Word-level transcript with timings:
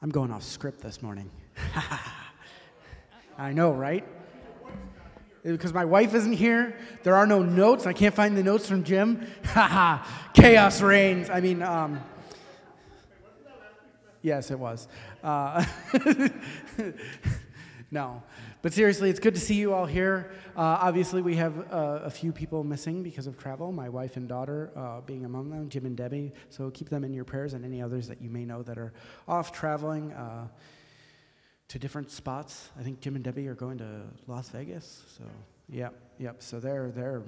I'm 0.00 0.10
going 0.10 0.30
off 0.30 0.44
script 0.44 0.80
this 0.80 1.02
morning. 1.02 1.28
I 3.38 3.52
know, 3.52 3.72
right? 3.72 4.04
Because 5.42 5.72
my 5.72 5.84
wife 5.84 6.14
isn't 6.14 6.34
here. 6.34 6.76
There 7.02 7.16
are 7.16 7.26
no 7.26 7.42
notes. 7.42 7.84
I 7.84 7.92
can't 7.92 8.14
find 8.14 8.36
the 8.36 8.44
notes 8.44 8.68
from 8.68 8.84
Jim. 8.84 9.26
Haha, 9.44 10.06
chaos 10.34 10.80
reigns. 10.80 11.30
I 11.30 11.40
mean, 11.40 11.62
um, 11.62 12.00
yes, 14.22 14.52
it 14.52 14.58
was. 14.58 14.86
Uh, 15.24 15.64
no. 17.90 18.22
But 18.60 18.74
seriously, 18.74 19.08
it's 19.08 19.20
good 19.20 19.34
to 19.34 19.40
see 19.40 19.54
you 19.54 19.72
all 19.72 19.86
here. 19.86 20.30
Uh, 20.56 20.78
obviously, 20.80 21.22
we 21.22 21.36
have 21.36 21.72
uh, 21.72 22.00
a 22.04 22.10
few 22.10 22.32
people 22.32 22.62
missing 22.62 23.02
because 23.02 23.26
of 23.26 23.38
travel, 23.38 23.72
my 23.72 23.88
wife 23.88 24.16
and 24.16 24.28
daughter 24.28 24.70
uh, 24.76 25.00
being 25.00 25.24
among 25.24 25.50
them, 25.50 25.68
Jim 25.70 25.86
and 25.86 25.96
Debbie. 25.96 26.32
So 26.50 26.70
keep 26.70 26.90
them 26.90 27.02
in 27.02 27.14
your 27.14 27.24
prayers 27.24 27.54
and 27.54 27.64
any 27.64 27.80
others 27.80 28.06
that 28.08 28.20
you 28.20 28.28
may 28.28 28.44
know 28.44 28.62
that 28.62 28.76
are 28.76 28.92
off 29.26 29.52
traveling 29.52 30.12
uh, 30.12 30.48
to 31.68 31.78
different 31.78 32.10
spots. 32.10 32.68
I 32.78 32.82
think 32.82 33.00
Jim 33.00 33.14
and 33.14 33.24
Debbie 33.24 33.48
are 33.48 33.54
going 33.54 33.78
to 33.78 34.02
Las 34.26 34.50
Vegas. 34.50 35.04
So, 35.16 35.24
yep, 35.70 35.94
yep. 36.18 36.42
So 36.42 36.60
they're, 36.60 36.90
they're, 36.90 37.22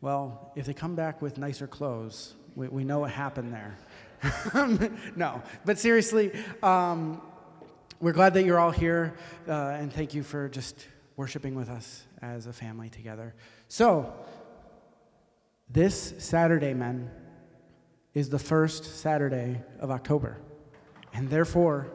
well, 0.00 0.52
if 0.54 0.66
they 0.66 0.74
come 0.74 0.94
back 0.94 1.20
with 1.20 1.36
nicer 1.36 1.66
clothes, 1.66 2.34
we, 2.54 2.68
we 2.68 2.84
know 2.84 3.00
what 3.00 3.10
happened 3.10 3.52
there. 3.52 3.76
no, 5.16 5.42
but 5.64 5.78
seriously, 5.78 6.32
um, 6.62 7.22
we're 8.00 8.12
glad 8.12 8.34
that 8.34 8.44
you're 8.44 8.60
all 8.60 8.70
here, 8.70 9.14
uh, 9.48 9.52
and 9.52 9.92
thank 9.92 10.14
you 10.14 10.22
for 10.22 10.48
just 10.48 10.86
worshiping 11.16 11.56
with 11.56 11.68
us 11.68 12.04
as 12.22 12.46
a 12.46 12.52
family 12.52 12.88
together. 12.88 13.34
So, 13.66 14.12
this 15.68 16.14
Saturday, 16.18 16.74
men, 16.74 17.10
is 18.14 18.28
the 18.28 18.38
first 18.38 19.00
Saturday 19.00 19.62
of 19.80 19.90
October, 19.90 20.38
and 21.12 21.28
therefore, 21.28 21.88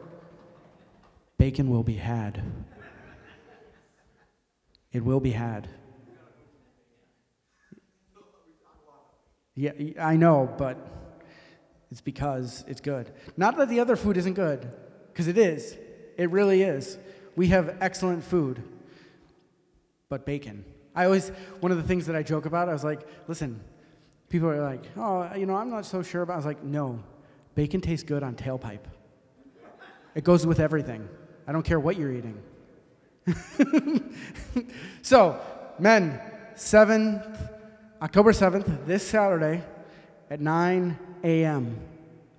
bacon 1.38 1.70
will 1.70 1.82
be 1.82 1.94
had. 1.94 2.42
It 4.92 5.04
will 5.04 5.20
be 5.20 5.32
had. 5.32 5.68
Yeah, 9.56 9.72
I 10.00 10.16
know, 10.16 10.52
but 10.58 10.76
it's 11.90 12.00
because 12.00 12.64
it's 12.68 12.80
good. 12.80 13.10
Not 13.36 13.56
that 13.56 13.68
the 13.68 13.80
other 13.80 13.96
food 13.96 14.16
isn't 14.16 14.34
good, 14.34 14.68
because 15.12 15.28
it 15.28 15.38
is. 15.38 15.78
It 16.16 16.30
really 16.30 16.62
is. 16.62 16.98
We 17.36 17.48
have 17.48 17.76
excellent 17.80 18.24
food, 18.24 18.62
but 20.08 20.24
bacon. 20.24 20.64
I 20.94 21.06
always, 21.06 21.30
one 21.60 21.72
of 21.72 21.78
the 21.78 21.82
things 21.82 22.06
that 22.06 22.14
I 22.14 22.22
joke 22.22 22.46
about, 22.46 22.68
I 22.68 22.72
was 22.72 22.84
like, 22.84 23.06
listen, 23.26 23.60
people 24.28 24.48
are 24.48 24.62
like, 24.62 24.84
oh, 24.96 25.34
you 25.34 25.46
know, 25.46 25.56
I'm 25.56 25.70
not 25.70 25.86
so 25.86 26.02
sure 26.02 26.22
about 26.22 26.34
I 26.34 26.36
was 26.36 26.46
like, 26.46 26.62
no, 26.62 27.02
bacon 27.54 27.80
tastes 27.80 28.04
good 28.04 28.22
on 28.22 28.36
tailpipe. 28.36 28.84
It 30.14 30.22
goes 30.22 30.46
with 30.46 30.60
everything. 30.60 31.08
I 31.46 31.52
don't 31.52 31.64
care 31.64 31.80
what 31.80 31.96
you're 31.96 32.12
eating. 32.12 32.40
so, 35.02 35.40
men, 35.78 36.20
7th, 36.54 37.50
October 38.00 38.32
7th, 38.32 38.86
this 38.86 39.06
Saturday 39.06 39.62
at 40.30 40.40
9 40.40 40.98
a.m. 41.24 41.78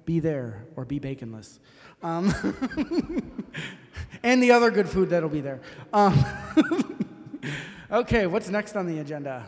Be 0.06 0.20
there 0.20 0.66
or 0.76 0.86
be 0.86 1.00
baconless. 1.00 1.60
Um, 2.06 2.32
and 4.24 4.44
the 4.44 4.52
other 4.52 4.70
good 4.70 4.88
food 4.88 5.10
that'll 5.10 5.28
be 5.28 5.42
there. 5.42 5.60
Um, 5.92 6.24
okay, 7.92 8.28
what's 8.28 8.48
next 8.48 8.76
on 8.76 8.86
the 8.86 9.00
agenda? 9.00 9.48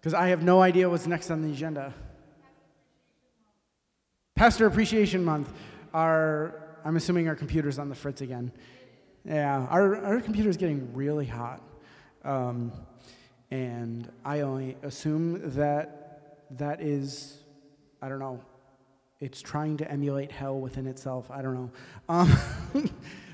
Because 0.00 0.14
I 0.14 0.28
have 0.28 0.42
no 0.42 0.62
idea 0.62 0.88
what's 0.88 1.06
next 1.06 1.30
on 1.30 1.42
the 1.42 1.50
agenda. 1.50 1.92
Pastor 4.34 4.64
Appreciation 4.64 5.22
Month. 5.22 5.52
Our, 5.92 6.78
I'm 6.82 6.96
assuming 6.96 7.28
our 7.28 7.36
computer's 7.36 7.78
on 7.78 7.90
the 7.90 7.94
fritz 7.94 8.22
again. 8.22 8.52
Yeah, 9.26 9.66
our, 9.68 10.02
our 10.02 10.20
computer's 10.22 10.56
getting 10.56 10.94
really 10.94 11.26
hot. 11.26 11.60
Um, 12.24 12.72
and 13.50 14.10
I 14.24 14.40
only 14.40 14.78
assume 14.82 15.54
that 15.56 16.46
that 16.52 16.80
is, 16.80 17.36
I 18.00 18.08
don't 18.08 18.18
know, 18.18 18.40
it's 19.20 19.40
trying 19.40 19.76
to 19.78 19.90
emulate 19.90 20.30
hell 20.30 20.58
within 20.58 20.86
itself. 20.86 21.30
I 21.30 21.42
don't 21.42 21.54
know. 21.54 21.70
Um, 22.08 22.38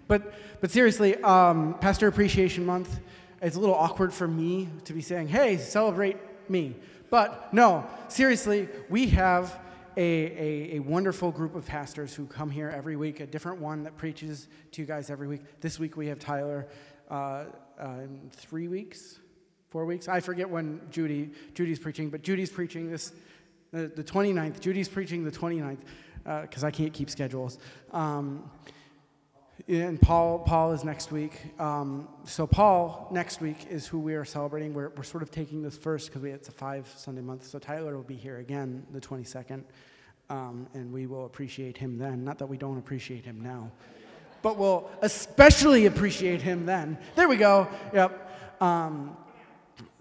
but, 0.09 0.35
but 0.61 0.71
seriously, 0.71 1.17
um, 1.23 1.75
Pastor 1.81 2.09
Appreciation 2.09 2.65
Month, 2.65 3.01
it's 3.41 3.57
a 3.57 3.61
little 3.61 3.75
awkward 3.75 4.13
for 4.13 4.29
me 4.29 4.69
to 4.85 4.93
be 4.93 5.01
saying, 5.01 5.29
hey, 5.29 5.57
celebrate 5.57 6.17
me. 6.49 6.77
But 7.11 7.53
no, 7.53 7.87
seriously, 8.09 8.69
we 8.89 9.09
have 9.09 9.61
a, 9.97 10.03
a, 10.03 10.77
a, 10.77 10.79
wonderful 10.79 11.31
group 11.31 11.55
of 11.55 11.67
pastors 11.67 12.15
who 12.15 12.25
come 12.25 12.51
here 12.51 12.73
every 12.75 12.97
week, 12.97 13.21
a 13.21 13.27
different 13.27 13.61
one 13.61 13.83
that 13.83 13.99
preaches 13.99 14.49
to 14.71 14.81
you 14.81 14.87
guys 14.87 15.11
every 15.11 15.29
week. 15.29 15.43
This 15.61 15.79
week 15.79 15.99
we 15.99 16.07
have 16.07 16.19
Tyler. 16.19 16.67
Uh, 17.11 17.45
uh, 17.79 17.89
in 18.05 18.31
three 18.33 18.69
weeks, 18.69 19.19
four 19.71 19.85
weeks. 19.85 20.09
I 20.09 20.21
forget 20.21 20.49
when 20.49 20.81
Judy 20.91 21.31
Judy's 21.55 21.79
preaching, 21.79 22.11
but 22.11 22.23
Judy's 22.23 22.51
preaching 22.51 22.91
this 22.91 23.13
the, 23.73 23.89
the 23.89 24.05
29th. 24.05 24.61
Judy's 24.61 24.89
preaching 24.89 25.25
the 25.25 25.31
29th 25.31 25.79
because 26.43 26.63
uh, 26.63 26.69
I 26.69 26.71
can't 26.71 26.93
keep 26.93 27.11
schedules. 27.11 27.59
Um, 27.91 28.51
and 29.69 30.01
Paul, 30.01 30.41
Paul 30.41 30.73
is 30.73 30.85
next 30.85 31.13
week. 31.13 31.33
Um, 31.61 32.09
so 32.25 32.47
Paul 32.47 33.09
next 33.13 33.41
week 33.41 33.67
is 33.71 33.87
who 33.87 33.99
we 33.99 34.15
are 34.15 34.25
celebrating. 34.25 34.75
We're, 34.75 34.91
we're 34.91 35.03
sort 35.03 35.23
of 35.23 35.31
taking 35.31 35.63
this 35.63 35.77
first 35.77 36.13
because 36.13 36.25
it's 36.25 36.49
a 36.49 36.53
five 36.53 36.93
Sunday 36.97 37.23
month. 37.23 37.47
So 37.47 37.59
Tyler 37.59 37.97
will 37.97 38.03
be 38.03 38.17
here 38.17 38.39
again 38.39 38.85
the 38.93 39.01
22nd, 39.01 39.63
um, 40.31 40.67
and 40.75 40.93
we 40.93 41.07
will 41.07 41.27
appreciate 41.27 41.77
him 41.77 41.97
then. 41.97 42.25
Not 42.25 42.39
that 42.39 42.47
we 42.47 42.57
don't 42.57 42.79
appreciate 42.79 43.25
him 43.25 43.41
now, 43.41 43.71
but 44.43 44.59
we'll 44.59 44.91
especially 45.01 45.87
appreciate 45.87 46.43
him 46.43 46.67
then. 46.67 46.99
There 47.15 47.29
we 47.29 47.37
go. 47.37 47.69
Yep. 47.95 48.61
Um, 48.61 49.17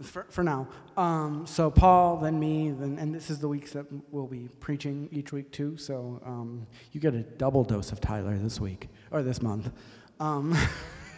for, 0.01 0.25
for 0.29 0.43
now. 0.43 0.67
Um, 0.97 1.45
so 1.45 1.69
Paul, 1.71 2.17
then 2.17 2.39
me, 2.39 2.71
then, 2.71 2.97
and 2.99 3.13
this 3.13 3.29
is 3.29 3.39
the 3.39 3.47
weeks 3.47 3.71
that 3.73 3.85
we'll 4.11 4.27
be 4.27 4.49
preaching 4.59 5.09
each 5.11 5.31
week 5.31 5.51
too. 5.51 5.77
So 5.77 6.21
um, 6.25 6.67
you 6.91 6.99
get 6.99 7.13
a 7.13 7.23
double 7.23 7.63
dose 7.63 7.91
of 7.91 8.01
Tyler 8.01 8.37
this 8.37 8.59
week 8.59 8.89
or 9.11 9.23
this 9.23 9.41
month. 9.41 9.71
Um, 10.19 10.57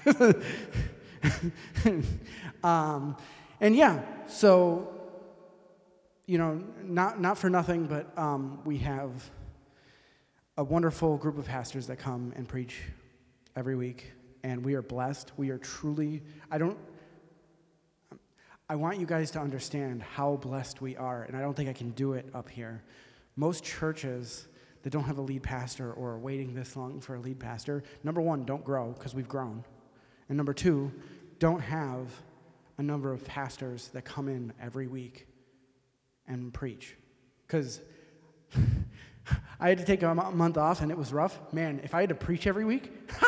um, 2.64 3.18
and 3.60 3.76
yeah, 3.76 4.02
so 4.28 4.94
you 6.26 6.38
know, 6.38 6.62
not 6.84 7.20
not 7.20 7.38
for 7.38 7.50
nothing, 7.50 7.86
but 7.86 8.18
um, 8.18 8.60
we 8.66 8.78
have 8.80 9.30
a 10.58 10.64
wonderful 10.64 11.18
group 11.18 11.38
of 11.38 11.46
pastors 11.46 11.88
that 11.88 11.98
come 11.98 12.34
and 12.36 12.48
preach 12.48 12.82
every 13.56 13.76
week, 13.76 14.12
and 14.44 14.64
we 14.64 14.76
are 14.76 14.82
blessed. 14.82 15.32
We 15.38 15.50
are 15.50 15.58
truly. 15.58 16.22
I 16.50 16.58
don't 16.58 16.78
I 18.70 18.76
want 18.76 18.98
you 18.98 19.06
guys 19.06 19.30
to 19.32 19.40
understand 19.40 20.02
how 20.02 20.38
blessed 20.38 20.82
we 20.82 20.96
are, 20.96 21.24
and 21.24 21.36
I 21.36 21.42
don't 21.42 21.54
think 21.54 21.70
I 21.70 21.74
can 21.74 21.92
do 21.92 22.14
it 22.14 22.30
up 22.34 22.50
here. 22.50 22.82
Most 23.36 23.64
churches 23.64 24.48
that 24.84 24.92
don't 24.92 25.04
have 25.04 25.18
a 25.18 25.22
lead 25.22 25.44
pastor 25.44 25.92
or 25.92 26.12
are 26.12 26.20
waiting 26.20 26.54
this 26.54 26.76
long 26.76 27.02
for 27.02 27.16
a 27.16 27.20
lead 27.20 27.40
pastor, 27.40 27.84
number 28.04 28.22
one, 28.22 28.46
don't 28.46 28.64
grow 28.64 28.92
because 28.92 29.14
we've 29.14 29.28
grown. 29.28 29.66
And 30.30 30.38
number 30.38 30.54
two, 30.54 30.92
don't 31.40 31.60
have 31.60 32.08
a 32.78 32.84
number 32.84 33.12
of 33.12 33.26
pastors 33.26 33.90
that 33.90 34.06
come 34.06 34.30
in 34.30 34.54
every 34.62 34.88
week 34.88 35.28
and 36.28 36.54
preach. 36.54 36.96
Because 37.46 37.82
I 39.60 39.70
had 39.70 39.78
to 39.78 39.86
take 39.86 40.04
a 40.04 40.14
month 40.14 40.58
off 40.58 40.82
and 40.82 40.90
it 40.90 40.98
was 40.98 41.12
rough. 41.12 41.38
Man, 41.52 41.82
if 41.84 41.94
I 41.94 42.00
had 42.00 42.10
to 42.10 42.16
preach 42.16 42.48
every 42.48 42.66
week, 42.66 42.92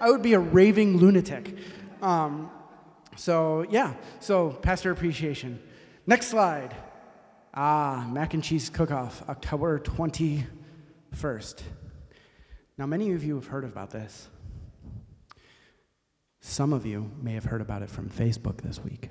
I 0.00 0.10
would 0.10 0.22
be 0.22 0.34
a 0.34 0.38
raving 0.38 0.98
lunatic. 0.98 1.56
Um, 2.00 2.50
so, 3.16 3.66
yeah, 3.70 3.94
so 4.20 4.50
pastor 4.50 4.90
appreciation. 4.90 5.60
Next 6.06 6.28
slide. 6.28 6.74
Ah, 7.54 8.06
mac 8.12 8.34
and 8.34 8.44
cheese 8.44 8.68
cook 8.68 8.90
off, 8.90 9.26
October 9.28 9.78
21st. 9.78 11.62
Now, 12.78 12.86
many 12.86 13.12
of 13.12 13.24
you 13.24 13.36
have 13.36 13.46
heard 13.46 13.64
about 13.64 13.90
this. 13.90 14.28
Some 16.40 16.72
of 16.72 16.84
you 16.86 17.10
may 17.20 17.32
have 17.32 17.44
heard 17.44 17.60
about 17.60 17.82
it 17.82 17.90
from 17.90 18.08
Facebook 18.08 18.60
this 18.60 18.78
week. 18.84 19.08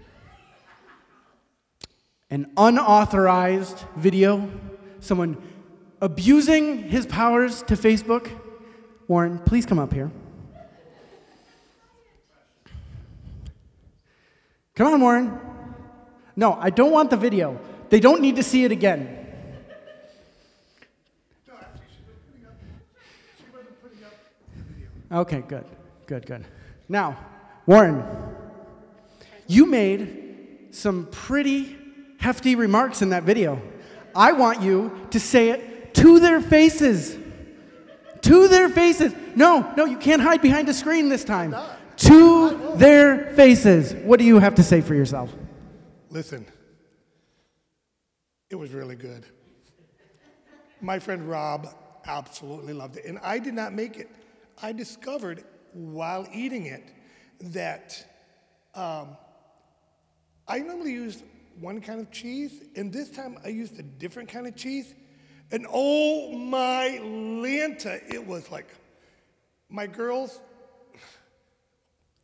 An 2.30 2.52
unauthorized 2.56 3.80
video, 3.98 4.50
someone 5.00 5.38
abusing 6.02 6.84
his 6.84 7.06
powers 7.06 7.64
to 7.64 7.76
Facebook. 7.76 8.30
Warren, 9.08 9.40
please 9.40 9.66
come 9.66 9.80
up 9.80 9.92
here. 9.92 10.12
Come 14.76 14.94
on, 14.94 15.02
Warren. 15.02 15.40
No, 16.36 16.54
I 16.54 16.70
don't 16.70 16.92
want 16.92 17.10
the 17.10 17.18
video. 17.18 17.60
They 17.90 18.00
don't 18.00 18.22
need 18.22 18.36
to 18.36 18.44
see 18.44 18.66
it 18.66 18.72
again. 18.72 19.22
Okay, 25.12 25.44
good, 25.48 25.64
good, 26.08 26.26
good. 26.26 26.46
Now, 26.90 27.18
Warren, 27.66 28.04
you 29.48 29.66
made 29.66 30.68
some 30.72 31.08
pretty 31.10 31.78
hefty 32.20 32.56
remarks 32.56 33.02
in 33.02 33.10
that 33.12 33.24
video. 33.24 33.62
I 34.14 34.34
want 34.34 34.62
you 34.62 35.08
to 35.12 35.20
say 35.20 35.50
it 35.50 35.94
to 35.96 36.20
their 36.20 36.42
faces. 36.42 37.18
To 38.24 38.48
their 38.50 38.68
faces. 38.68 39.14
No, 39.36 39.74
no, 39.78 39.86
you 39.86 39.98
can't 39.98 40.22
hide 40.22 40.42
behind 40.42 40.68
a 40.68 40.74
screen 40.74 41.08
this 41.08 41.24
time. 41.24 41.56
To 41.98 42.76
their 42.76 43.34
faces. 43.36 43.94
What 43.94 44.20
do 44.20 44.26
you 44.26 44.40
have 44.40 44.56
to 44.56 44.64
say 44.64 44.82
for 44.82 44.96
yourself? 44.96 45.34
Listen, 46.10 46.46
it 48.50 48.56
was 48.56 48.72
really 48.72 48.96
good. 48.96 49.26
My 50.82 51.00
friend 51.00 51.30
Rob 51.30 51.68
absolutely 52.06 52.74
loved 52.74 52.98
it. 52.98 53.06
And 53.06 53.20
I 53.20 53.40
did 53.40 53.54
not 53.54 53.74
make 53.74 53.98
it. 53.98 54.10
I 54.62 54.72
discovered 54.72 55.44
while 55.74 56.28
eating 56.34 56.68
it 56.68 56.84
that 57.40 58.06
um, 58.74 59.18
I 60.48 60.60
normally 60.60 60.92
use 60.92 61.24
one 61.60 61.82
kind 61.82 62.00
of 62.00 62.12
cheese, 62.12 62.62
and 62.76 62.92
this 62.92 63.10
time 63.10 63.38
I 63.44 63.50
used 63.50 63.80
a 63.80 63.84
different 63.84 64.30
kind 64.30 64.48
of 64.48 64.56
cheese. 64.56 64.94
And 65.52 65.66
oh 65.72 66.32
my 66.32 67.00
Lanta, 67.02 68.02
it 68.12 68.26
was 68.26 68.50
like 68.52 68.68
my 69.70 69.88
girls, 69.88 70.42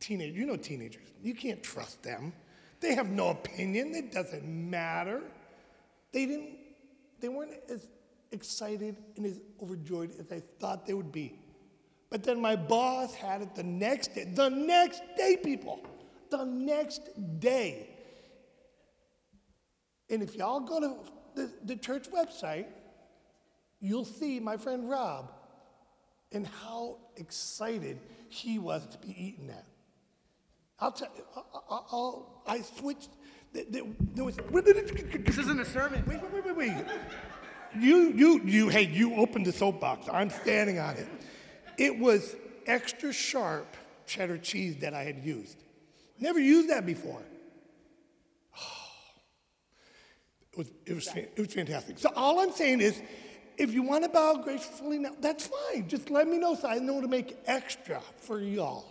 teenage, 0.01 0.35
you 0.35 0.45
know 0.45 0.57
teenagers, 0.57 1.07
you 1.23 1.33
can't 1.33 1.63
trust 1.63 2.03
them. 2.03 2.33
They 2.81 2.95
have 2.95 3.09
no 3.09 3.29
opinion, 3.29 3.93
it 3.95 4.11
doesn't 4.11 4.43
matter. 4.43 5.21
They 6.11 6.25
didn't, 6.25 6.49
they 7.21 7.29
weren't 7.29 7.53
as 7.69 7.87
excited 8.31 8.97
and 9.15 9.25
as 9.25 9.39
overjoyed 9.61 10.11
as 10.19 10.31
I 10.31 10.41
thought 10.59 10.85
they 10.85 10.93
would 10.93 11.11
be. 11.11 11.39
But 12.09 12.23
then 12.23 12.41
my 12.41 12.57
boss 12.57 13.13
had 13.13 13.41
it 13.41 13.55
the 13.55 13.63
next 13.63 14.15
day, 14.15 14.25
the 14.25 14.49
next 14.49 15.01
day, 15.15 15.37
people, 15.41 15.79
the 16.29 16.43
next 16.43 17.01
day. 17.39 17.87
And 20.09 20.21
if 20.21 20.35
y'all 20.35 20.59
go 20.59 20.79
to 20.81 20.97
the, 21.35 21.51
the 21.63 21.75
church 21.77 22.11
website, 22.11 22.65
you'll 23.79 24.05
see 24.05 24.39
my 24.39 24.57
friend 24.57 24.89
Rob 24.89 25.31
and 26.33 26.45
how 26.45 26.97
excited 27.15 27.99
he 28.27 28.59
was 28.59 28.85
to 28.87 28.97
be 28.97 29.09
eating 29.09 29.47
that. 29.47 29.65
I'll 30.81 30.91
tell 30.91 31.09
you, 31.15 31.23
I'll, 31.35 31.85
I'll, 31.91 32.43
I 32.47 32.61
switched. 32.61 33.09
There, 33.53 33.83
there 34.13 34.25
was. 34.25 34.35
This 34.35 35.37
isn't 35.37 35.59
a 35.59 35.65
sermon. 35.65 36.03
Wait, 36.07 36.21
wait, 36.21 36.33
wait, 36.33 36.45
wait, 36.45 36.57
wait. 36.57 36.85
You, 37.79 38.11
you, 38.13 38.41
you, 38.43 38.69
hey, 38.69 38.87
you 38.87 39.15
opened 39.15 39.45
the 39.45 39.51
soapbox. 39.51 40.07
I'm 40.11 40.29
standing 40.29 40.79
on 40.79 40.95
it. 40.95 41.07
It 41.77 41.99
was 41.99 42.35
extra 42.65 43.13
sharp 43.13 43.77
cheddar 44.05 44.37
cheese 44.37 44.77
that 44.77 44.93
I 44.93 45.03
had 45.03 45.23
used. 45.23 45.63
Never 46.19 46.39
used 46.39 46.69
that 46.69 46.85
before. 46.85 47.21
Oh. 48.57 48.61
It 50.51 50.57
was, 50.57 50.71
it 50.85 50.93
was, 50.93 51.07
it 51.15 51.39
was 51.39 51.53
fantastic. 51.53 51.99
So 51.99 52.11
all 52.15 52.39
I'm 52.39 52.51
saying 52.51 52.81
is, 52.81 53.01
if 53.57 53.73
you 53.73 53.83
want 53.83 54.03
to 54.03 54.09
bow 54.09 54.41
gracefully 54.43 54.99
now, 54.99 55.11
that's 55.19 55.47
fine. 55.47 55.87
Just 55.87 56.09
let 56.09 56.27
me 56.27 56.37
know 56.37 56.55
so 56.55 56.67
I 56.67 56.79
know 56.79 56.99
to 56.99 57.07
make 57.07 57.37
extra 57.45 58.01
for 58.17 58.41
y'all. 58.41 58.90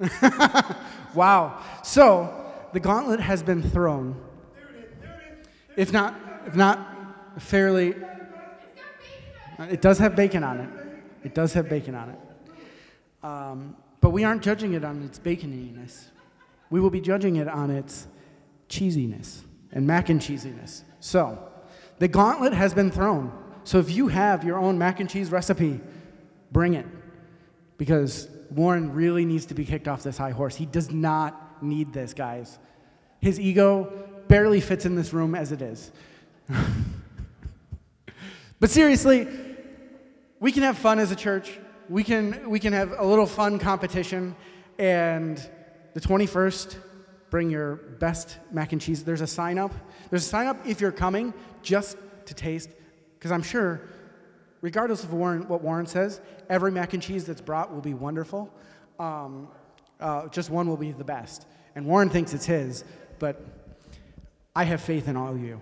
Wow. 1.14 1.60
So 1.82 2.32
the 2.72 2.80
gauntlet 2.80 3.20
has 3.20 3.42
been 3.42 3.62
thrown. 3.62 4.20
If 5.76 5.92
not, 5.92 6.14
if 6.46 6.54
not 6.54 6.86
fairly, 7.38 7.94
it 9.58 9.80
does 9.80 9.98
have 9.98 10.16
bacon 10.16 10.44
on 10.44 10.60
it. 10.60 10.70
It 11.24 11.34
does 11.34 11.52
have 11.52 11.68
bacon 11.68 11.94
on 11.94 12.10
it. 12.10 12.18
Um, 13.22 13.76
but 14.00 14.10
we 14.10 14.24
aren't 14.24 14.42
judging 14.42 14.72
it 14.74 14.84
on 14.84 15.02
its 15.02 15.18
baconiness. 15.18 16.06
We 16.70 16.80
will 16.80 16.90
be 16.90 17.00
judging 17.00 17.36
it 17.36 17.48
on 17.48 17.70
its 17.70 18.06
cheesiness 18.68 19.42
and 19.72 19.86
mac 19.86 20.08
and 20.08 20.20
cheesiness. 20.20 20.84
So, 21.00 21.38
the 21.98 22.08
gauntlet 22.08 22.54
has 22.54 22.72
been 22.72 22.90
thrown. 22.90 23.32
So, 23.64 23.78
if 23.78 23.90
you 23.90 24.08
have 24.08 24.44
your 24.44 24.58
own 24.58 24.78
mac 24.78 25.00
and 25.00 25.10
cheese 25.10 25.30
recipe, 25.30 25.80
bring 26.50 26.74
it. 26.74 26.86
Because 27.76 28.28
Warren 28.50 28.92
really 28.92 29.24
needs 29.24 29.46
to 29.46 29.54
be 29.54 29.64
kicked 29.64 29.88
off 29.88 30.02
this 30.02 30.18
high 30.18 30.30
horse. 30.30 30.56
He 30.56 30.66
does 30.66 30.90
not 30.90 31.62
need 31.62 31.92
this, 31.92 32.14
guys. 32.14 32.58
His 33.20 33.38
ego 33.38 33.92
barely 34.28 34.60
fits 34.60 34.86
in 34.86 34.94
this 34.94 35.12
room 35.12 35.34
as 35.34 35.52
it 35.52 35.62
is. 35.62 35.90
but 38.60 38.70
seriously, 38.70 39.28
we 40.40 40.52
can 40.52 40.62
have 40.62 40.78
fun 40.78 40.98
as 40.98 41.10
a 41.10 41.16
church. 41.16 41.58
We 41.88 42.02
can, 42.04 42.48
we 42.48 42.58
can 42.58 42.72
have 42.72 42.94
a 42.98 43.04
little 43.04 43.26
fun 43.26 43.58
competition. 43.58 44.34
And 44.78 45.38
the 45.94 46.00
21st, 46.00 46.76
bring 47.30 47.50
your 47.50 47.76
best 47.76 48.38
mac 48.50 48.72
and 48.72 48.80
cheese. 48.80 49.04
There's 49.04 49.20
a 49.20 49.26
sign 49.26 49.58
up. 49.58 49.72
There's 50.08 50.24
a 50.24 50.28
sign 50.28 50.46
up 50.46 50.66
if 50.66 50.80
you're 50.80 50.92
coming 50.92 51.32
just 51.62 51.96
to 52.26 52.34
taste, 52.34 52.70
because 53.18 53.30
I'm 53.30 53.42
sure, 53.42 53.80
regardless 54.60 55.04
of 55.04 55.12
Warren, 55.12 55.48
what 55.48 55.62
Warren 55.62 55.86
says, 55.86 56.20
every 56.48 56.70
mac 56.70 56.94
and 56.94 57.02
cheese 57.02 57.24
that's 57.24 57.40
brought 57.40 57.72
will 57.72 57.80
be 57.80 57.94
wonderful. 57.94 58.52
Um, 58.98 59.48
uh, 59.98 60.28
just 60.28 60.50
one 60.50 60.68
will 60.68 60.76
be 60.76 60.92
the 60.92 61.04
best. 61.04 61.46
And 61.74 61.86
Warren 61.86 62.08
thinks 62.08 62.34
it's 62.34 62.46
his, 62.46 62.84
but 63.18 63.44
I 64.54 64.64
have 64.64 64.80
faith 64.80 65.08
in 65.08 65.16
all 65.16 65.32
of 65.32 65.40
you. 65.40 65.60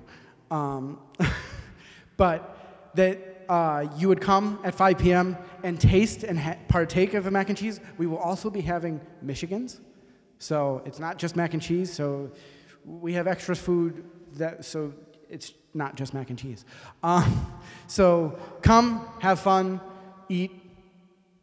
Um, 0.50 1.00
but 2.16 2.90
that 2.94 3.44
uh, 3.48 3.86
you 3.96 4.08
would 4.08 4.20
come 4.20 4.58
at 4.64 4.74
5 4.74 4.98
p.m. 4.98 5.36
and 5.62 5.80
taste 5.80 6.22
and 6.22 6.38
ha- 6.38 6.56
partake 6.68 7.14
of 7.14 7.26
a 7.26 7.30
mac 7.30 7.48
and 7.48 7.56
cheese. 7.56 7.80
We 7.96 8.06
will 8.06 8.18
also 8.18 8.50
be 8.50 8.60
having 8.60 9.00
Michigans. 9.24 9.80
So 10.38 10.82
it's 10.84 10.98
not 10.98 11.18
just 11.18 11.36
mac 11.36 11.54
and 11.54 11.62
cheese. 11.62 11.92
So 11.92 12.30
we 12.84 13.12
have 13.14 13.26
extra 13.26 13.56
food 13.56 14.04
that 14.34 14.64
so 14.64 14.92
it's 15.28 15.52
not 15.78 15.94
just 15.94 16.12
mac 16.12 16.28
and 16.28 16.38
cheese. 16.38 16.64
Um, 17.02 17.46
so 17.86 18.38
come, 18.60 19.08
have 19.20 19.40
fun, 19.40 19.80
eat, 20.28 20.50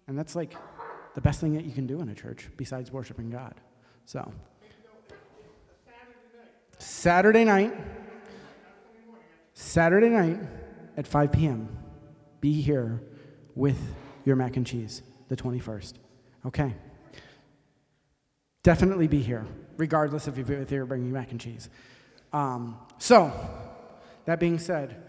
and 0.07 0.19
that's 0.19 0.35
like 0.35 0.55
the 1.15 1.21
best 1.21 1.39
thing 1.41 1.55
that 1.55 1.65
you 1.65 1.71
can 1.71 1.87
do 1.87 2.01
in 2.01 2.09
a 2.09 2.13
church 2.13 2.49
besides 2.57 2.91
worshiping 2.91 3.31
God. 3.31 3.55
So 4.05 4.31
Saturday 6.77 7.45
night, 7.45 7.73
Saturday 9.53 10.09
night 10.09 10.39
at 10.97 11.07
5 11.07 11.31
p.m. 11.31 11.69
Be 12.41 12.61
here 12.61 13.01
with 13.55 13.79
your 14.25 14.35
mac 14.35 14.57
and 14.57 14.65
cheese, 14.67 15.01
the 15.29 15.35
21st. 15.35 15.93
Okay. 16.45 16.75
Definitely 18.63 19.07
be 19.07 19.21
here, 19.21 19.45
regardless 19.77 20.27
if 20.27 20.37
you're, 20.37 20.85
bringing 20.85 21.11
mac 21.11 21.31
and 21.31 21.39
cheese. 21.39 21.69
Um, 22.33 22.77
so, 22.97 23.31
that 24.25 24.39
being 24.39 24.59
said, 24.59 25.03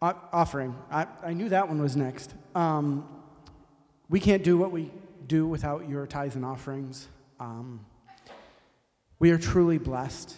offering. 0.00 0.74
I, 0.90 1.06
I 1.22 1.32
knew 1.32 1.48
that 1.48 1.68
one 1.68 1.80
was 1.80 1.96
next. 1.96 2.34
Um, 2.54 3.08
we 4.08 4.20
can't 4.20 4.42
do 4.42 4.56
what 4.56 4.70
we 4.70 4.90
do 5.26 5.46
without 5.46 5.88
your 5.88 6.06
tithes 6.06 6.36
and 6.36 6.44
offerings. 6.44 7.08
Um, 7.40 7.84
we 9.18 9.30
are 9.30 9.38
truly 9.38 9.78
blessed. 9.78 10.36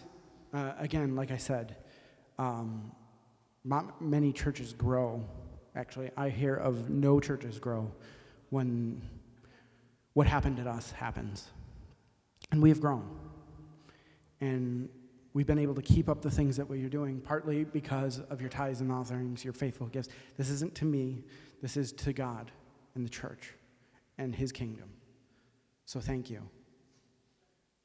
Uh, 0.53 0.73
again, 0.79 1.15
like 1.15 1.31
I 1.31 1.37
said, 1.37 1.77
um, 2.39 2.91
not 3.65 4.03
many 4.03 4.33
churches 4.33 4.73
grow. 4.73 5.25
Actually, 5.77 6.11
I 6.17 6.31
hear 6.31 6.55
of 6.55 6.91
no 6.91 7.21
churches 7.21 7.59
grow 7.59 7.93
when 8.49 9.01
what 10.15 10.27
happened 10.27 10.57
to 10.57 10.69
us 10.69 10.91
happens. 10.91 11.49
And 12.51 12.61
we 12.61 12.71
have 12.71 12.81
grown. 12.81 13.09
And 14.41 14.89
we've 15.33 15.47
been 15.47 15.59
able 15.59 15.75
to 15.75 15.83
keep 15.83 16.09
up 16.09 16.23
the 16.23 16.31
things 16.31 16.57
that 16.57 16.69
we 16.69 16.85
are 16.85 16.89
doing, 16.89 17.21
partly 17.21 17.65
because 17.65 18.21
of 18.31 18.41
your 18.41 18.51
tithes 18.51 18.81
and 18.81 18.91
offerings, 18.91 19.45
your 19.45 19.53
faithful 19.53 19.87
gifts. 19.87 20.09
This 20.37 20.51
isn't 20.51 20.75
to 20.77 20.85
me, 20.85 21.23
this 21.63 21.77
is 21.77 21.93
to 21.93 22.13
God 22.13 22.51
and 22.95 23.05
the 23.05 23.11
church 23.11 23.55
and 24.19 24.35
his 24.35 24.53
kingdom. 24.53 24.91
So 25.87 26.01
thank 26.01 26.31
you. 26.31 26.43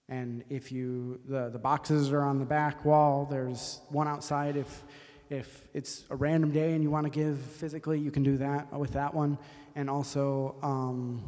And 0.07 0.43
if 0.49 0.71
you, 0.71 1.19
the, 1.27 1.49
the 1.49 1.57
boxes 1.57 2.11
are 2.11 2.21
on 2.21 2.37
the 2.39 2.45
back 2.45 2.85
wall, 2.85 3.27
there's 3.29 3.79
one 3.89 4.07
outside. 4.07 4.55
If, 4.55 4.83
if 5.29 5.67
it's 5.73 6.03
a 6.11 6.15
random 6.15 6.51
day 6.51 6.73
and 6.73 6.83
you 6.83 6.91
want 6.91 7.05
to 7.05 7.09
give 7.09 7.39
physically, 7.39 7.99
you 7.99 8.11
can 8.11 8.21
do 8.21 8.37
that 8.37 8.71
with 8.71 8.93
that 8.93 9.13
one. 9.13 9.37
And 9.75 9.89
also, 9.89 10.55
um, 10.61 11.23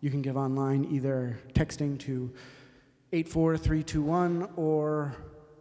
you 0.00 0.10
can 0.10 0.22
give 0.22 0.36
online 0.36 0.86
either 0.90 1.38
texting 1.52 1.98
to 2.00 2.32
84321 3.12 4.48
or 4.56 5.14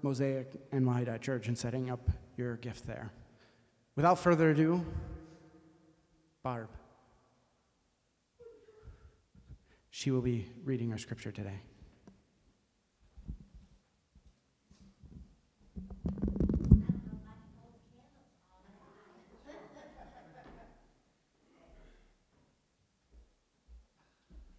mosaicny.church 0.06 1.48
and 1.48 1.58
setting 1.58 1.90
up 1.90 2.10
your 2.38 2.58
gift 2.58 2.86
there. 2.86 3.12
Without 3.96 4.20
further 4.20 4.52
ado, 4.52 4.86
Barb. 6.44 6.70
She 9.90 10.12
will 10.12 10.22
be 10.22 10.48
reading 10.64 10.92
our 10.92 11.00
scripture 11.00 11.32
today. 11.32 11.60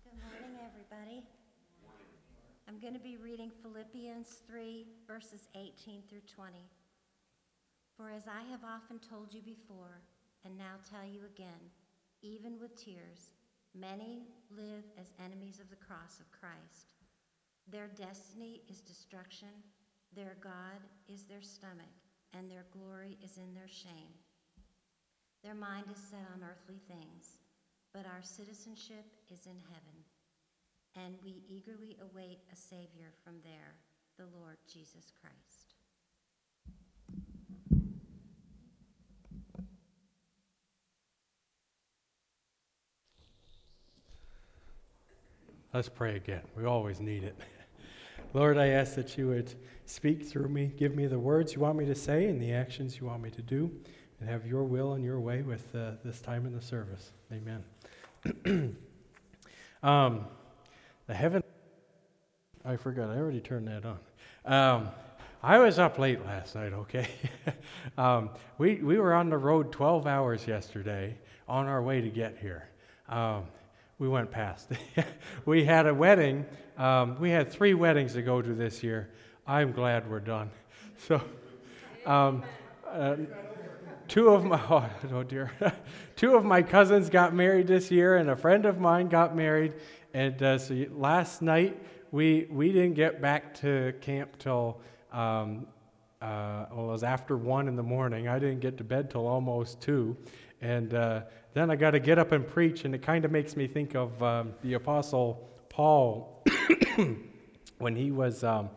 Good 0.02 0.18
morning, 0.24 0.58
everybody. 0.64 1.22
I'm 2.66 2.75
going 2.86 2.94
to 2.94 3.02
be 3.02 3.16
reading 3.16 3.50
Philippians 3.62 4.46
3, 4.46 4.86
verses 5.08 5.48
18 5.56 6.06
through 6.08 6.22
20. 6.32 6.54
For 7.96 8.10
as 8.14 8.28
I 8.28 8.48
have 8.48 8.62
often 8.62 9.00
told 9.02 9.34
you 9.34 9.42
before, 9.42 10.06
and 10.44 10.56
now 10.56 10.78
tell 10.88 11.02
you 11.02 11.26
again, 11.26 11.74
even 12.22 12.60
with 12.60 12.78
tears, 12.78 13.34
many 13.74 14.22
live 14.54 14.86
as 15.00 15.18
enemies 15.18 15.58
of 15.58 15.68
the 15.68 15.82
cross 15.82 16.22
of 16.22 16.30
Christ. 16.30 16.94
Their 17.66 17.88
destiny 17.88 18.62
is 18.70 18.86
destruction, 18.86 19.66
their 20.14 20.36
God 20.40 20.78
is 21.08 21.24
their 21.24 21.42
stomach, 21.42 21.90
and 22.38 22.48
their 22.48 22.70
glory 22.70 23.18
is 23.18 23.36
in 23.36 23.50
their 23.52 23.66
shame. 23.66 24.14
Their 25.42 25.58
mind 25.58 25.86
is 25.90 25.98
set 25.98 26.22
on 26.30 26.46
earthly 26.46 26.78
things, 26.86 27.42
but 27.92 28.06
our 28.06 28.22
citizenship 28.22 29.10
is 29.26 29.46
in 29.46 29.58
heaven, 29.74 30.05
and 30.96 31.14
we 31.22 31.42
eagerly 31.48 31.96
await 32.00 32.40
a 32.52 32.56
Savior 32.56 33.12
from 33.22 33.34
there, 33.44 33.74
the 34.18 34.24
Lord 34.38 34.56
Jesus 34.72 35.12
Christ. 35.20 35.74
Let's 45.74 45.90
pray 45.90 46.16
again. 46.16 46.40
We 46.56 46.64
always 46.64 47.00
need 47.00 47.22
it. 47.22 47.36
Lord, 48.32 48.56
I 48.56 48.68
ask 48.68 48.94
that 48.94 49.18
you 49.18 49.28
would 49.28 49.54
speak 49.84 50.26
through 50.26 50.48
me, 50.48 50.72
give 50.74 50.94
me 50.94 51.06
the 51.06 51.18
words 51.18 51.52
you 51.52 51.60
want 51.60 51.76
me 51.76 51.84
to 51.84 51.94
say 51.94 52.26
and 52.26 52.40
the 52.40 52.52
actions 52.52 52.98
you 52.98 53.06
want 53.06 53.22
me 53.22 53.30
to 53.30 53.42
do, 53.42 53.70
and 54.18 54.28
have 54.28 54.46
your 54.46 54.64
will 54.64 54.94
and 54.94 55.04
your 55.04 55.20
way 55.20 55.42
with 55.42 55.74
uh, 55.74 55.92
this 56.02 56.20
time 56.20 56.46
in 56.46 56.54
the 56.54 56.62
service. 56.62 57.12
Amen. 57.30 57.62
um, 59.82 60.24
the 61.06 61.14
heaven. 61.14 61.42
I 62.64 62.76
forgot. 62.76 63.10
I 63.10 63.16
already 63.16 63.40
turned 63.40 63.68
that 63.68 63.84
on. 63.84 63.98
Um, 64.44 64.88
I 65.42 65.58
was 65.58 65.78
up 65.78 65.98
late 65.98 66.24
last 66.24 66.54
night, 66.54 66.72
okay? 66.72 67.08
um, 67.98 68.30
we, 68.58 68.76
we 68.76 68.98
were 68.98 69.14
on 69.14 69.30
the 69.30 69.38
road 69.38 69.70
12 69.70 70.06
hours 70.06 70.46
yesterday 70.46 71.16
on 71.46 71.66
our 71.66 71.82
way 71.82 72.00
to 72.00 72.08
get 72.08 72.38
here. 72.38 72.68
Um, 73.08 73.44
we 73.98 74.08
went 74.08 74.30
past. 74.30 74.70
we 75.46 75.64
had 75.64 75.86
a 75.86 75.94
wedding. 75.94 76.44
Um, 76.76 77.18
we 77.20 77.30
had 77.30 77.50
three 77.50 77.74
weddings 77.74 78.14
to 78.14 78.22
go 78.22 78.42
to 78.42 78.54
this 78.54 78.82
year. 78.82 79.10
I'm 79.46 79.72
glad 79.72 80.10
we're 80.10 80.20
done. 80.20 80.50
So, 80.98 81.20
um, 82.06 82.42
uh, 82.90 83.16
two 84.08 84.30
of 84.30 84.46
my 84.46 84.58
oh, 84.70 84.88
oh 85.12 85.22
dear, 85.22 85.52
two 86.16 86.34
of 86.34 86.42
my 86.42 86.62
cousins 86.62 87.10
got 87.10 87.34
married 87.34 87.66
this 87.66 87.90
year, 87.90 88.16
and 88.16 88.30
a 88.30 88.36
friend 88.36 88.64
of 88.64 88.80
mine 88.80 89.08
got 89.08 89.36
married. 89.36 89.74
And 90.16 90.42
uh, 90.42 90.56
so 90.56 90.74
last 90.92 91.42
night 91.42 91.78
we 92.10 92.46
we 92.50 92.72
didn't 92.72 92.94
get 92.94 93.20
back 93.20 93.52
to 93.60 93.92
camp 94.00 94.38
till 94.38 94.80
um, 95.12 95.66
uh, 96.22 96.64
well, 96.72 96.88
it 96.88 96.92
was 96.92 97.02
after 97.02 97.36
one 97.36 97.68
in 97.68 97.76
the 97.76 97.82
morning. 97.82 98.26
I 98.26 98.38
didn't 98.38 98.60
get 98.60 98.78
to 98.78 98.84
bed 98.84 99.10
till 99.10 99.26
almost 99.26 99.82
two, 99.82 100.16
and 100.62 100.94
uh, 100.94 101.20
then 101.52 101.70
I 101.70 101.76
got 101.76 101.90
to 101.90 102.00
get 102.00 102.18
up 102.18 102.32
and 102.32 102.46
preach, 102.46 102.86
and 102.86 102.94
it 102.94 103.02
kind 103.02 103.26
of 103.26 103.30
makes 103.30 103.56
me 103.56 103.66
think 103.66 103.94
of 103.94 104.22
um, 104.22 104.54
the 104.62 104.72
Apostle 104.72 105.46
Paul 105.68 106.42
when 107.78 107.94
he 107.94 108.10
was 108.10 108.42
um, 108.42 108.70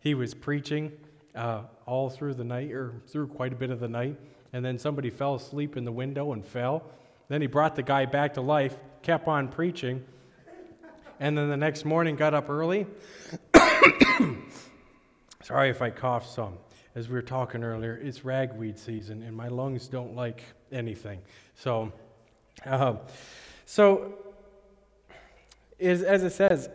he 0.00 0.14
was 0.14 0.34
preaching 0.34 0.90
uh, 1.36 1.60
all 1.86 2.10
through 2.10 2.34
the 2.34 2.42
night, 2.42 2.72
or 2.72 2.94
through 3.06 3.28
quite 3.28 3.52
a 3.52 3.56
bit 3.56 3.70
of 3.70 3.78
the 3.78 3.88
night, 3.88 4.18
and 4.52 4.64
then 4.64 4.76
somebody 4.76 5.08
fell 5.08 5.36
asleep 5.36 5.76
in 5.76 5.84
the 5.84 5.92
window 5.92 6.32
and 6.32 6.44
fell. 6.44 6.82
Then 7.28 7.40
he 7.40 7.46
brought 7.46 7.76
the 7.76 7.84
guy 7.84 8.06
back 8.06 8.34
to 8.34 8.40
life, 8.40 8.74
kept 9.02 9.28
on 9.28 9.46
preaching, 9.46 10.04
and 11.20 11.38
then 11.38 11.48
the 11.48 11.56
next 11.56 11.84
morning 11.84 12.16
got 12.16 12.34
up 12.34 12.50
early. 12.50 12.86
Sorry 15.42 15.70
if 15.70 15.80
I 15.80 15.90
cough 15.90 16.28
some. 16.28 16.54
As 16.96 17.08
we 17.08 17.14
were 17.14 17.22
talking 17.22 17.62
earlier, 17.62 17.94
it's 18.02 18.24
ragweed 18.24 18.76
season, 18.76 19.22
and 19.22 19.36
my 19.36 19.46
lungs 19.46 19.86
don't 19.86 20.16
like 20.16 20.42
anything. 20.72 21.20
So 21.54 21.92
uh, 22.66 22.96
so, 23.64 24.14
is, 25.78 26.02
as 26.02 26.24
it 26.24 26.30
says, 26.30 26.68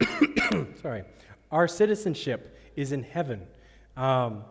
sorry, 0.82 1.04
our 1.50 1.68
citizenship 1.68 2.58
is 2.76 2.92
in 2.92 3.02
heaven. 3.02 3.46
Um, 3.96 4.44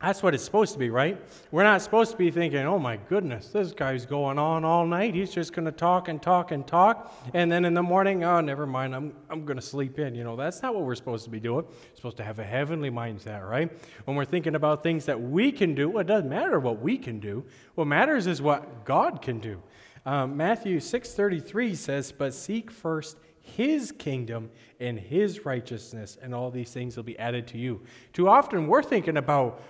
that's 0.00 0.22
what 0.22 0.32
it's 0.32 0.42
supposed 0.42 0.72
to 0.72 0.78
be, 0.78 0.88
right? 0.88 1.20
We're 1.50 1.62
not 1.62 1.82
supposed 1.82 2.10
to 2.12 2.16
be 2.16 2.30
thinking, 2.30 2.60
oh 2.60 2.78
my 2.78 2.96
goodness, 2.96 3.48
this 3.48 3.72
guy's 3.72 4.06
going 4.06 4.38
on 4.38 4.64
all 4.64 4.86
night. 4.86 5.14
He's 5.14 5.30
just 5.30 5.52
going 5.52 5.66
to 5.66 5.72
talk 5.72 6.08
and 6.08 6.22
talk 6.22 6.52
and 6.52 6.66
talk. 6.66 7.14
And 7.34 7.52
then 7.52 7.66
in 7.66 7.74
the 7.74 7.82
morning, 7.82 8.24
oh, 8.24 8.40
never 8.40 8.66
mind, 8.66 8.94
I'm, 8.94 9.12
I'm 9.28 9.44
going 9.44 9.58
to 9.58 9.62
sleep 9.62 9.98
in. 9.98 10.14
You 10.14 10.24
know, 10.24 10.36
that's 10.36 10.62
not 10.62 10.74
what 10.74 10.84
we're 10.84 10.94
supposed 10.94 11.24
to 11.24 11.30
be 11.30 11.38
doing. 11.38 11.66
We're 11.66 11.96
supposed 11.96 12.16
to 12.16 12.24
have 12.24 12.38
a 12.38 12.44
heavenly 12.44 12.90
mindset, 12.90 13.46
right? 13.46 13.70
When 14.06 14.16
we're 14.16 14.24
thinking 14.24 14.54
about 14.54 14.82
things 14.82 15.04
that 15.04 15.20
we 15.20 15.52
can 15.52 15.74
do, 15.74 15.90
well, 15.90 16.00
it 16.00 16.06
doesn't 16.06 16.30
matter 16.30 16.58
what 16.58 16.80
we 16.80 16.96
can 16.96 17.20
do. 17.20 17.44
What 17.74 17.86
matters 17.86 18.26
is 18.26 18.40
what 18.40 18.86
God 18.86 19.20
can 19.20 19.38
do. 19.38 19.62
Um, 20.06 20.34
Matthew 20.34 20.80
6:33 20.80 21.74
says, 21.74 22.10
"But 22.10 22.32
seek 22.32 22.70
first 22.70 23.18
his 23.42 23.92
kingdom 23.92 24.50
and 24.78 24.98
his 24.98 25.44
righteousness, 25.44 26.16
and 26.22 26.34
all 26.34 26.50
these 26.50 26.72
things 26.72 26.96
will 26.96 27.04
be 27.04 27.18
added 27.18 27.46
to 27.48 27.58
you." 27.58 27.82
Too 28.14 28.28
often 28.28 28.66
we're 28.66 28.82
thinking 28.82 29.18
about 29.18 29.60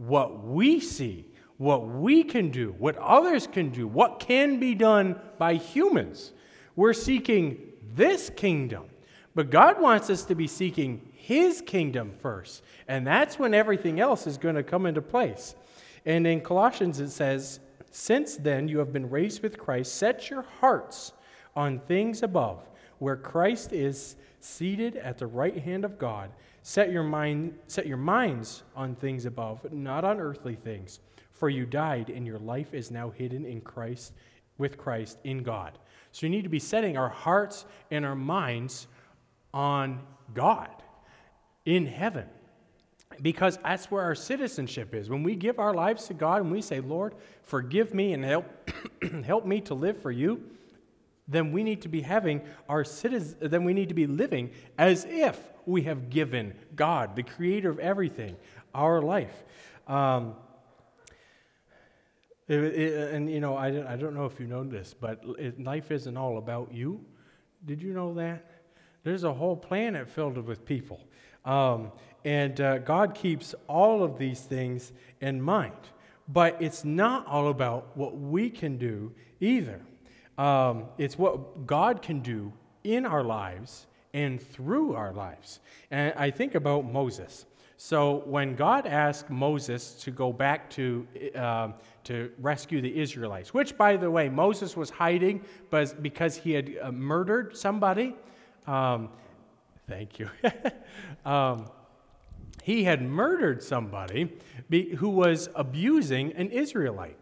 what 0.00 0.42
we 0.42 0.80
see, 0.80 1.26
what 1.58 1.86
we 1.86 2.24
can 2.24 2.50
do, 2.50 2.74
what 2.78 2.96
others 2.96 3.46
can 3.46 3.68
do, 3.68 3.86
what 3.86 4.18
can 4.18 4.58
be 4.58 4.74
done 4.74 5.20
by 5.38 5.54
humans. 5.54 6.32
We're 6.74 6.94
seeking 6.94 7.58
this 7.94 8.30
kingdom. 8.30 8.84
But 9.34 9.50
God 9.50 9.80
wants 9.80 10.08
us 10.08 10.24
to 10.24 10.34
be 10.34 10.46
seeking 10.46 11.12
his 11.12 11.60
kingdom 11.60 12.12
first. 12.22 12.62
And 12.88 13.06
that's 13.06 13.38
when 13.38 13.52
everything 13.52 14.00
else 14.00 14.26
is 14.26 14.38
going 14.38 14.54
to 14.54 14.62
come 14.62 14.86
into 14.86 15.02
place. 15.02 15.54
And 16.06 16.26
in 16.26 16.40
Colossians 16.40 16.98
it 16.98 17.10
says, 17.10 17.60
since 17.90 18.36
then 18.36 18.68
you 18.68 18.78
have 18.78 18.92
been 18.92 19.10
raised 19.10 19.42
with 19.42 19.58
Christ, 19.58 19.94
set 19.94 20.30
your 20.30 20.42
hearts 20.60 21.12
on 21.54 21.80
things 21.80 22.22
above, 22.22 22.66
where 22.98 23.16
Christ 23.16 23.72
is 23.72 24.16
seated 24.40 24.96
at 24.96 25.18
the 25.18 25.26
right 25.26 25.58
hand 25.58 25.84
of 25.84 25.98
God. 25.98 26.30
Set 26.62 26.92
your, 26.92 27.02
mind, 27.02 27.58
set 27.66 27.86
your 27.86 27.96
minds 27.96 28.62
on 28.76 28.94
things 28.94 29.24
above, 29.24 29.72
not 29.72 30.04
on 30.04 30.20
earthly 30.20 30.54
things. 30.54 31.00
For 31.32 31.48
you 31.48 31.64
died, 31.64 32.10
and 32.10 32.26
your 32.26 32.38
life 32.38 32.74
is 32.74 32.90
now 32.90 33.10
hidden 33.10 33.46
in 33.46 33.62
Christ, 33.62 34.12
with 34.58 34.76
Christ 34.76 35.18
in 35.24 35.42
God. 35.42 35.78
So 36.12 36.26
we 36.26 36.28
need 36.28 36.42
to 36.42 36.50
be 36.50 36.58
setting 36.58 36.96
our 36.96 37.08
hearts 37.08 37.64
and 37.90 38.04
our 38.04 38.14
minds 38.14 38.88
on 39.54 40.00
God 40.34 40.70
in 41.64 41.86
heaven 41.86 42.26
because 43.22 43.58
that's 43.58 43.90
where 43.90 44.02
our 44.02 44.14
citizenship 44.14 44.94
is. 44.94 45.10
When 45.10 45.22
we 45.22 45.34
give 45.34 45.58
our 45.58 45.74
lives 45.74 46.06
to 46.06 46.14
God 46.14 46.42
and 46.42 46.52
we 46.52 46.62
say, 46.62 46.80
Lord, 46.80 47.14
forgive 47.42 47.94
me 47.94 48.12
and 48.12 48.24
help, 48.24 48.46
help 49.24 49.44
me 49.44 49.60
to 49.62 49.74
live 49.74 50.00
for 50.00 50.10
you, 50.10 50.42
then 51.30 51.52
we 51.52 51.62
need 51.62 51.82
to 51.82 51.88
be 51.88 52.02
having 52.02 52.42
our 52.68 52.84
citizen, 52.84 53.38
then 53.40 53.64
we 53.64 53.72
need 53.72 53.88
to 53.88 53.94
be 53.94 54.06
living 54.06 54.50
as 54.76 55.06
if 55.08 55.38
we 55.64 55.82
have 55.82 56.10
given 56.10 56.54
God, 56.74 57.14
the 57.14 57.22
creator 57.22 57.70
of 57.70 57.78
everything, 57.78 58.36
our 58.74 59.00
life. 59.00 59.44
Um, 59.86 60.34
it, 62.48 62.58
it, 62.58 63.14
and 63.14 63.30
you 63.30 63.38
know, 63.38 63.56
I, 63.56 63.92
I 63.92 63.96
don't 63.96 64.14
know 64.14 64.26
if 64.26 64.40
you 64.40 64.46
know 64.46 64.64
this, 64.64 64.92
but 64.92 65.22
it, 65.38 65.62
life 65.62 65.92
isn't 65.92 66.16
all 66.16 66.36
about 66.38 66.74
you. 66.74 67.04
Did 67.64 67.80
you 67.80 67.92
know 67.92 68.14
that? 68.14 68.50
There's 69.04 69.24
a 69.24 69.32
whole 69.32 69.56
planet 69.56 70.08
filled 70.08 70.36
with 70.36 70.64
people. 70.64 71.00
Um, 71.44 71.92
and 72.24 72.60
uh, 72.60 72.78
God 72.78 73.14
keeps 73.14 73.54
all 73.68 74.02
of 74.02 74.18
these 74.18 74.40
things 74.40 74.92
in 75.20 75.40
mind. 75.40 75.72
But 76.28 76.60
it's 76.60 76.84
not 76.84 77.26
all 77.26 77.48
about 77.48 77.96
what 77.96 78.16
we 78.16 78.50
can 78.50 78.76
do 78.78 79.12
either. 79.40 79.80
Um, 80.40 80.86
it's 80.96 81.18
what 81.18 81.66
God 81.66 82.00
can 82.00 82.20
do 82.20 82.50
in 82.82 83.04
our 83.04 83.22
lives 83.22 83.86
and 84.14 84.40
through 84.40 84.94
our 84.94 85.12
lives. 85.12 85.60
And 85.90 86.14
I 86.16 86.30
think 86.30 86.54
about 86.54 86.90
Moses. 86.90 87.44
So 87.76 88.22
when 88.24 88.56
God 88.56 88.86
asked 88.86 89.28
Moses 89.28 89.92
to 90.02 90.10
go 90.10 90.32
back 90.32 90.70
to, 90.70 91.06
uh, 91.34 91.72
to 92.04 92.30
rescue 92.38 92.80
the 92.80 92.98
Israelites, 92.98 93.52
which, 93.52 93.76
by 93.76 93.98
the 93.98 94.10
way, 94.10 94.30
Moses 94.30 94.78
was 94.78 94.88
hiding 94.88 95.44
because 96.00 96.36
he 96.36 96.52
had 96.52 96.74
uh, 96.80 96.90
murdered 96.90 97.54
somebody. 97.54 98.14
Um, 98.66 99.10
thank 99.88 100.18
you. 100.18 100.30
um, 101.30 101.66
he 102.62 102.84
had 102.84 103.02
murdered 103.02 103.62
somebody 103.62 104.30
who 104.96 105.10
was 105.10 105.50
abusing 105.54 106.32
an 106.32 106.48
Israelite. 106.48 107.18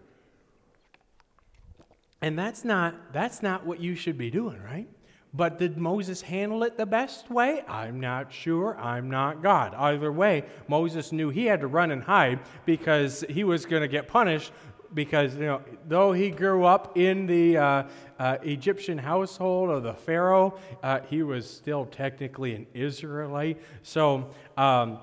And 2.21 2.39
that's 2.39 2.65
not, 2.65 3.13
that's 3.13 3.43
not 3.43 3.65
what 3.65 3.81
you 3.81 3.95
should 3.95 4.19
be 4.19 4.31
doing, 4.31 4.61
right? 4.63 4.89
But 5.35 5.59
did 5.59 5.77
Moses 5.77 6.23
handle 6.23 6.63
it 6.63 6.77
the 6.77 6.87
best 6.87 7.31
way? 7.31 7.63
I'm 7.69 8.01
not 8.01 8.33
sure. 8.33 8.79
I'm 8.79 9.11
not 9.11 9.43
God. 9.43 9.75
Either 9.75 10.11
way, 10.11 10.45
Moses 10.69 11.13
knew 11.13 11.29
he 11.29 11.45
had 11.45 11.61
to 11.61 11.67
run 11.67 11.91
and 11.91 12.03
hide 12.03 12.41
because 12.65 13.25
he 13.29 13.45
was 13.45 13.67
going 13.67 13.83
to 13.83 13.89
get 13.89 14.09
punished 14.09 14.53
because 14.95 15.35
you 15.35 15.43
know 15.43 15.61
though 15.87 16.13
he 16.13 16.31
grew 16.31 16.65
up 16.65 16.97
in 16.97 17.27
the 17.27 17.59
uh, 17.59 17.83
uh, 18.19 18.39
Egyptian 18.43 18.97
household 18.97 19.71
of 19.71 19.83
the 19.83 19.93
Pharaoh, 19.93 20.59
uh, 20.83 21.01
he 21.09 21.23
was 21.23 21.49
still 21.49 21.87
technically 21.87 22.55
an 22.55 22.67
Israelite. 22.73 23.61
So 23.83 24.31
um, 24.57 24.99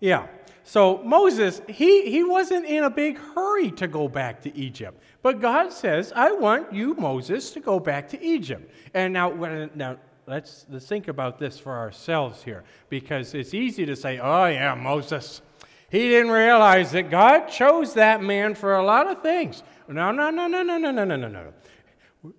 Yeah. 0.00 0.26
So 0.64 1.00
Moses, 1.04 1.62
he, 1.68 2.10
he 2.10 2.24
wasn't 2.24 2.66
in 2.66 2.82
a 2.82 2.90
big 2.90 3.18
hurry 3.18 3.70
to 3.72 3.86
go 3.86 4.08
back 4.08 4.42
to 4.42 4.56
Egypt. 4.56 5.00
But 5.22 5.40
God 5.40 5.72
says, 5.72 6.12
I 6.14 6.32
want 6.32 6.72
you, 6.72 6.94
Moses, 6.94 7.50
to 7.52 7.60
go 7.60 7.78
back 7.78 8.08
to 8.08 8.22
Egypt. 8.22 8.70
And 8.92 9.12
now, 9.12 9.30
now 9.74 9.96
let's, 10.26 10.66
let's 10.68 10.86
think 10.86 11.06
about 11.06 11.38
this 11.38 11.58
for 11.58 11.72
ourselves 11.72 12.42
here, 12.42 12.64
because 12.88 13.32
it's 13.34 13.54
easy 13.54 13.86
to 13.86 13.94
say, 13.94 14.18
oh, 14.18 14.46
yeah, 14.46 14.74
Moses. 14.74 15.40
He 15.88 16.08
didn't 16.08 16.32
realize 16.32 16.90
that 16.92 17.10
God 17.10 17.46
chose 17.46 17.94
that 17.94 18.20
man 18.20 18.56
for 18.56 18.74
a 18.74 18.84
lot 18.84 19.06
of 19.06 19.22
things. 19.22 19.62
No, 19.86 20.10
no, 20.10 20.30
no, 20.30 20.48
no, 20.48 20.64
no, 20.64 20.78
no, 20.78 20.90
no, 20.90 21.04
no, 21.04 21.16
no, 21.16 21.28
no. 21.28 22.32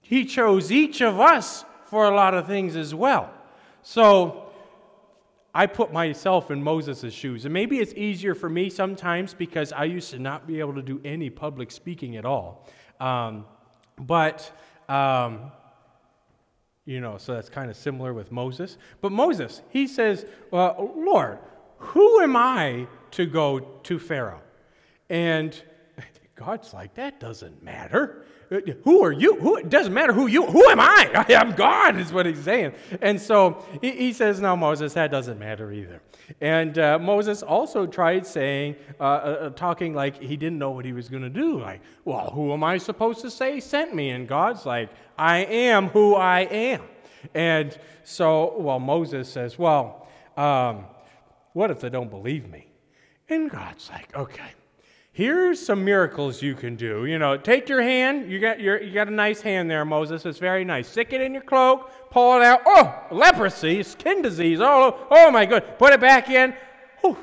He 0.00 0.24
chose 0.24 0.72
each 0.72 1.02
of 1.02 1.20
us 1.20 1.66
for 1.84 2.06
a 2.06 2.14
lot 2.14 2.32
of 2.32 2.46
things 2.46 2.76
as 2.76 2.94
well. 2.94 3.30
So, 3.82 4.47
I 5.58 5.66
put 5.66 5.92
myself 5.92 6.52
in 6.52 6.62
Moses' 6.62 7.12
shoes. 7.12 7.44
And 7.44 7.52
maybe 7.52 7.80
it's 7.80 7.92
easier 7.94 8.36
for 8.36 8.48
me 8.48 8.70
sometimes 8.70 9.34
because 9.34 9.72
I 9.72 9.86
used 9.86 10.12
to 10.12 10.20
not 10.20 10.46
be 10.46 10.60
able 10.60 10.74
to 10.74 10.82
do 10.82 11.00
any 11.04 11.30
public 11.30 11.72
speaking 11.72 12.16
at 12.16 12.24
all. 12.24 12.64
Um, 13.00 13.44
but, 13.96 14.52
um, 14.88 15.50
you 16.84 17.00
know, 17.00 17.18
so 17.18 17.34
that's 17.34 17.48
kind 17.48 17.72
of 17.72 17.76
similar 17.76 18.14
with 18.14 18.30
Moses. 18.30 18.78
But 19.00 19.10
Moses, 19.10 19.62
he 19.70 19.88
says, 19.88 20.26
well, 20.52 20.92
Lord, 20.96 21.40
who 21.78 22.20
am 22.20 22.36
I 22.36 22.86
to 23.10 23.26
go 23.26 23.58
to 23.58 23.98
Pharaoh? 23.98 24.42
And 25.10 25.60
God's 26.36 26.72
like, 26.72 26.94
that 26.94 27.18
doesn't 27.18 27.64
matter. 27.64 28.24
Who 28.84 29.04
are 29.04 29.12
you? 29.12 29.36
Who, 29.36 29.56
it 29.56 29.68
doesn't 29.68 29.92
matter 29.92 30.12
who 30.14 30.26
you, 30.26 30.46
who 30.46 30.66
am 30.68 30.80
I? 30.80 31.10
I 31.28 31.32
am 31.34 31.54
God, 31.54 31.98
is 31.98 32.12
what 32.12 32.24
he's 32.24 32.42
saying. 32.42 32.72
And 33.02 33.20
so 33.20 33.62
he, 33.82 33.90
he 33.92 34.12
says, 34.12 34.40
no, 34.40 34.56
Moses, 34.56 34.94
that 34.94 35.10
doesn't 35.10 35.38
matter 35.38 35.70
either. 35.70 36.00
And 36.40 36.78
uh, 36.78 36.98
Moses 36.98 37.42
also 37.42 37.86
tried 37.86 38.26
saying, 38.26 38.76
uh, 38.98 39.02
uh, 39.02 39.06
uh 39.06 39.50
talking 39.50 39.94
like 39.94 40.20
he 40.20 40.36
didn't 40.36 40.58
know 40.58 40.70
what 40.70 40.86
he 40.86 40.92
was 40.92 41.08
going 41.10 41.22
to 41.22 41.30
do. 41.30 41.60
Like, 41.60 41.82
well, 42.04 42.30
who 42.30 42.52
am 42.52 42.64
I 42.64 42.78
supposed 42.78 43.20
to 43.20 43.30
say 43.30 43.60
sent 43.60 43.94
me? 43.94 44.10
And 44.10 44.26
God's 44.26 44.64
like, 44.64 44.90
I 45.18 45.38
am 45.38 45.88
who 45.88 46.14
I 46.14 46.40
am. 46.40 46.82
And 47.34 47.78
so, 48.04 48.58
well, 48.58 48.78
Moses 48.78 49.28
says, 49.30 49.58
well, 49.58 50.08
um, 50.36 50.84
what 51.52 51.70
if 51.70 51.80
they 51.80 51.90
don't 51.90 52.10
believe 52.10 52.48
me? 52.48 52.68
And 53.28 53.50
God's 53.50 53.90
like, 53.90 54.14
okay, 54.16 54.52
here's 55.18 55.60
some 55.60 55.84
miracles 55.84 56.40
you 56.40 56.54
can 56.54 56.76
do. 56.76 57.04
You 57.04 57.18
know, 57.18 57.36
take 57.36 57.68
your 57.68 57.82
hand. 57.82 58.30
You 58.30 58.38
got, 58.38 58.60
your, 58.60 58.80
you 58.80 58.92
got 58.92 59.08
a 59.08 59.10
nice 59.10 59.40
hand 59.40 59.68
there, 59.68 59.84
Moses. 59.84 60.24
It's 60.24 60.38
very 60.38 60.64
nice. 60.64 60.88
Stick 60.88 61.12
it 61.12 61.20
in 61.20 61.34
your 61.34 61.42
cloak. 61.42 61.90
Pull 62.12 62.36
it 62.36 62.44
out. 62.44 62.60
Oh, 62.64 62.94
leprosy, 63.10 63.82
skin 63.82 64.22
disease. 64.22 64.60
Oh, 64.60 65.08
oh 65.10 65.30
my 65.32 65.44
good. 65.44 65.76
Put 65.76 65.92
it 65.92 66.00
back 66.00 66.30
in. 66.30 66.54
Oh, 67.02 67.18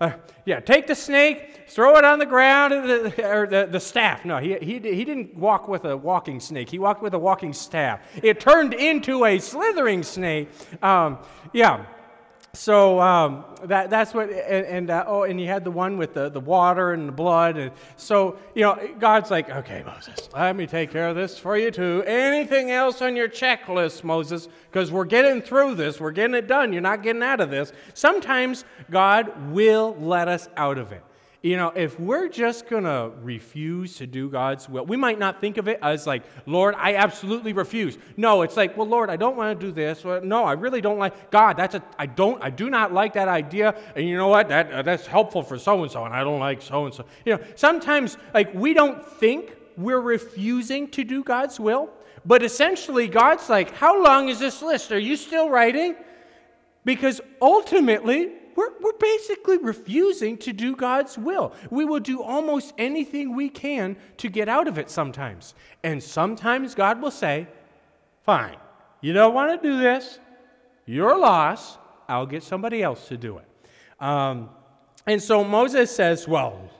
uh, 0.00 0.12
yeah, 0.46 0.60
take 0.60 0.86
the 0.86 0.94
snake, 0.94 1.68
throw 1.68 1.96
it 1.98 2.04
on 2.04 2.18
the 2.18 2.24
ground, 2.24 2.72
or 2.72 3.46
the, 3.46 3.68
the 3.70 3.80
staff. 3.80 4.24
No, 4.24 4.38
he, 4.38 4.54
he, 4.54 4.78
he 4.78 5.04
didn't 5.04 5.34
walk 5.34 5.68
with 5.68 5.84
a 5.84 5.94
walking 5.94 6.40
snake. 6.40 6.70
He 6.70 6.78
walked 6.78 7.02
with 7.02 7.12
a 7.12 7.18
walking 7.18 7.52
staff. 7.52 8.00
It 8.22 8.40
turned 8.40 8.72
into 8.72 9.26
a 9.26 9.38
slithering 9.38 10.02
snake. 10.02 10.48
Um, 10.82 11.18
yeah. 11.52 11.84
So 12.54 13.00
um, 13.00 13.44
that, 13.64 13.90
that's 13.90 14.14
what, 14.14 14.30
and, 14.30 14.66
and 14.66 14.90
uh, 14.90 15.04
oh, 15.06 15.24
and 15.24 15.40
you 15.40 15.48
had 15.48 15.64
the 15.64 15.70
one 15.70 15.98
with 15.98 16.14
the, 16.14 16.28
the 16.28 16.40
water 16.40 16.92
and 16.92 17.08
the 17.08 17.12
blood. 17.12 17.56
And 17.56 17.72
so, 17.96 18.38
you 18.54 18.62
know, 18.62 18.78
God's 18.98 19.30
like, 19.30 19.50
okay, 19.50 19.82
Moses, 19.84 20.28
let 20.32 20.54
me 20.54 20.66
take 20.66 20.92
care 20.92 21.08
of 21.08 21.16
this 21.16 21.36
for 21.38 21.58
you 21.58 21.70
too. 21.70 22.04
Anything 22.06 22.70
else 22.70 23.02
on 23.02 23.16
your 23.16 23.28
checklist, 23.28 24.04
Moses? 24.04 24.48
Because 24.70 24.92
we're 24.92 25.04
getting 25.04 25.42
through 25.42 25.74
this, 25.74 26.00
we're 26.00 26.12
getting 26.12 26.34
it 26.34 26.46
done. 26.46 26.72
You're 26.72 26.82
not 26.82 27.02
getting 27.02 27.22
out 27.22 27.40
of 27.40 27.50
this. 27.50 27.72
Sometimes 27.92 28.64
God 28.90 29.50
will 29.50 29.96
let 29.98 30.28
us 30.28 30.48
out 30.56 30.78
of 30.78 30.92
it 30.92 31.02
you 31.44 31.58
know, 31.58 31.74
if 31.76 32.00
we're 32.00 32.28
just 32.28 32.68
going 32.70 32.84
to 32.84 33.12
refuse 33.20 33.98
to 33.98 34.06
do 34.06 34.30
God's 34.30 34.66
will, 34.66 34.86
we 34.86 34.96
might 34.96 35.18
not 35.18 35.42
think 35.42 35.58
of 35.58 35.68
it 35.68 35.78
as 35.82 36.06
like, 36.06 36.22
Lord, 36.46 36.74
I 36.78 36.94
absolutely 36.94 37.52
refuse. 37.52 37.98
No, 38.16 38.40
it's 38.40 38.56
like, 38.56 38.78
well, 38.78 38.86
Lord, 38.86 39.10
I 39.10 39.16
don't 39.16 39.36
want 39.36 39.60
to 39.60 39.66
do 39.66 39.70
this. 39.70 40.02
No, 40.24 40.44
I 40.44 40.52
really 40.52 40.80
don't 40.80 40.98
like 40.98 41.30
God. 41.30 41.58
That's 41.58 41.74
a, 41.74 41.82
I 41.98 42.06
don't, 42.06 42.42
I 42.42 42.48
do 42.48 42.70
not 42.70 42.94
like 42.94 43.12
that 43.12 43.28
idea. 43.28 43.78
And 43.94 44.08
you 44.08 44.16
know 44.16 44.28
what? 44.28 44.48
That, 44.48 44.72
uh, 44.72 44.80
that's 44.80 45.06
helpful 45.06 45.42
for 45.42 45.58
so 45.58 45.82
and 45.82 45.92
so, 45.92 46.06
and 46.06 46.14
I 46.14 46.24
don't 46.24 46.40
like 46.40 46.62
so 46.62 46.86
and 46.86 46.94
so. 46.94 47.04
You 47.26 47.36
know, 47.36 47.44
sometimes 47.56 48.16
like 48.32 48.54
we 48.54 48.72
don't 48.72 49.06
think 49.06 49.54
we're 49.76 50.00
refusing 50.00 50.88
to 50.92 51.04
do 51.04 51.22
God's 51.22 51.60
will, 51.60 51.90
but 52.24 52.42
essentially 52.42 53.06
God's 53.06 53.50
like, 53.50 53.74
how 53.74 54.02
long 54.02 54.30
is 54.30 54.38
this 54.38 54.62
list? 54.62 54.92
Are 54.92 54.98
you 54.98 55.14
still 55.14 55.50
writing? 55.50 55.94
Because 56.86 57.20
ultimately, 57.42 58.32
we're, 58.56 58.70
we're 58.80 58.98
basically 58.98 59.58
refusing 59.58 60.36
to 60.38 60.52
do 60.52 60.76
God's 60.76 61.18
will. 61.18 61.52
We 61.70 61.84
will 61.84 62.00
do 62.00 62.22
almost 62.22 62.74
anything 62.78 63.34
we 63.34 63.48
can 63.48 63.96
to 64.18 64.28
get 64.28 64.48
out 64.48 64.68
of 64.68 64.78
it 64.78 64.90
sometimes. 64.90 65.54
And 65.82 66.02
sometimes 66.02 66.74
God 66.74 67.00
will 67.00 67.10
say, 67.10 67.48
Fine, 68.22 68.56
you 69.00 69.12
don't 69.12 69.34
want 69.34 69.60
to 69.60 69.68
do 69.68 69.78
this, 69.78 70.18
your 70.86 71.18
loss, 71.18 71.76
I'll 72.08 72.26
get 72.26 72.42
somebody 72.42 72.82
else 72.82 73.08
to 73.08 73.16
do 73.16 73.38
it. 73.38 73.46
Um, 74.00 74.48
and 75.06 75.22
so 75.22 75.44
Moses 75.44 75.94
says, 75.94 76.26
Well, 76.26 76.70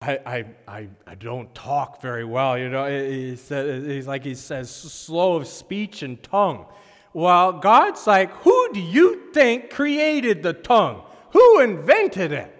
I, 0.00 0.44
I, 0.68 0.88
I, 1.06 1.14
don't 1.16 1.52
talk 1.56 2.00
very 2.00 2.24
well, 2.24 2.56
you 2.56 2.68
know. 2.68 2.86
He's 2.88 3.50
like 3.50 4.24
he 4.24 4.36
says, 4.36 4.70
slow 4.70 5.34
of 5.34 5.48
speech 5.48 6.02
and 6.02 6.22
tongue. 6.22 6.66
Well, 7.12 7.54
God's 7.54 8.06
like, 8.06 8.30
who 8.30 8.72
do 8.72 8.80
you 8.80 9.32
think 9.32 9.70
created 9.70 10.44
the 10.44 10.52
tongue? 10.52 11.02
Who 11.32 11.60
invented 11.60 12.32
it? 12.32 12.54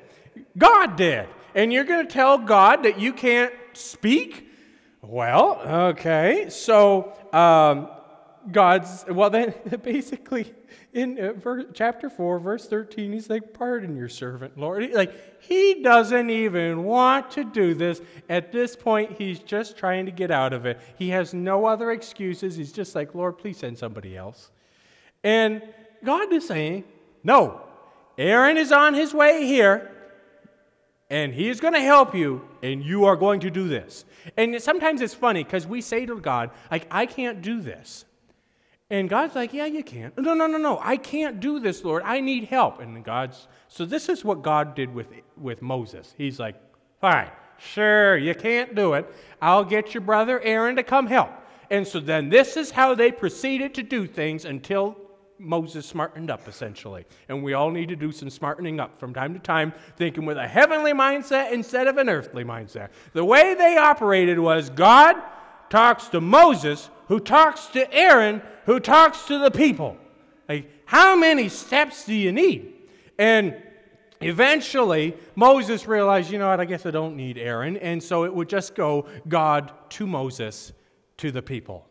God 0.57 0.97
did. 0.97 1.29
And 1.55 1.73
you're 1.73 1.85
going 1.85 2.07
to 2.07 2.13
tell 2.13 2.39
God 2.39 2.85
that 2.85 3.01
you 3.01 3.13
can't 3.13 3.53
speak? 3.73 4.49
Well, 5.03 5.61
okay. 5.91 6.47
So, 6.51 7.13
um, 7.33 7.89
God's, 8.51 9.05
well, 9.09 9.31
then 9.31 9.55
basically 9.83 10.55
in 10.93 11.19
uh, 11.19 11.63
chapter 11.73 12.09
4, 12.09 12.39
verse 12.39 12.67
13, 12.67 13.13
he's 13.13 13.29
like, 13.29 13.53
Pardon 13.53 13.97
your 13.97 14.09
servant, 14.09 14.59
Lord. 14.59 14.91
Like, 14.93 15.43
he 15.43 15.83
doesn't 15.83 16.31
even 16.31 16.85
want 16.85 17.31
to 17.33 17.45
do 17.45 17.75
this. 17.75 18.01
At 18.29 18.53
this 18.53 18.75
point, 18.75 19.13
he's 19.19 19.39
just 19.39 19.77
trying 19.77 20.07
to 20.07 20.13
get 20.13 20.31
out 20.31 20.53
of 20.53 20.67
it. 20.67 20.81
He 20.97 21.11
has 21.11 21.35
no 21.35 21.67
other 21.67 21.93
excuses. 21.93 22.57
He's 22.57 22.73
just 22.73 22.95
like, 22.95 23.15
Lord, 23.15 23.39
please 23.39 23.59
send 23.59 23.79
somebody 23.79 24.17
else. 24.17 24.51
And 25.23 25.63
God 26.05 26.33
is 26.33 26.47
saying, 26.47 26.85
No, 27.23 27.68
Aaron 28.19 28.57
is 28.57 28.73
on 28.73 28.95
his 28.95 29.15
way 29.15 29.47
here, 29.47 29.91
and 31.09 31.33
he 31.33 31.49
is 31.49 31.61
going 31.61 31.75
to 31.75 31.81
help 31.81 32.15
you, 32.15 32.47
and 32.63 32.85
you 32.85 33.05
are 33.05 33.17
going 33.17 33.41
to 33.41 33.51
do 33.51 33.69
this. 33.69 34.05
And 34.37 34.61
sometimes 34.61 35.01
it's 35.01 35.15
funny 35.15 35.45
because 35.45 35.67
we 35.67 35.81
say 35.81 36.05
to 36.05 36.21
God, 36.21 36.51
like, 36.71 36.87
I 36.91 37.07
can't 37.07 37.41
do 37.41 37.61
this. 37.61 38.05
And 38.91 39.09
God's 39.09 39.35
like, 39.35 39.53
yeah, 39.53 39.67
you 39.67 39.85
can. 39.85 40.13
No, 40.17 40.35
no, 40.35 40.47
no, 40.47 40.59
no. 40.59 40.81
I 40.83 40.97
can't 40.97 41.41
do 41.41 41.61
this, 41.61 41.85
Lord. 41.85 42.03
I 42.05 42.21
need 42.21 42.45
help. 42.45 42.81
And 42.81 43.05
God's, 43.05 43.47
so 43.69 43.85
this 43.85 44.09
is 44.09 44.25
what 44.25 44.43
God 44.43 44.75
did 44.75 44.93
with, 44.93 45.09
with 45.37 45.63
Moses. 45.63 46.15
He's 46.19 46.41
like, 46.41 46.57
fine, 47.01 47.31
sure, 47.59 48.17
you 48.17 48.35
can't 48.35 48.75
do 48.75 48.95
it. 48.95 49.07
I'll 49.41 49.65
get 49.65 49.95
your 49.95 50.01
brother 50.01 50.41
Aaron 50.41 50.77
to 50.77 50.83
come 50.83 51.07
help. 51.07 51.31
And 51.71 51.87
so 51.87 52.01
then 52.01 52.31
this 52.31 52.57
is 52.57 52.71
how 52.71 52.95
they 52.95 53.13
proceeded 53.13 53.75
to 53.75 53.83
do 53.83 54.07
things 54.07 54.47
until 54.47 54.97
Moses 55.39 55.87
smartened 55.87 56.31
up, 56.31 56.47
essentially. 56.49 57.05
And 57.29 57.43
we 57.43 57.55
all 57.55 57.71
need 57.71 57.89
to 57.89 57.97
do 57.97 58.13
some 58.13 58.31
smartening 58.31 58.81
up 58.81 58.99
from 58.99 59.15
time 59.15 59.35
to 59.35 59.41
time, 59.41 59.73
thinking 59.97 60.27
with 60.27 60.37
a 60.37 60.47
heavenly 60.47 60.93
mindset 60.93 61.53
instead 61.53 61.87
of 61.87 61.97
an 61.97 62.09
earthly 62.09 62.45
mindset. 62.45 62.91
The 63.13 63.25
way 63.25 63.55
they 63.55 63.77
operated 63.77 64.39
was 64.39 64.71
God 64.71 65.17
talks 65.71 66.09
to 66.09 66.21
Moses, 66.21 66.91
who 67.09 67.21
talks 67.21 67.67
to 67.69 67.93
Aaron, 67.93 68.43
who 68.67 68.81
talks 68.81 69.27
to 69.27 69.39
the 69.39 69.51
people. 69.51 69.97
Like, 70.49 70.71
how 70.87 71.17
many 71.17 71.49
steps 71.49 72.05
do 72.05 72.15
you 72.15 72.33
need? 72.33 72.75
And 73.19 73.57
eventually, 74.21 75.17
Moses 75.35 75.87
realized, 75.87 76.31
you 76.31 76.39
know 76.39 76.49
what, 76.49 76.61
I 76.61 76.65
guess 76.65 76.87
I 76.87 76.91
don't 76.91 77.17
need 77.17 77.39
Aaron. 77.39 77.77
And 77.77 78.03
so 78.03 78.25
it 78.25 78.35
would 78.35 78.49
just 78.49 78.75
go 78.75 79.07
God 79.29 79.73
to 79.91 80.07
Moses 80.07 80.73
to 81.19 81.31
the 81.31 81.43
people. 81.43 81.88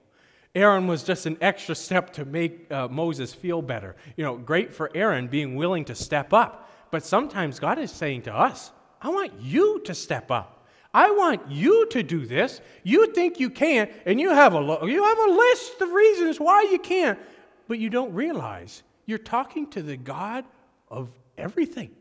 Aaron 0.58 0.88
was 0.88 1.04
just 1.04 1.28
an 1.28 1.38
extra 1.40 1.76
step 1.76 2.12
to 2.14 2.26
make 2.26 2.72
uh, 2.72 2.88
Moses 2.88 3.32
feel 3.32 3.62
better. 3.62 3.96
You 4.16 4.24
know, 4.24 4.38
great 4.38 4.74
for 4.74 4.90
Aaron 4.96 5.28
being 5.28 5.56
willing 5.56 5.86
to 5.86 5.94
step 5.94 6.34
up. 6.34 6.70
But 6.90 7.06
sometimes 7.06 7.60
God 7.60 7.78
is 7.78 7.92
saying 7.92 8.24
to 8.24 8.34
us, 8.34 8.72
I 9.00 9.10
want 9.10 9.34
you 9.40 9.82
to 9.86 9.94
step 9.94 10.32
up. 10.32 10.68
I 10.94 11.12
want 11.12 11.52
you 11.52 11.86
to 11.90 12.02
do 12.02 12.26
this. 12.26 12.60
You 12.82 13.14
think 13.14 13.40
you 13.40 13.52
can, 13.52 13.90
and 14.08 14.20
you 14.20 14.32
have 14.32 14.54
a 14.54 14.60
lo- 14.60 14.86
you 14.86 15.04
have 15.04 15.20
a 15.20 15.32
list 15.32 15.80
of 15.80 15.92
reasons 15.92 16.40
why 16.40 16.64
you 16.72 16.80
can't, 16.80 17.20
but 17.68 17.78
you 17.78 17.92
don't 17.92 18.14
realize 18.14 18.82
you're 19.06 19.20
talking 19.20 19.70
to 19.72 19.84
the 19.84 19.96
God 19.96 20.44
of 20.90 21.10
everything. 21.38 21.92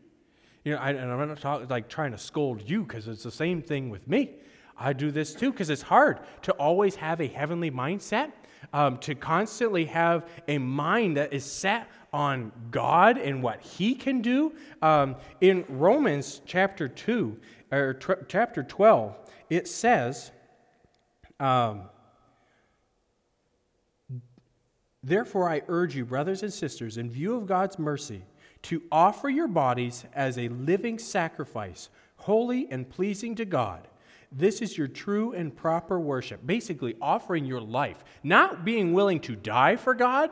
You 0.65 0.73
know, 0.73 0.79
I, 0.79 0.91
and 0.91 1.11
I'm 1.11 1.27
not 1.27 1.39
talk, 1.39 1.69
like 1.69 1.89
trying 1.89 2.11
to 2.11 2.17
scold 2.17 2.67
you 2.67 2.81
because 2.81 3.07
it's 3.07 3.23
the 3.23 3.29
same 3.29 3.61
thing 3.61 3.91
with 3.91 4.07
me. 4.07 4.31
I 4.75 4.93
do 4.93 5.11
this 5.11 5.35
too 5.35 5.51
because 5.51 5.69
it's 5.69 5.83
hard 5.83 6.19
to 6.43 6.51
always 6.53 6.95
have 6.95 7.21
a 7.21 7.27
heavenly 7.27 7.69
mindset 7.69 8.31
um, 8.73 8.97
to 8.99 9.15
constantly 9.15 9.85
have 9.85 10.27
a 10.47 10.57
mind 10.57 11.17
that 11.17 11.33
is 11.33 11.45
set 11.45 11.87
on 12.13 12.51
God 12.71 13.17
and 13.17 13.43
what 13.43 13.61
He 13.61 13.95
can 13.95 14.21
do. 14.21 14.53
Um, 14.81 15.15
in 15.41 15.65
Romans 15.67 16.41
chapter 16.45 16.87
2, 16.87 17.37
or 17.71 17.99
chapter 18.27 18.63
12, 18.63 19.15
it 19.49 19.67
says, 19.67 20.31
um, 21.39 21.83
Therefore, 25.03 25.49
I 25.49 25.61
urge 25.67 25.95
you, 25.95 26.03
brothers 26.03 26.43
and 26.43 26.51
sisters, 26.51 26.97
in 26.97 27.09
view 27.09 27.35
of 27.35 27.45
God's 27.45 27.79
mercy, 27.79 28.23
to 28.63 28.81
offer 28.91 29.29
your 29.29 29.47
bodies 29.47 30.05
as 30.13 30.37
a 30.37 30.49
living 30.49 30.99
sacrifice, 30.99 31.89
holy 32.17 32.67
and 32.69 32.89
pleasing 32.89 33.35
to 33.35 33.45
God. 33.45 33.87
This 34.31 34.61
is 34.61 34.77
your 34.77 34.87
true 34.87 35.33
and 35.33 35.55
proper 35.55 35.99
worship. 35.99 36.45
Basically, 36.45 36.95
offering 37.01 37.45
your 37.45 37.61
life, 37.61 38.03
not 38.23 38.65
being 38.65 38.93
willing 38.93 39.19
to 39.21 39.35
die 39.35 39.77
for 39.77 39.93
God, 39.93 40.31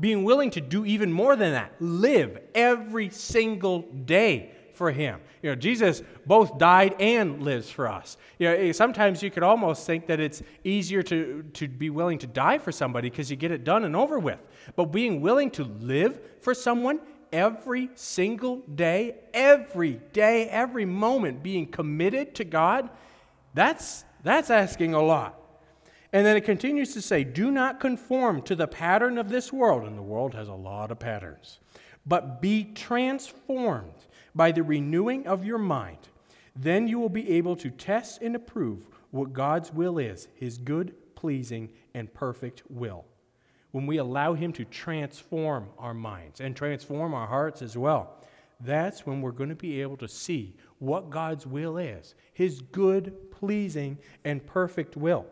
being 0.00 0.24
willing 0.24 0.50
to 0.50 0.60
do 0.60 0.84
even 0.84 1.12
more 1.12 1.36
than 1.36 1.52
that. 1.52 1.72
Live 1.80 2.38
every 2.54 3.08
single 3.10 3.82
day 3.82 4.52
for 4.74 4.90
Him. 4.90 5.20
You 5.42 5.50
know, 5.50 5.56
Jesus 5.56 6.02
both 6.26 6.58
died 6.58 6.96
and 7.00 7.42
lives 7.42 7.70
for 7.70 7.88
us. 7.88 8.16
You 8.38 8.48
know, 8.48 8.72
sometimes 8.72 9.22
you 9.22 9.30
could 9.30 9.42
almost 9.42 9.86
think 9.86 10.06
that 10.08 10.20
it's 10.20 10.42
easier 10.64 11.02
to, 11.04 11.44
to 11.54 11.68
be 11.68 11.88
willing 11.88 12.18
to 12.18 12.26
die 12.26 12.58
for 12.58 12.72
somebody 12.72 13.08
because 13.08 13.30
you 13.30 13.36
get 13.36 13.50
it 13.52 13.64
done 13.64 13.84
and 13.84 13.96
over 13.96 14.18
with. 14.18 14.40
But 14.74 14.86
being 14.86 15.20
willing 15.20 15.50
to 15.52 15.64
live 15.64 16.20
for 16.40 16.52
someone 16.52 17.00
every 17.32 17.90
single 17.94 18.56
day, 18.74 19.16
every 19.32 20.00
day, 20.12 20.48
every 20.48 20.84
moment, 20.84 21.42
being 21.42 21.66
committed 21.66 22.34
to 22.36 22.44
God, 22.44 22.90
that's, 23.56 24.04
that's 24.22 24.50
asking 24.50 24.92
a 24.92 25.02
lot. 25.02 25.40
And 26.12 26.24
then 26.24 26.36
it 26.36 26.44
continues 26.44 26.92
to 26.92 27.00
say, 27.00 27.24
Do 27.24 27.50
not 27.50 27.80
conform 27.80 28.42
to 28.42 28.54
the 28.54 28.68
pattern 28.68 29.16
of 29.18 29.30
this 29.30 29.52
world. 29.52 29.84
And 29.84 29.96
the 29.96 30.02
world 30.02 30.34
has 30.34 30.48
a 30.48 30.54
lot 30.54 30.90
of 30.90 30.98
patterns. 30.98 31.58
But 32.06 32.40
be 32.40 32.64
transformed 32.64 34.06
by 34.34 34.52
the 34.52 34.62
renewing 34.62 35.26
of 35.26 35.44
your 35.44 35.58
mind. 35.58 35.98
Then 36.54 36.86
you 36.86 36.98
will 36.98 37.08
be 37.08 37.30
able 37.30 37.56
to 37.56 37.70
test 37.70 38.20
and 38.20 38.36
approve 38.36 38.86
what 39.10 39.32
God's 39.32 39.72
will 39.72 39.98
is, 39.98 40.28
his 40.34 40.58
good, 40.58 40.94
pleasing, 41.14 41.70
and 41.94 42.12
perfect 42.12 42.62
will. 42.68 43.06
When 43.72 43.86
we 43.86 43.96
allow 43.96 44.34
him 44.34 44.52
to 44.52 44.64
transform 44.66 45.68
our 45.78 45.94
minds 45.94 46.40
and 46.40 46.54
transform 46.54 47.14
our 47.14 47.26
hearts 47.26 47.62
as 47.62 47.76
well, 47.76 48.22
that's 48.60 49.06
when 49.06 49.22
we're 49.22 49.32
going 49.32 49.50
to 49.50 49.56
be 49.56 49.80
able 49.80 49.96
to 49.98 50.08
see 50.08 50.56
what 50.78 51.10
God's 51.10 51.46
will 51.46 51.78
is 51.78 52.14
his 52.32 52.60
good, 52.60 53.30
pleasing, 53.30 53.98
and 54.24 54.44
perfect 54.46 54.96
will. 54.96 55.26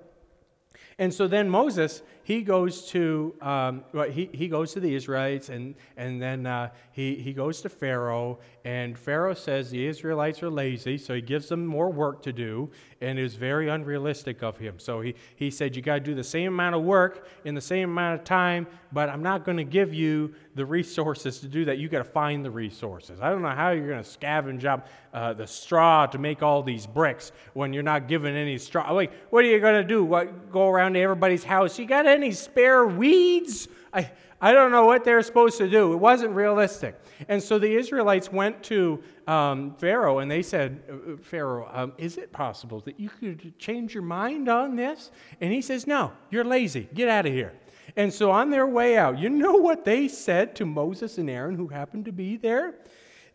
And 0.99 1.13
so 1.13 1.27
then 1.27 1.49
Moses, 1.49 2.03
he 2.23 2.43
goes 2.43 2.87
to, 2.89 3.35
um, 3.43 3.85
he, 4.11 4.31
he 4.33 4.49
goes 4.49 4.73
to 4.73 4.81
the 4.81 4.95
Israelites, 4.95 5.49
and, 5.49 5.75
and 5.97 6.23
then 6.23 6.47
uh, 6.47 6.71
he, 6.93 7.17
he 7.17 7.33
goes 7.33 7.61
to 7.63 7.69
Pharaoh, 7.69 8.39
and 8.65 8.99
Pharaoh 8.99 9.35
says 9.35 9.71
the 9.71 9.87
Israelites 9.87 10.43
are 10.43 10.51
lazy, 10.51 10.97
so 10.97 11.15
he 11.15 11.21
gives 11.21 11.49
them 11.49 11.67
more 11.67 11.91
work 11.91 12.23
to 12.23 12.33
do, 12.33 12.71
and 13.03 13.19
is 13.19 13.35
very 13.35 13.69
unrealistic 13.69 14.43
of 14.43 14.57
him. 14.57 14.79
So 14.79 15.01
he, 15.01 15.15
he 15.37 15.51
said, 15.51 15.77
You 15.77 15.83
got 15.83 15.95
to 15.95 16.01
do 16.01 16.15
the 16.15 16.25
same 16.25 16.49
amount 16.49 16.75
of 16.75 16.83
work 16.83 17.29
in 17.45 17.55
the 17.55 17.61
same 17.61 17.91
amount 17.91 18.21
of 18.21 18.25
time, 18.25 18.67
but 18.93 19.11
I'm 19.11 19.23
not 19.23 19.45
going 19.45 19.59
to 19.59 19.65
give 19.65 19.93
you 19.93 20.35
the 20.55 20.65
resources 20.65 21.41
to 21.41 21.49
do 21.49 21.65
that. 21.67 21.79
You 21.79 21.89
got 21.89 21.99
to 21.99 22.05
find 22.05 22.45
the 22.45 22.51
resources. 22.51 23.21
I 23.21 23.31
don't 23.31 23.43
know 23.43 23.49
how 23.49 23.71
you're 23.71 23.89
going 23.89 24.03
to 24.03 24.09
scavenge 24.09 24.65
up 24.65 24.89
uh, 25.13 25.33
the 25.33 25.47
straw 25.47 26.07
to 26.07 26.19
make 26.19 26.43
all 26.43 26.63
these 26.63 26.87
bricks 26.87 27.33
when 27.53 27.73
you're 27.73 27.83
not 27.83 28.09
given 28.09 28.35
any 28.35 28.57
straw. 28.57 28.91
Like, 28.93 29.13
what 29.31 29.45
are 29.45 29.49
you 29.49 29.61
going 29.61 29.83
to 29.83 29.87
do? 29.87 30.05
What, 30.05 30.51
go 30.51 30.69
around 30.69 30.84
to 30.93 31.01
everybody's 31.01 31.45
house? 31.45 31.79
You 31.79 31.87
got 31.87 32.07
any 32.07 32.31
spare 32.31 32.85
weeds? 32.85 33.69
I, 33.93 34.11
I 34.41 34.53
don't 34.53 34.71
know 34.71 34.85
what 34.85 35.05
they're 35.05 35.23
supposed 35.23 35.57
to 35.57 35.71
do. 35.71 35.95
It 35.95 35.97
wasn't 35.97 36.35
realistic. 36.35 37.01
And 37.29 37.43
so 37.43 37.59
the 37.59 37.75
Israelites 37.75 38.31
went 38.31 38.63
to 38.65 39.03
um, 39.27 39.75
Pharaoh 39.77 40.19
and 40.19 40.31
they 40.31 40.43
said, 40.43 40.83
uh, 40.87 41.13
uh, 41.13 41.17
Pharaoh, 41.17 41.67
um, 41.73 41.93
is 41.97 42.19
it 42.19 42.31
possible 42.31 42.81
that 42.81 43.01
you 43.01 43.09
could 43.09 43.59
change 43.59 43.95
your 43.95 44.03
mind 44.03 44.51
on 44.51 44.77
this? 44.77 45.11
And 45.41 45.51
he 45.51 45.63
says, 45.63 45.87
No, 45.87 46.13
you're 46.31 46.45
lazy. 46.45 46.89
Get 46.93 47.09
out 47.09 47.25
of 47.25 47.33
here. 47.33 47.55
And 47.97 48.13
so 48.13 48.31
on 48.31 48.51
their 48.51 48.67
way 48.67 48.99
out, 48.99 49.19
you 49.19 49.31
know 49.31 49.55
what 49.55 49.85
they 49.85 50.09
said 50.09 50.55
to 50.57 50.67
Moses 50.67 51.17
and 51.17 51.31
Aaron, 51.31 51.55
who 51.55 51.69
happened 51.69 52.05
to 52.07 52.13
be 52.13 52.37
there? 52.37 52.75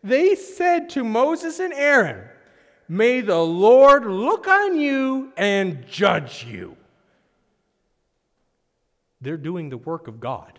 They 0.04 0.34
said 0.34 0.90
to 0.90 1.02
Moses 1.02 1.58
and 1.58 1.72
Aaron, 1.72 2.28
May 2.88 3.20
the 3.20 3.38
Lord 3.38 4.04
look 4.04 4.48
on 4.48 4.78
you 4.78 5.32
and 5.36 5.86
judge 5.86 6.44
you. 6.44 6.76
They're 9.20 9.36
doing 9.36 9.68
the 9.68 9.76
work 9.76 10.08
of 10.08 10.20
God. 10.20 10.58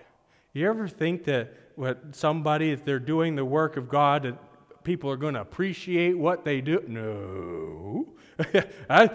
You 0.54 0.70
ever 0.70 0.88
think 0.88 1.24
that 1.26 1.54
what 1.76 2.16
somebody, 2.16 2.72
if 2.72 2.84
they're 2.86 3.00
doing 3.00 3.36
the 3.36 3.46
work 3.46 3.78
of 3.78 3.90
God, 3.90 4.24
that 4.24 4.38
people 4.84 5.10
are 5.10 5.18
going 5.18 5.34
to 5.36 5.42
appreciate 5.42 6.18
what 6.18 6.44
they 6.44 6.62
do? 6.62 6.84
No. 6.88 8.08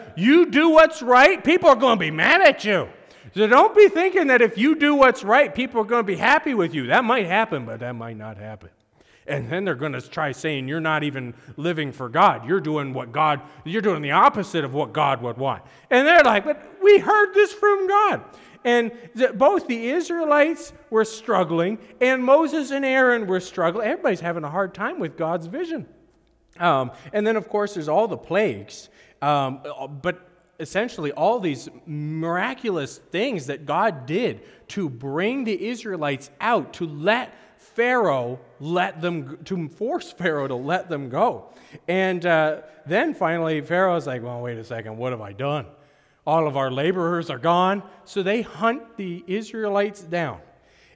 you 0.16 0.46
do 0.46 0.70
what's 0.70 1.02
right, 1.02 1.42
people 1.42 1.68
are 1.68 1.76
going 1.76 1.98
to 1.98 2.00
be 2.00 2.11
mad 2.11 2.40
at 2.40 2.64
you. 2.64 2.88
So 3.35 3.46
don't 3.46 3.74
be 3.74 3.88
thinking 3.88 4.28
that 4.28 4.40
if 4.40 4.56
you 4.56 4.76
do 4.76 4.94
what's 4.94 5.22
right, 5.22 5.54
people 5.54 5.80
are 5.80 5.85
going 5.85 6.00
to 6.02 6.06
be 6.06 6.16
happy 6.16 6.54
with 6.54 6.74
you. 6.74 6.87
That 6.87 7.04
might 7.04 7.26
happen, 7.26 7.66
but 7.66 7.80
that 7.80 7.94
might 7.94 8.16
not 8.16 8.38
happen. 8.38 8.70
And 9.26 9.50
then 9.50 9.64
they're 9.64 9.74
going 9.74 9.92
to 9.92 10.00
try 10.00 10.32
saying 10.32 10.68
you're 10.68 10.80
not 10.80 11.02
even 11.02 11.35
living 11.56 11.90
for 11.90 12.09
God. 12.09 12.46
You're 12.46 12.61
doing 12.61 12.94
what 12.94 13.11
God, 13.11 13.40
you're 13.64 13.82
doing 13.82 14.00
the 14.00 14.12
opposite 14.12 14.64
of 14.64 14.72
what 14.72 14.92
God 14.92 15.20
would 15.20 15.37
want. 15.37 15.64
And 15.90 16.06
they're 16.06 16.22
like, 16.22 16.44
but 16.44 16.78
we 16.80 16.98
heard 16.98 17.35
this 17.35 17.52
from 17.52 17.88
God. 17.88 18.22
And 18.66 18.90
both 19.37 19.68
the 19.68 19.90
Israelites 19.90 20.72
were 20.90 21.05
struggling, 21.05 21.79
and 22.00 22.22
Moses 22.22 22.72
and 22.72 22.85
Aaron 22.85 23.29
were 23.29 23.38
struggling. 23.38 23.87
Everybody's 23.87 24.20
having 24.20 24.42
a 24.42 24.50
hard 24.50 24.74
time 24.74 24.98
with 24.98 25.16
God's 25.16 25.46
vision. 25.46 25.87
Um, 26.59 26.90
and 27.12 27.24
then, 27.24 27.37
of 27.37 27.48
course, 27.48 27.74
there's 27.74 27.88
all 27.88 28.09
the 28.09 28.16
plagues. 28.16 28.88
Um, 29.22 29.61
but 30.02 30.29
essentially, 30.59 31.12
all 31.12 31.38
these 31.38 31.68
miraculous 31.87 32.98
things 32.98 33.46
that 33.46 33.66
God 33.66 34.05
did 34.05 34.42
to 34.68 34.88
bring 34.88 35.44
the 35.44 35.68
Israelites 35.68 36.31
out, 36.40 36.72
to 36.74 36.87
let 36.87 37.33
Pharaoh 37.57 38.40
let 38.59 39.00
them, 39.00 39.38
to 39.44 39.68
force 39.68 40.11
Pharaoh 40.11 40.48
to 40.48 40.57
let 40.57 40.88
them 40.88 41.09
go. 41.09 41.50
And 41.87 42.26
uh, 42.26 42.62
then 42.85 43.14
finally, 43.14 43.61
Pharaoh's 43.61 44.09
like, 44.09 44.24
well, 44.24 44.40
wait 44.40 44.59
a 44.59 44.64
second, 44.64 44.96
what 44.96 45.12
have 45.12 45.20
I 45.20 45.33
done? 45.33 45.66
All 46.26 46.46
of 46.46 46.56
our 46.56 46.70
laborers 46.70 47.30
are 47.30 47.38
gone. 47.38 47.82
So 48.04 48.22
they 48.22 48.42
hunt 48.42 48.96
the 48.96 49.22
Israelites 49.26 50.02
down. 50.02 50.40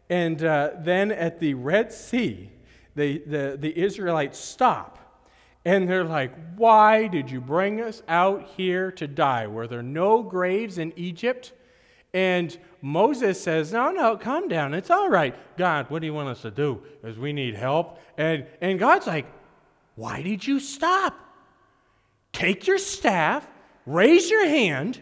And 0.08 0.42
uh, 0.42 0.70
then 0.80 1.12
at 1.12 1.38
the 1.38 1.54
Red 1.54 1.92
Sea, 1.92 2.50
the, 2.96 3.56
the 3.58 3.78
Israelites 3.78 4.38
stop. 4.38 4.98
And 5.64 5.88
they're 5.88 6.04
like, 6.04 6.32
Why 6.56 7.06
did 7.06 7.30
you 7.30 7.40
bring 7.40 7.80
us 7.80 8.02
out 8.08 8.48
here 8.56 8.90
to 8.92 9.06
die? 9.06 9.46
Were 9.46 9.66
there 9.66 9.82
no 9.82 10.22
graves 10.22 10.78
in 10.78 10.92
Egypt? 10.96 11.52
And 12.12 12.56
Moses 12.82 13.40
says, 13.40 13.72
No, 13.72 13.90
no, 13.90 14.16
calm 14.16 14.48
down. 14.48 14.74
It's 14.74 14.90
all 14.90 15.08
right. 15.08 15.34
God, 15.56 15.90
what 15.90 16.00
do 16.00 16.06
you 16.06 16.14
want 16.14 16.28
us 16.28 16.42
to 16.42 16.50
do? 16.50 16.82
Because 17.00 17.18
we 17.18 17.32
need 17.32 17.54
help. 17.54 17.98
And, 18.16 18.46
and 18.60 18.78
God's 18.78 19.06
like, 19.06 19.26
Why 19.96 20.22
did 20.22 20.46
you 20.46 20.60
stop? 20.60 21.14
Take 22.32 22.66
your 22.66 22.78
staff, 22.78 23.46
raise 23.86 24.30
your 24.30 24.46
hand, 24.46 25.00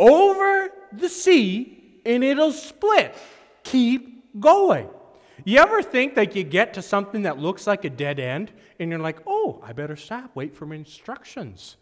over 0.00 0.70
the 0.92 1.08
sea 1.08 2.00
and 2.06 2.24
it'll 2.24 2.52
split. 2.52 3.14
Keep 3.62 4.40
going. 4.40 4.88
You 5.44 5.58
ever 5.58 5.82
think 5.82 6.14
that 6.16 6.34
you 6.34 6.42
get 6.42 6.74
to 6.74 6.82
something 6.82 7.22
that 7.22 7.38
looks 7.38 7.66
like 7.66 7.84
a 7.84 7.90
dead 7.90 8.18
end 8.18 8.50
and 8.78 8.90
you're 8.90 8.98
like, 8.98 9.18
oh, 9.26 9.62
I 9.64 9.72
better 9.72 9.96
stop, 9.96 10.30
wait 10.34 10.56
for 10.56 10.72
instructions? 10.74 11.76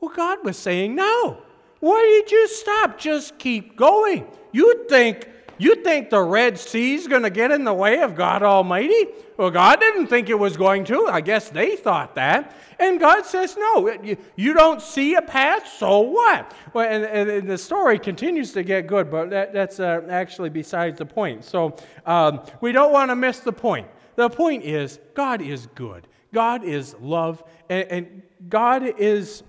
Well, 0.00 0.12
God 0.14 0.38
was 0.44 0.56
saying, 0.56 0.94
no. 0.94 1.42
Why 1.80 2.22
did 2.22 2.32
you 2.32 2.48
stop? 2.48 2.98
Just 2.98 3.38
keep 3.38 3.76
going. 3.76 4.26
You'd 4.52 4.88
think 4.88 5.28
you 5.60 5.76
think 5.76 6.10
the 6.10 6.22
Red 6.22 6.58
Sea 6.58 6.94
is 6.94 7.06
going 7.06 7.22
to 7.22 7.30
get 7.30 7.50
in 7.50 7.64
the 7.64 7.74
way 7.74 8.00
of 8.00 8.14
God 8.14 8.42
Almighty? 8.42 9.06
Well, 9.36 9.50
God 9.50 9.80
didn't 9.80 10.08
think 10.08 10.28
it 10.28 10.38
was 10.38 10.56
going 10.56 10.84
to. 10.84 11.06
I 11.06 11.20
guess 11.20 11.48
they 11.48 11.76
thought 11.76 12.14
that. 12.16 12.54
And 12.78 13.00
God 13.00 13.26
says, 13.26 13.56
no, 13.56 14.16
you, 14.36 14.54
don't 14.54 14.82
see 14.82 15.14
a 15.14 15.22
path, 15.22 15.66
so 15.78 16.00
what? 16.00 16.52
Well, 16.72 16.88
and, 16.88 17.04
and 17.28 17.48
the 17.48 17.58
story 17.58 17.98
continues 17.98 18.52
to 18.52 18.62
get 18.62 18.86
good, 18.86 19.10
but 19.10 19.30
that, 19.30 19.52
that's 19.52 19.80
uh, 19.80 20.02
actually 20.08 20.50
besides 20.50 20.98
the 20.98 21.06
point. 21.06 21.44
So 21.44 21.76
um, 22.06 22.42
we 22.60 22.72
don't 22.72 22.92
want 22.92 23.10
to 23.10 23.16
miss 23.16 23.40
the 23.40 23.52
point. 23.52 23.86
The 24.16 24.28
point 24.28 24.64
is, 24.64 24.98
God 25.14 25.40
is 25.40 25.66
good, 25.74 26.06
God 26.34 26.64
is 26.64 26.94
love, 27.00 27.42
and, 27.70 27.88
and 27.88 28.22
God 28.48 28.82
is 28.98 29.42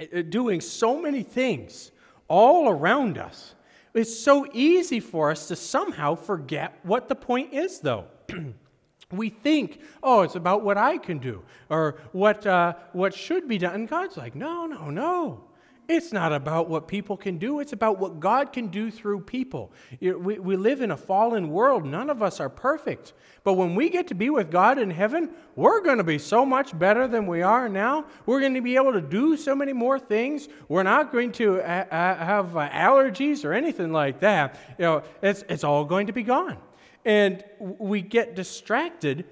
uh, 0.00 0.22
doing 0.22 0.60
so 0.60 1.00
many 1.00 1.24
things 1.24 1.90
all 2.28 2.68
around 2.68 3.18
us. 3.18 3.55
It's 3.96 4.14
so 4.14 4.46
easy 4.52 5.00
for 5.00 5.30
us 5.30 5.48
to 5.48 5.56
somehow 5.56 6.16
forget 6.16 6.78
what 6.82 7.08
the 7.08 7.14
point 7.14 7.54
is, 7.54 7.80
though. 7.80 8.04
we 9.10 9.30
think, 9.30 9.80
oh, 10.02 10.20
it's 10.20 10.34
about 10.34 10.62
what 10.62 10.76
I 10.76 10.98
can 10.98 11.18
do 11.18 11.42
or 11.70 11.96
what, 12.12 12.46
uh, 12.46 12.74
what 12.92 13.14
should 13.14 13.48
be 13.48 13.56
done. 13.56 13.74
And 13.74 13.88
God's 13.88 14.18
like, 14.18 14.34
no, 14.34 14.66
no, 14.66 14.90
no. 14.90 15.44
It's 15.88 16.12
not 16.12 16.32
about 16.32 16.68
what 16.68 16.88
people 16.88 17.16
can 17.16 17.38
do, 17.38 17.60
it's 17.60 17.72
about 17.72 17.98
what 17.98 18.18
God 18.18 18.52
can 18.52 18.68
do 18.68 18.90
through 18.90 19.20
people. 19.20 19.72
We, 20.00 20.38
we 20.38 20.56
live 20.56 20.80
in 20.80 20.90
a 20.90 20.96
fallen 20.96 21.50
world. 21.50 21.84
None 21.84 22.10
of 22.10 22.22
us 22.22 22.40
are 22.40 22.48
perfect. 22.48 23.12
But 23.44 23.52
when 23.54 23.76
we 23.76 23.88
get 23.88 24.08
to 24.08 24.14
be 24.14 24.28
with 24.28 24.50
God 24.50 24.78
in 24.78 24.90
heaven, 24.90 25.30
we're 25.54 25.80
going 25.80 25.98
to 25.98 26.04
be 26.04 26.18
so 26.18 26.44
much 26.44 26.76
better 26.76 27.06
than 27.06 27.26
we 27.26 27.42
are 27.42 27.68
now. 27.68 28.06
We're 28.26 28.40
going 28.40 28.54
to 28.54 28.60
be 28.60 28.74
able 28.74 28.92
to 28.94 29.00
do 29.00 29.36
so 29.36 29.54
many 29.54 29.72
more 29.72 29.98
things. 29.98 30.48
We're 30.68 30.82
not 30.82 31.12
going 31.12 31.30
to 31.32 31.60
uh, 31.60 31.84
uh, 31.90 32.16
have 32.16 32.56
uh, 32.56 32.68
allergies 32.70 33.44
or 33.44 33.52
anything 33.52 33.92
like 33.92 34.20
that. 34.20 34.58
You 34.78 34.84
know, 34.84 35.02
it's, 35.22 35.44
it's 35.48 35.62
all 35.62 35.84
going 35.84 36.08
to 36.08 36.12
be 36.12 36.24
gone. 36.24 36.58
And 37.04 37.44
we 37.58 38.02
get 38.02 38.34
distracted 38.34 39.24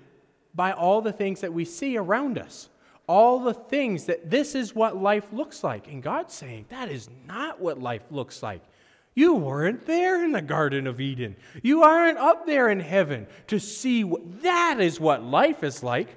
by 0.55 0.71
all 0.71 1.01
the 1.01 1.13
things 1.13 1.41
that 1.41 1.53
we 1.53 1.65
see 1.65 1.97
around 1.97 2.39
us 2.39 2.69
all 3.07 3.41
the 3.41 3.55
things 3.55 4.05
that 4.07 4.31
this 4.31 4.55
is 4.55 4.75
what 4.75 4.97
life 4.97 5.27
looks 5.33 5.63
like. 5.63 5.89
And 5.89 6.03
God's 6.03 6.35
saying, 6.35 6.67
that 6.71 6.91
is 6.91 7.09
not 7.27 7.61
what 7.61 7.81
life 7.81 8.03
looks 8.11 8.43
like. 8.43 8.63
You 9.15 9.35
weren't 9.35 9.87
there 9.87 10.25
in 10.25 10.33
the 10.33 10.43
Garden 10.43 10.87
of 10.87 11.01
Eden. 11.01 11.37
You 11.63 11.83
aren't 11.83 12.19
up 12.19 12.47
there 12.47 12.69
in 12.69 12.81
heaven 12.81 13.27
to 13.47 13.61
see 13.61 14.03
what 14.03 14.43
that 14.43 14.81
is 14.81 14.99
what 14.99 15.23
life 15.23 15.63
is 15.63 15.83
like. 15.83 16.17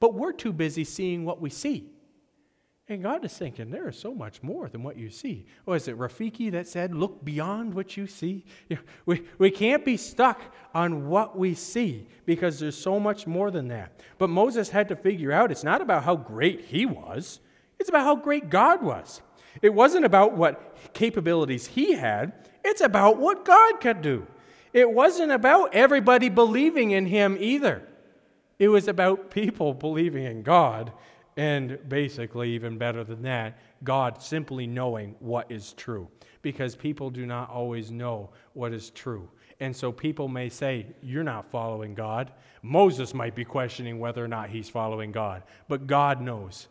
But 0.00 0.14
we're 0.14 0.32
too 0.32 0.52
busy 0.52 0.84
seeing 0.84 1.24
what 1.24 1.40
we 1.40 1.50
see. 1.50 1.88
And 2.88 3.02
God 3.02 3.24
is 3.24 3.36
thinking, 3.36 3.70
there 3.70 3.88
is 3.88 3.98
so 3.98 4.14
much 4.14 4.44
more 4.44 4.68
than 4.68 4.84
what 4.84 4.96
you 4.96 5.10
see. 5.10 5.44
Oh, 5.66 5.72
was 5.72 5.88
it 5.88 5.98
Rafiki 5.98 6.52
that 6.52 6.68
said, 6.68 6.94
look 6.94 7.24
beyond 7.24 7.74
what 7.74 7.96
you 7.96 8.06
see? 8.06 8.44
We, 9.06 9.22
we 9.38 9.50
can't 9.50 9.84
be 9.84 9.96
stuck 9.96 10.40
on 10.72 11.08
what 11.08 11.36
we 11.36 11.54
see 11.54 12.06
because 12.26 12.60
there's 12.60 12.76
so 12.76 13.00
much 13.00 13.26
more 13.26 13.50
than 13.50 13.68
that. 13.68 14.00
But 14.18 14.30
Moses 14.30 14.68
had 14.68 14.88
to 14.88 14.96
figure 14.96 15.32
out 15.32 15.50
it's 15.50 15.64
not 15.64 15.80
about 15.80 16.04
how 16.04 16.14
great 16.14 16.60
he 16.66 16.86
was, 16.86 17.40
it's 17.80 17.88
about 17.88 18.04
how 18.04 18.16
great 18.16 18.50
God 18.50 18.82
was. 18.82 19.20
It 19.62 19.74
wasn't 19.74 20.04
about 20.04 20.36
what 20.36 20.76
capabilities 20.92 21.66
he 21.66 21.92
had, 21.94 22.32
it's 22.64 22.80
about 22.80 23.18
what 23.18 23.44
God 23.44 23.80
could 23.80 24.00
do. 24.00 24.26
It 24.72 24.90
wasn't 24.90 25.32
about 25.32 25.74
everybody 25.74 26.28
believing 26.28 26.90
in 26.92 27.06
him 27.06 27.36
either. 27.40 27.82
It 28.58 28.68
was 28.68 28.88
about 28.88 29.30
people 29.30 29.74
believing 29.74 30.24
in 30.24 30.42
God 30.42 30.92
and 31.36 31.78
basically, 31.88 32.50
even 32.52 32.78
better 32.78 33.04
than 33.04 33.22
that, 33.22 33.58
God 33.84 34.22
simply 34.22 34.66
knowing 34.66 35.16
what 35.18 35.50
is 35.50 35.74
true. 35.74 36.08
Because 36.40 36.74
people 36.74 37.10
do 37.10 37.26
not 37.26 37.50
always 37.50 37.90
know 37.90 38.30
what 38.54 38.72
is 38.72 38.90
true. 38.90 39.28
And 39.60 39.74
so 39.74 39.92
people 39.92 40.28
may 40.28 40.48
say, 40.48 40.86
You're 41.02 41.24
not 41.24 41.50
following 41.50 41.94
God. 41.94 42.32
Moses 42.62 43.12
might 43.12 43.34
be 43.34 43.44
questioning 43.44 43.98
whether 43.98 44.24
or 44.24 44.28
not 44.28 44.48
he's 44.48 44.70
following 44.70 45.12
God. 45.12 45.42
But 45.68 45.86
God 45.86 46.20
knows 46.20 46.68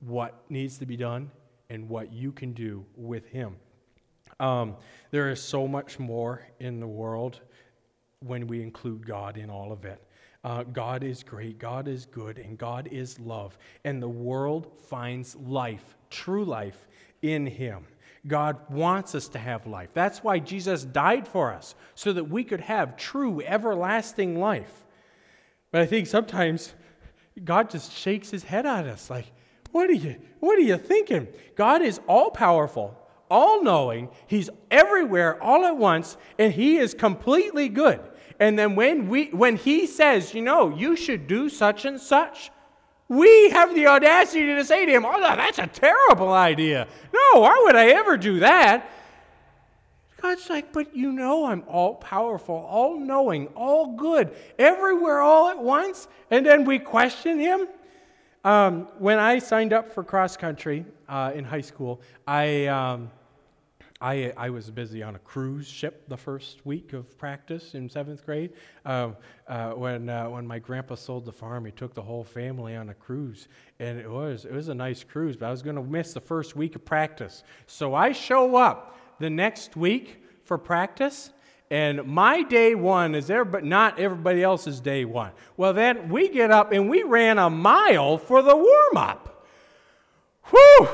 what 0.00 0.44
needs 0.48 0.78
to 0.78 0.86
be 0.86 0.96
done 0.96 1.30
and 1.70 1.88
what 1.88 2.12
you 2.12 2.32
can 2.32 2.52
do 2.52 2.84
with 2.96 3.26
him. 3.28 3.56
Um, 4.40 4.76
there 5.10 5.30
is 5.30 5.40
so 5.40 5.68
much 5.68 5.98
more 5.98 6.46
in 6.58 6.80
the 6.80 6.88
world 6.88 7.40
when 8.18 8.46
we 8.46 8.62
include 8.62 9.06
God 9.06 9.36
in 9.36 9.48
all 9.48 9.70
of 9.70 9.84
it. 9.84 10.03
Uh, 10.44 10.62
God 10.62 11.02
is 11.02 11.22
great, 11.22 11.58
God 11.58 11.88
is 11.88 12.04
good, 12.04 12.38
and 12.38 12.58
God 12.58 12.88
is 12.92 13.18
love. 13.18 13.56
And 13.84 14.02
the 14.02 14.08
world 14.08 14.70
finds 14.88 15.34
life, 15.36 15.96
true 16.10 16.44
life, 16.44 16.86
in 17.22 17.46
Him. 17.46 17.86
God 18.26 18.58
wants 18.70 19.14
us 19.14 19.28
to 19.28 19.38
have 19.38 19.66
life. 19.66 19.88
That's 19.94 20.22
why 20.22 20.38
Jesus 20.38 20.84
died 20.84 21.26
for 21.26 21.52
us, 21.52 21.74
so 21.94 22.12
that 22.12 22.24
we 22.24 22.44
could 22.44 22.60
have 22.60 22.96
true, 22.96 23.40
everlasting 23.40 24.38
life. 24.38 24.84
But 25.70 25.80
I 25.80 25.86
think 25.86 26.06
sometimes 26.06 26.74
God 27.42 27.70
just 27.70 27.92
shakes 27.92 28.30
his 28.30 28.44
head 28.44 28.66
at 28.66 28.86
us 28.86 29.10
like, 29.10 29.32
what 29.72 29.90
are 29.90 29.94
you, 29.94 30.16
what 30.40 30.56
are 30.56 30.62
you 30.62 30.76
thinking? 30.76 31.26
God 31.56 31.82
is 31.82 32.00
all 32.06 32.30
powerful, 32.30 32.96
all 33.30 33.62
knowing, 33.62 34.10
He's 34.26 34.50
everywhere 34.70 35.42
all 35.42 35.64
at 35.64 35.76
once, 35.76 36.16
and 36.38 36.52
He 36.52 36.76
is 36.76 36.94
completely 36.94 37.68
good. 37.68 38.00
And 38.40 38.58
then 38.58 38.74
when, 38.74 39.08
we, 39.08 39.26
when 39.26 39.56
he 39.56 39.86
says, 39.86 40.34
you 40.34 40.42
know, 40.42 40.74
you 40.74 40.96
should 40.96 41.26
do 41.26 41.48
such 41.48 41.84
and 41.84 42.00
such, 42.00 42.50
we 43.08 43.50
have 43.50 43.74
the 43.74 43.86
audacity 43.86 44.46
to 44.46 44.64
say 44.64 44.86
to 44.86 44.92
him, 44.92 45.04
oh, 45.04 45.20
that's 45.20 45.58
a 45.58 45.66
terrible 45.66 46.32
idea. 46.32 46.88
No, 47.12 47.40
why 47.40 47.62
would 47.64 47.76
I 47.76 47.88
ever 47.88 48.16
do 48.16 48.40
that? 48.40 48.90
God's 50.20 50.48
like, 50.48 50.72
but 50.72 50.96
you 50.96 51.12
know 51.12 51.44
I'm 51.44 51.64
all 51.68 51.96
powerful, 51.96 52.54
all 52.54 52.98
knowing, 52.98 53.48
all 53.48 53.94
good, 53.94 54.34
everywhere 54.58 55.20
all 55.20 55.48
at 55.48 55.58
once. 55.58 56.08
And 56.30 56.46
then 56.46 56.64
we 56.64 56.78
question 56.78 57.38
him. 57.38 57.68
Um, 58.42 58.88
when 58.98 59.18
I 59.18 59.38
signed 59.38 59.72
up 59.72 59.92
for 59.92 60.02
cross 60.02 60.36
country 60.36 60.84
uh, 61.08 61.32
in 61.34 61.44
high 61.44 61.60
school, 61.60 62.00
I. 62.26 62.66
Um, 62.66 63.10
I, 64.04 64.34
I 64.36 64.50
was 64.50 64.70
busy 64.70 65.02
on 65.02 65.14
a 65.14 65.18
cruise 65.18 65.66
ship 65.66 66.06
the 66.08 66.16
first 66.18 66.66
week 66.66 66.92
of 66.92 67.16
practice 67.16 67.74
in 67.74 67.88
seventh 67.88 68.26
grade. 68.26 68.52
Uh, 68.84 69.12
uh, 69.48 69.70
when, 69.70 70.10
uh, 70.10 70.28
when 70.28 70.46
my 70.46 70.58
grandpa 70.58 70.96
sold 70.96 71.24
the 71.24 71.32
farm, 71.32 71.64
he 71.64 71.72
took 71.72 71.94
the 71.94 72.02
whole 72.02 72.22
family 72.22 72.76
on 72.76 72.90
a 72.90 72.94
cruise. 72.94 73.48
And 73.78 73.98
it 73.98 74.10
was, 74.10 74.44
it 74.44 74.52
was 74.52 74.68
a 74.68 74.74
nice 74.74 75.02
cruise, 75.02 75.38
but 75.38 75.46
I 75.46 75.50
was 75.50 75.62
going 75.62 75.76
to 75.76 75.82
miss 75.82 76.12
the 76.12 76.20
first 76.20 76.54
week 76.54 76.76
of 76.76 76.84
practice. 76.84 77.44
So 77.66 77.94
I 77.94 78.12
show 78.12 78.56
up 78.56 78.98
the 79.20 79.30
next 79.30 79.74
week 79.74 80.22
for 80.44 80.58
practice. 80.58 81.30
And 81.70 82.04
my 82.04 82.42
day 82.42 82.74
one 82.74 83.14
is 83.14 83.26
there, 83.26 83.46
but 83.46 83.64
not 83.64 83.98
everybody 83.98 84.42
else's 84.42 84.80
day 84.80 85.06
one. 85.06 85.32
Well, 85.56 85.72
then 85.72 86.10
we 86.10 86.28
get 86.28 86.50
up 86.50 86.72
and 86.72 86.90
we 86.90 87.04
ran 87.04 87.38
a 87.38 87.48
mile 87.48 88.18
for 88.18 88.42
the 88.42 88.54
warm 88.54 88.96
up. 88.98 89.46
Whew! 90.50 90.88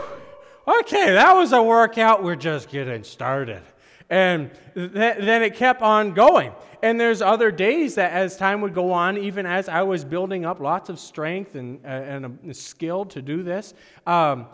Okay, 0.80 1.12
that 1.12 1.34
was 1.34 1.52
a 1.52 1.62
workout. 1.62 2.22
We're 2.22 2.36
just 2.36 2.70
getting 2.70 3.04
started. 3.04 3.62
And 4.08 4.50
th- 4.74 4.92
then 4.92 5.42
it 5.42 5.54
kept 5.54 5.82
on 5.82 6.12
going. 6.14 6.52
And 6.82 6.98
there's 6.98 7.20
other 7.22 7.50
days 7.50 7.94
that 7.96 8.12
as 8.12 8.36
time 8.36 8.60
would 8.62 8.74
go 8.74 8.92
on, 8.92 9.18
even 9.18 9.46
as 9.46 9.68
I 9.68 9.82
was 9.82 10.04
building 10.04 10.44
up 10.44 10.60
lots 10.60 10.88
of 10.88 10.98
strength 10.98 11.54
and, 11.54 11.84
uh, 11.84 11.88
and 11.88 12.38
a 12.48 12.54
skill 12.54 13.04
to 13.06 13.22
do 13.22 13.42
this, 13.42 13.74
um, 14.06 14.46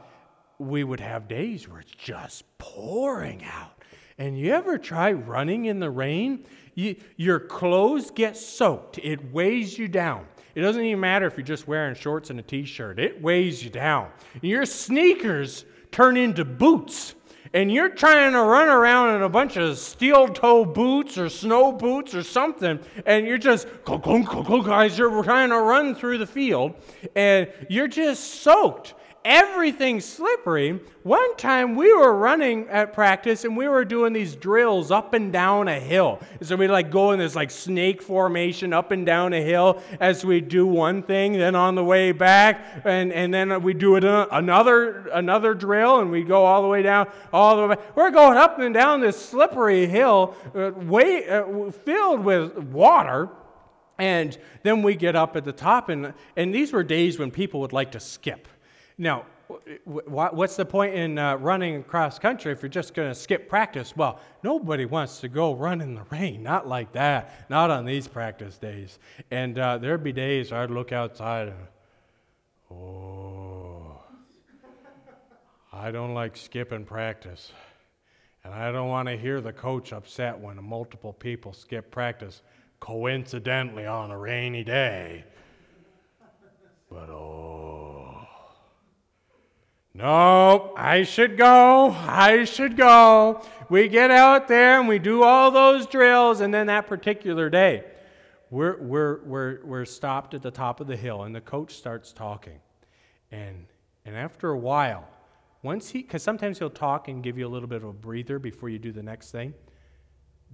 we 0.59 0.85
would 0.85 1.01
have 1.01 1.29
days 1.29 1.69
where 1.69 1.81
it's 1.81 1.93
just 1.93 2.45
pouring 2.59 3.45
out. 3.45 3.73
And 4.19 4.39
you 4.39 4.53
ever 4.53 4.79
try 4.79 5.13
running 5.13 5.67
in 5.67 5.79
the 5.79 5.91
rain? 5.91 6.47
You, 6.75 6.97
your 7.17 7.39
clothes 7.39 8.11
get 8.11 8.37
soaked, 8.37 8.99
it 8.99 9.33
weighs 9.33 9.79
you 9.79 9.89
down. 9.89 10.27
It 10.55 10.63
doesn't 10.63 10.83
even 10.83 11.01
matter 11.01 11.27
if 11.27 11.37
you're 11.37 11.45
just 11.45 11.69
wearing 11.69 11.95
shorts 11.95 12.31
and 12.31 12.39
a 12.41 12.43
t 12.43 12.65
shirt, 12.65 12.99
it 12.99 13.21
weighs 13.21 13.63
you 13.63 13.71
down. 13.71 14.11
Your 14.41 14.65
sneakers 14.65 15.67
turn 15.91 16.17
into 16.17 16.45
boots. 16.45 17.15
And 17.53 17.73
you're 17.73 17.89
trying 17.89 18.33
to 18.33 18.43
run 18.43 18.69
around 18.69 19.17
in 19.17 19.23
a 19.23 19.29
bunch 19.29 19.57
of 19.57 19.79
steel 19.79 20.29
toe 20.29 20.65
boots 20.65 21.17
or 21.17 21.31
snow 21.31 21.73
boots 21.73 22.15
or 22.15 22.23
something, 22.23 22.79
and 23.07 23.27
you're 23.27 23.39
just, 23.39 23.67
guys, 23.87 24.99
you're 24.99 25.23
trying 25.23 25.49
to 25.49 25.61
run 25.61 25.95
through 25.95 26.19
the 26.19 26.27
field, 26.27 26.75
and 27.15 27.49
you're 27.71 27.89
just 27.89 28.43
soaked 28.43 28.95
everything's 29.27 30.05
slippery. 30.05 30.81
One 31.03 31.37
time 31.37 31.75
we 31.75 31.93
were 31.93 32.15
running 32.15 32.69
at 32.69 32.93
practice 32.93 33.45
and 33.45 33.57
we 33.57 33.69
were 33.69 33.85
doing 33.85 34.13
these 34.13 34.37
drills 34.37 34.91
up 34.91 35.15
and 35.15 35.33
down 35.33 35.67
a 35.69 35.81
hill. 35.81 36.21
So 36.43 36.55
we 36.57 36.69
like 36.69 36.91
go 36.91 37.11
in 37.11 37.19
this 37.19 37.35
like 37.35 37.51
snake 37.51 38.01
formation 38.01 38.73
up 38.73 38.93
and 38.93 39.05
down 39.05 39.33
a 39.33 39.43
hill 39.43 39.83
as 40.01 40.25
we 40.25 40.41
do 40.41 40.67
one 40.67 41.03
thing, 41.03 41.33
then 41.33 41.55
on 41.57 41.75
the 41.75 41.85
way 41.85 42.13
back, 42.13 42.83
and, 42.85 43.13
and 43.13 43.35
then 43.35 43.63
we 43.63 43.75
do 43.75 43.97
it 43.97 44.05
another 44.05 45.09
another 45.09 45.55
drill 45.55 46.01
and 46.01 46.11
we 46.11 46.23
go 46.23 46.45
all 46.45 46.63
the 46.63 46.69
way 46.69 46.83
down, 46.83 47.09
all 47.33 47.57
the 47.57 47.63
way. 47.63 47.75
Back. 47.75 47.97
We're 47.97 48.11
going 48.11 48.39
up 48.39 48.59
and 48.61 48.73
down 48.73 49.01
this 49.01 49.21
slippery 49.21 49.87
hill, 49.87 50.37
uh, 50.55 50.71
way, 50.71 51.29
uh, 51.29 51.71
filled 51.71 52.21
with 52.25 52.57
water. 52.57 53.29
And 53.99 54.37
then 54.63 54.83
we 54.83 54.95
get 54.95 55.17
up 55.17 55.37
at 55.37 55.45
the 55.47 55.53
top, 55.53 55.89
and, 55.89 56.13
and 56.37 56.55
these 56.55 56.71
were 56.71 56.85
days 56.85 57.19
when 57.19 57.31
people 57.31 57.61
would 57.61 57.73
like 57.73 57.93
to 57.93 58.01
skip. 58.01 58.47
Now, 58.99 59.27
what's 59.85 60.57
the 60.57 60.65
point 60.65 60.95
in 60.95 61.19
uh, 61.19 61.37
running 61.37 61.85
cross 61.85 62.19
country 62.19 62.51
if 62.53 62.63
you're 62.63 62.69
just 62.69 62.95
going 62.95 63.09
to 63.09 63.15
skip 63.15 63.49
practice? 63.49 63.97
Well, 63.97 64.21
nobody 64.43 64.87
wants 64.87 65.21
to 65.21 65.29
go 65.29 65.55
run 65.55 65.81
in 65.81 65.95
the 65.95 66.05
rain. 66.11 66.43
Not 66.43 66.67
like 66.67 66.93
that. 66.93 67.49
Not 67.51 67.71
on 67.71 67.85
these 67.85 68.09
practice 68.09 68.59
days. 68.59 68.99
And 69.31 69.59
uh, 69.59 69.79
there'd 69.79 70.03
be 70.03 70.13
days 70.13 70.53
I'd 70.53 70.71
look 70.71 70.93
outside 70.93 71.49
and, 71.49 71.67
oh, 72.71 74.01
I 75.73 75.91
don't 75.91 76.15
like 76.15 76.37
skipping 76.37 76.85
practice. 76.85 77.53
And 78.45 78.55
I 78.55 78.73
don't 78.73 78.89
want 78.89 79.09
to 79.09 79.17
hear 79.17 79.41
the 79.41 79.53
coach 79.53 79.93
upset 79.93 80.39
when 80.39 80.63
multiple 80.63 81.13
people 81.13 81.53
skip 81.53 81.91
practice 81.91 82.43
coincidentally 82.81 83.87
on 83.87 84.11
a 84.11 84.19
rainy 84.19 84.65
day. 84.65 85.25
But 86.89 87.11
oh, 87.11 87.36
no, 89.97 90.75
I 90.77 91.05
should 91.05 91.39
go. 91.39 91.91
I 91.91 92.45
should 92.45 92.77
go. 92.77 93.43
We 93.71 93.89
get 93.89 94.11
out 94.11 94.47
there 94.47 94.79
and 94.79 94.89
we 94.89 94.99
do 94.99 95.23
all 95.23 95.51
those 95.51 95.87
drills, 95.87 96.41
and 96.41 96.53
then 96.53 96.67
that 96.67 96.87
particular 96.87 97.49
day, 97.49 97.85
we're, 98.51 98.77
we're, 98.77 99.25
we're, 99.25 99.65
we're 99.65 99.85
stopped 99.87 100.35
at 100.35 100.43
the 100.43 100.51
top 100.51 100.81
of 100.81 100.87
the 100.87 100.97
hill, 100.97 101.23
and 101.23 101.35
the 101.35 101.41
coach 101.41 101.75
starts 101.75 102.13
talking. 102.13 102.61
And, 103.33 103.67
and 104.05 104.15
after 104.15 104.51
a 104.51 104.59
while, 104.59 105.09
once 105.63 105.89
he, 105.89 106.03
because 106.03 106.23
sometimes 106.23 106.59
he'll 106.59 106.69
talk 106.69 107.09
and 107.09 107.23
give 107.23 107.39
you 107.39 107.47
a 107.47 107.49
little 107.49 107.69
bit 107.69 107.79
of 107.83 107.89
a 107.89 107.93
breather 107.93 108.39
before 108.39 108.69
you 108.69 108.79
do 108.79 108.93
the 108.93 109.03
next 109.03 109.31
thing. 109.31 109.55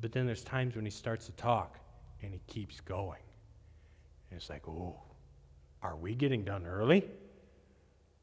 But 0.01 0.13
then 0.13 0.25
there's 0.25 0.45
times 0.45 0.77
when 0.77 0.85
he 0.85 0.91
starts 0.91 1.27
to 1.27 1.33
talk 1.33 1.79
and 2.23 2.33
he 2.33 2.41
keeps 2.47 2.81
going. 2.81 3.21
And 4.31 4.39
it's 4.41 4.49
like, 4.49 4.67
oh, 4.69 5.03
are 5.83 5.97
we 5.97 6.15
getting 6.15 6.45
done 6.45 6.65
early? 6.65 7.05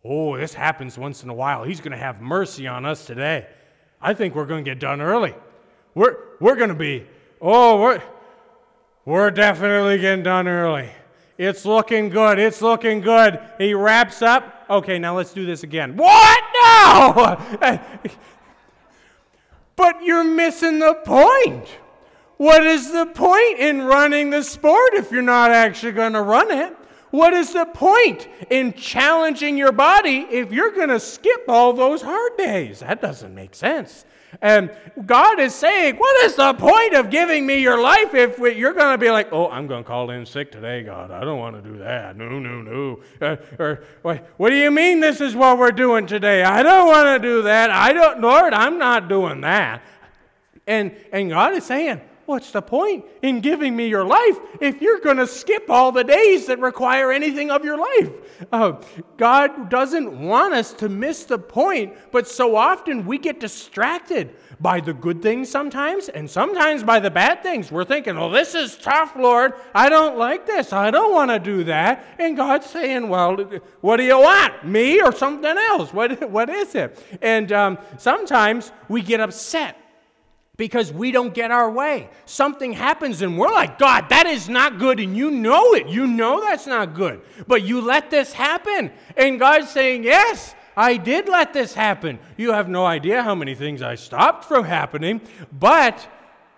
Oh, 0.03 0.37
this 0.37 0.53
happens 0.53 0.97
once 0.97 1.23
in 1.23 1.29
a 1.29 1.33
while. 1.33 1.63
He's 1.63 1.81
going 1.81 1.91
to 1.91 1.97
have 1.97 2.21
mercy 2.21 2.67
on 2.67 2.85
us 2.85 3.05
today. 3.05 3.47
I 4.01 4.13
think 4.13 4.33
we're 4.33 4.45
going 4.45 4.63
to 4.63 4.71
get 4.71 4.79
done 4.79 5.01
early. 5.01 5.35
We're, 5.93 6.17
we're 6.39 6.55
going 6.55 6.69
to 6.69 6.75
be, 6.75 7.05
oh, 7.41 7.81
we're, 7.81 8.01
we're 9.03 9.31
definitely 9.31 9.97
getting 9.97 10.23
done 10.23 10.47
early. 10.47 10.89
It's 11.37 11.65
looking 11.65 12.09
good. 12.09 12.39
It's 12.39 12.61
looking 12.61 13.01
good. 13.01 13.39
He 13.57 13.73
wraps 13.73 14.21
up. 14.21 14.65
Okay, 14.69 14.99
now 14.99 15.17
let's 15.17 15.33
do 15.33 15.45
this 15.45 15.63
again. 15.63 15.97
What? 15.97 16.43
No! 16.63 17.37
but 19.75 20.03
you're 20.03 20.23
missing 20.23 20.79
the 20.79 20.95
point. 21.05 21.67
What 22.37 22.65
is 22.65 22.91
the 22.91 23.05
point 23.05 23.59
in 23.59 23.81
running 23.81 24.29
the 24.29 24.43
sport 24.43 24.93
if 24.93 25.11
you're 25.11 25.21
not 25.21 25.51
actually 25.51 25.91
going 25.91 26.13
to 26.13 26.21
run 26.21 26.51
it? 26.51 26.75
What 27.11 27.33
is 27.33 27.53
the 27.53 27.65
point 27.65 28.27
in 28.49 28.73
challenging 28.73 29.57
your 29.57 29.71
body 29.71 30.27
if 30.29 30.51
you're 30.51 30.71
going 30.71 30.89
to 30.89 30.99
skip 30.99 31.45
all 31.47 31.73
those 31.73 32.01
hard 32.01 32.37
days? 32.37 32.79
That 32.81 33.01
doesn't 33.01 33.33
make 33.33 33.55
sense. 33.55 34.05
And 34.41 34.71
God 35.05 35.39
is 35.39 35.55
saying, 35.55 35.95
What 35.95 36.25
is 36.25 36.35
the 36.35 36.53
point 36.53 36.93
of 36.93 37.09
giving 37.09 37.47
me 37.47 37.61
your 37.61 37.81
life 37.81 38.13
if 38.13 38.37
you're 38.37 38.73
going 38.73 38.93
to 38.93 38.97
be 38.97 39.09
like, 39.09 39.29
Oh, 39.31 39.49
I'm 39.49 39.65
going 39.65 39.83
to 39.83 39.87
call 39.87 40.11
in 40.11 40.25
sick 40.25 40.51
today, 40.51 40.83
God. 40.83 41.09
I 41.09 41.21
don't 41.21 41.39
want 41.39 41.55
to 41.55 41.67
do 41.67 41.79
that. 41.79 42.15
No, 42.15 42.37
no, 42.37 42.61
no. 42.61 42.99
Uh, 43.19 43.37
or, 43.57 43.83
What 44.37 44.49
do 44.49 44.55
you 44.55 44.69
mean 44.69 44.99
this 44.99 45.19
is 45.19 45.35
what 45.35 45.57
we're 45.57 45.71
doing 45.71 46.05
today? 46.05 46.43
I 46.43 46.61
don't 46.61 46.87
want 46.87 47.21
to 47.21 47.27
do 47.27 47.41
that. 47.43 47.71
I 47.71 47.91
don't, 47.91 48.21
Lord, 48.21 48.53
I'm 48.53 48.77
not 48.77 49.09
doing 49.09 49.41
that. 49.41 49.81
And, 50.67 50.95
and 51.11 51.31
God 51.31 51.55
is 51.55 51.63
saying, 51.63 51.99
What's 52.29 52.51
the 52.51 52.61
point 52.61 53.05
in 53.23 53.41
giving 53.41 53.75
me 53.75 53.87
your 53.87 54.03
life 54.03 54.37
if 54.61 54.83
you're 54.83 54.99
going 54.99 55.17
to 55.17 55.25
skip 55.25 55.67
all 55.67 55.91
the 55.91 56.03
days 56.03 56.45
that 56.45 56.59
require 56.59 57.11
anything 57.11 57.49
of 57.49 57.65
your 57.65 57.79
life? 57.79 58.11
Uh, 58.51 58.73
God 59.17 59.71
doesn't 59.71 60.27
want 60.27 60.53
us 60.53 60.71
to 60.73 60.89
miss 60.89 61.23
the 61.23 61.39
point, 61.39 61.95
but 62.11 62.27
so 62.27 62.55
often 62.55 63.07
we 63.07 63.17
get 63.17 63.39
distracted 63.39 64.35
by 64.59 64.79
the 64.79 64.93
good 64.93 65.23
things 65.23 65.49
sometimes 65.49 66.07
and 66.07 66.29
sometimes 66.29 66.83
by 66.83 66.99
the 66.99 67.09
bad 67.09 67.41
things. 67.41 67.71
We're 67.71 67.83
thinking, 67.83 68.15
oh, 68.15 68.29
this 68.29 68.53
is 68.53 68.77
tough, 68.77 69.15
Lord. 69.15 69.53
I 69.73 69.89
don't 69.89 70.15
like 70.15 70.45
this. 70.45 70.71
I 70.71 70.91
don't 70.91 71.11
want 71.11 71.31
to 71.31 71.39
do 71.39 71.63
that. 71.63 72.05
And 72.19 72.37
God's 72.37 72.67
saying, 72.67 73.09
well, 73.09 73.37
what 73.81 73.97
do 73.97 74.03
you 74.03 74.19
want? 74.19 74.67
Me 74.67 75.01
or 75.01 75.11
something 75.11 75.57
else? 75.57 75.91
What, 75.91 76.29
what 76.29 76.47
is 76.51 76.75
it? 76.75 77.03
And 77.23 77.51
um, 77.51 77.79
sometimes 77.97 78.71
we 78.87 79.01
get 79.01 79.19
upset 79.19 79.77
because 80.59 80.91
we 80.91 81.13
don't 81.13 81.33
get 81.33 81.51
our 81.51 81.71
way. 81.71 82.09
Something 82.25 82.73
happens 82.73 83.21
and 83.21 83.37
we're 83.37 83.47
like, 83.47 83.79
God, 83.79 84.09
that 84.09 84.25
is 84.25 84.49
not 84.49 84.77
good. 84.77 84.99
And 84.99 85.15
you 85.15 85.31
know 85.31 85.73
it. 85.73 85.87
You 85.87 86.05
know 86.05 86.41
that's 86.41 86.67
not 86.67 86.93
good. 86.93 87.21
But 87.47 87.63
you 87.63 87.79
let 87.79 88.11
this 88.11 88.33
happen. 88.33 88.91
And 89.15 89.39
God's 89.39 89.69
saying, 89.69 90.03
Yes, 90.03 90.53
I 90.75 90.97
did 90.97 91.29
let 91.29 91.53
this 91.53 91.73
happen. 91.73 92.19
You 92.35 92.51
have 92.51 92.67
no 92.67 92.85
idea 92.85 93.23
how 93.23 93.35
many 93.35 93.55
things 93.55 93.81
I 93.81 93.95
stopped 93.95 94.43
from 94.43 94.65
happening, 94.65 95.21
but 95.57 96.05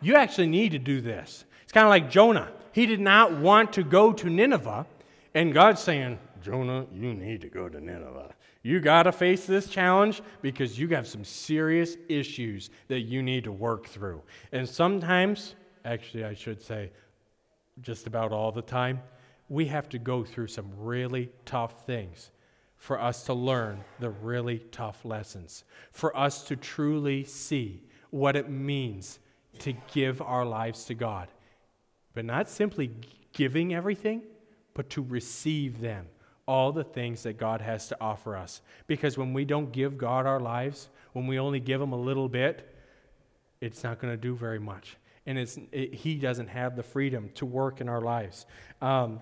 you 0.01 0.15
actually 0.15 0.47
need 0.47 0.71
to 0.71 0.79
do 0.79 0.99
this. 0.99 1.45
It's 1.61 1.71
kind 1.71 1.85
of 1.85 1.91
like 1.91 2.09
Jonah. 2.09 2.51
He 2.71 2.87
did 2.87 2.99
not 2.99 3.33
want 3.37 3.71
to 3.73 3.83
go 3.83 4.13
to 4.13 4.29
Nineveh. 4.31 4.87
And 5.35 5.53
God's 5.53 5.79
saying, 5.79 6.17
Jonah, 6.41 6.87
you 6.91 7.13
need 7.13 7.41
to 7.41 7.49
go 7.49 7.69
to 7.69 7.79
Nineveh. 7.79 8.33
You 8.63 8.80
got 8.80 9.04
to 9.04 9.12
face 9.12 9.45
this 9.45 9.67
challenge 9.67 10.21
because 10.41 10.78
you 10.78 10.88
have 10.89 11.08
some 11.08 11.24
serious 11.24 11.97
issues 12.08 12.69
that 12.89 13.02
you 13.02 13.24
need 13.24 13.45
to 13.45 13.52
work 13.52 13.88
through. 13.88 14.21
And 14.52 14.69
sometimes, 14.69 15.56
actually, 15.84 16.26
I 16.26 16.36
should 16.36 16.62
say, 16.62 16.91
just 17.82 18.06
about 18.06 18.32
all 18.32 18.52
the 18.52 18.62
time, 18.62 19.02
we 19.50 19.65
have 19.65 19.89
to 19.89 20.00
go 20.00 20.24
through 20.24 20.47
some 20.47 20.71
really 20.78 21.30
tough 21.45 21.86
things 21.86 22.30
for 22.78 23.00
us 23.00 23.24
to 23.24 23.34
learn 23.34 23.84
the 24.00 24.10
really 24.10 24.60
tough 24.71 25.06
lessons, 25.06 25.63
for 25.91 26.15
us 26.15 26.43
to 26.43 26.56
truly 26.56 27.24
see 27.24 27.84
what 28.12 28.36
it 28.36 28.50
means 28.50 29.19
to 29.60 29.74
give 29.93 30.21
our 30.21 30.45
lives 30.45 30.86
to 30.86 30.93
God. 30.93 31.28
But 32.13 32.26
not 32.26 32.50
simply 32.50 32.91
giving 33.34 33.74
everything, 33.74 34.21
but 34.74 34.89
to 34.91 35.02
receive 35.02 35.82
them 35.82 36.08
all 36.47 36.71
the 36.71 36.84
things 36.84 37.23
that 37.23 37.38
God 37.38 37.62
has 37.62 37.88
to 37.89 37.97
offer 38.01 38.36
us. 38.36 38.62
Because 38.88 39.17
when 39.17 39.34
we 39.34 39.45
don't 39.45 39.71
give 39.71 39.97
God 39.97 40.25
our 40.25 40.39
lives, 40.39 40.89
when 41.13 41.27
we 41.27 41.39
only 41.39 41.60
give 41.60 41.82
Him 41.82 41.93
a 41.93 41.99
little 41.99 42.30
bit, 42.30 42.67
it's 43.60 43.84
not 43.84 43.99
going 43.99 44.13
to 44.13 44.17
do 44.17 44.36
very 44.36 44.60
much. 44.60 44.97
And 45.25 45.38
it's, 45.38 45.58
it, 45.71 45.93
He 45.93 46.15
doesn't 46.15 46.47
have 46.47 46.75
the 46.75 46.84
freedom 46.84 47.30
to 47.36 47.45
work 47.45 47.82
in 47.82 47.89
our 47.89 48.01
lives. 48.01 48.45
Um, 48.82 49.21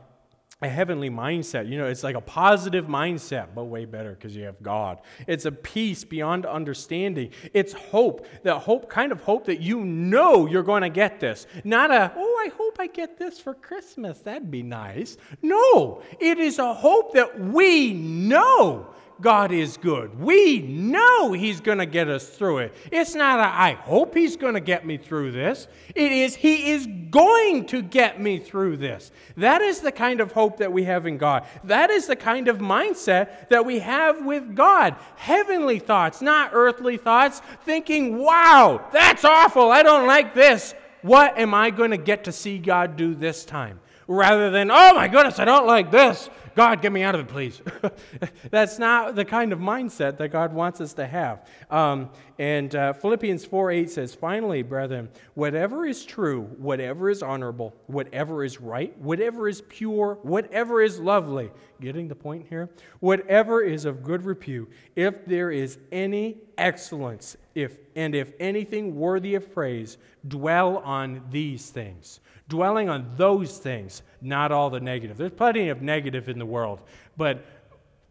a 0.62 0.67
heavenly 0.67 1.10
mindset. 1.10 1.69
You 1.69 1.77
know, 1.77 1.88
it's 1.88 2.03
like 2.03 2.15
a 2.15 2.21
positive 2.21 2.86
mindset, 2.86 3.47
but 3.55 3.65
way 3.65 3.86
better 3.86 4.12
because 4.12 4.36
you 4.36 4.43
have 4.43 4.62
God. 4.62 4.99
It's 5.25 5.45
a 5.45 5.51
peace 5.51 6.03
beyond 6.03 6.45
understanding. 6.45 7.32
It's 7.53 7.71
hope, 7.71 8.27
that 8.43 8.60
hope, 8.60 8.89
kind 8.89 9.13
of 9.13 9.21
hope 9.21 9.45
that 9.45 9.62
you 9.62 9.86
know 9.86 10.47
you're 10.47 10.63
going 10.63 10.82
to 10.82 10.89
get 10.89 11.21
this. 11.21 11.47
Not 11.63 11.91
a, 11.91 12.12
I 12.39 12.49
hope 12.58 12.78
I 12.80 12.88
get 12.88 13.17
this 13.17 13.39
for 13.39 13.54
Christmas. 13.54 14.19
That'd 14.19 14.49
be 14.49 14.63
nice. 14.63 15.17
No, 15.41 16.02
it 16.19 16.39
is 16.39 16.58
a 16.60 16.73
hope 16.73 17.13
that 17.13 17.39
we 17.39 17.93
know 17.93 18.88
God 19.21 19.52
is 19.52 19.75
good. 19.75 20.17
We 20.17 20.60
know 20.60 21.34
He's 21.34 21.60
going 21.60 21.80
to 21.80 21.86
get 21.86 22.08
us 22.08 22.28
through 22.28 22.60
it. 22.60 22.73
It's 22.91 23.15
not 23.15 23.39
a, 23.39 23.43
I 23.43 23.73
hope 23.73 24.15
He's 24.15 24.38
going 24.38 24.54
to 24.54 24.62
get 24.62 24.86
me 24.86 24.97
through 24.97 25.32
this. 25.32 25.67
It 25.93 26.12
is, 26.12 26.36
He 26.36 26.71
is 26.71 26.88
going 27.10 27.65
to 27.67 27.82
get 27.82 28.21
me 28.21 28.39
through 28.39 28.78
this. 28.78 29.12
That 29.36 29.62
is 29.62 29.82
the 29.82 29.91
kind 29.91 30.21
of 30.21 30.32
hope 30.32 30.58
that 30.58 30.71
we 30.71 30.86
have 30.86 31.06
in 31.06 31.17
God. 31.17 31.45
That 31.65 31.89
is 31.89 32.08
the 32.08 32.15
kind 32.15 32.47
of 32.47 32.60
mindset 32.60 33.49
that 33.49 33.65
we 33.65 33.80
have 33.80 34.25
with 34.25 34.56
God. 34.56 34.95
Heavenly 35.17 35.80
thoughts, 35.80 36.21
not 36.21 36.52
earthly 36.54 36.97
thoughts, 36.97 37.41
thinking, 37.65 38.19
wow, 38.19 38.88
that's 38.93 39.25
awful. 39.25 39.71
I 39.71 39.84
don't 39.84 40.08
like 40.08 40.34
this. 40.34 40.73
What 41.01 41.38
am 41.38 41.53
I 41.53 41.69
going 41.69 41.91
to 41.91 41.97
get 41.97 42.25
to 42.25 42.31
see 42.31 42.57
God 42.57 42.97
do 42.97 43.15
this 43.15 43.45
time? 43.45 43.79
Rather 44.07 44.49
than, 44.49 44.71
oh 44.71 44.93
my 44.93 45.07
goodness, 45.07 45.39
I 45.39 45.45
don't 45.45 45.67
like 45.67 45.91
this. 45.91 46.29
God, 46.55 46.81
get 46.81 46.91
me 46.91 47.03
out 47.03 47.15
of 47.15 47.21
it, 47.21 47.27
please. 47.27 47.62
That's 48.51 48.79
not 48.79 49.15
the 49.15 49.25
kind 49.25 49.53
of 49.53 49.59
mindset 49.59 50.17
that 50.17 50.29
God 50.29 50.53
wants 50.53 50.81
us 50.81 50.93
to 50.93 51.07
have. 51.07 51.47
Um, 51.69 52.09
and 52.38 52.73
uh, 52.75 52.93
Philippians 52.93 53.45
4 53.45 53.71
8 53.71 53.89
says, 53.89 54.15
Finally, 54.15 54.63
brethren, 54.63 55.09
whatever 55.33 55.85
is 55.85 56.05
true, 56.05 56.43
whatever 56.57 57.09
is 57.09 57.21
honorable, 57.21 57.75
whatever 57.88 58.43
is 58.43 58.62
right, 58.62 58.97
whatever 58.99 59.47
is 59.47 59.62
pure, 59.62 60.17
whatever 60.21 60.81
is 60.81 60.99
lovely, 60.99 61.51
getting 61.81 62.07
the 62.07 62.15
point 62.15 62.45
here? 62.49 62.69
Whatever 62.99 63.62
is 63.62 63.85
of 63.85 64.03
good 64.03 64.25
repute, 64.25 64.69
if 64.95 65.25
there 65.25 65.51
is 65.51 65.77
any 65.91 66.38
excellence, 66.57 67.38
if, 67.55 67.77
and 67.95 68.15
if 68.15 68.31
anything 68.39 68.95
worthy 68.95 69.35
of 69.35 69.53
praise, 69.53 69.97
dwell 70.27 70.77
on 70.77 71.21
these 71.29 71.69
things 71.69 72.19
dwelling 72.49 72.89
on 72.89 73.12
those 73.15 73.59
things, 73.59 74.01
not 74.21 74.51
all 74.51 74.69
the 74.69 74.79
negative. 74.79 75.17
There's 75.17 75.32
plenty 75.32 75.69
of 75.69 75.82
negative 75.82 76.29
in 76.29 76.39
the 76.39 76.45
world, 76.45 76.82
but 77.17 77.45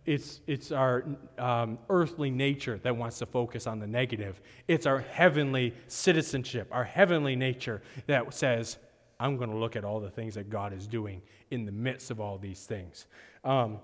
it's, 0.07 0.41
it's 0.47 0.73
our 0.73 1.05
um, 1.39 1.79
earthly 1.91 2.31
nature 2.31 2.81
that 2.83 2.97
wants 2.97 3.19
to 3.19 3.27
focus 3.27 3.67
on 3.67 3.79
the 3.79 3.87
negative. 3.87 4.41
It's 4.67 4.87
our 4.87 5.01
heavenly 5.01 5.75
citizenship, 5.87 6.69
our 6.71 6.85
heavenly 6.85 7.37
nature 7.37 7.83
that 8.07 8.33
says, 8.33 8.79
I'm 9.21 9.37
going 9.37 9.51
to 9.51 9.57
look 9.57 9.77
at 9.77 9.85
all 9.85 10.01
the 10.01 10.11
things 10.11 10.35
that 10.35 10.49
God 10.49 10.73
is 10.73 10.87
doing 10.87 11.21
in 11.51 11.67
the 11.67 11.73
midst 11.73 12.11
of 12.11 12.21
all 12.21 12.39
these 12.39 12.65
things. 12.65 13.07
Um, 13.45 13.81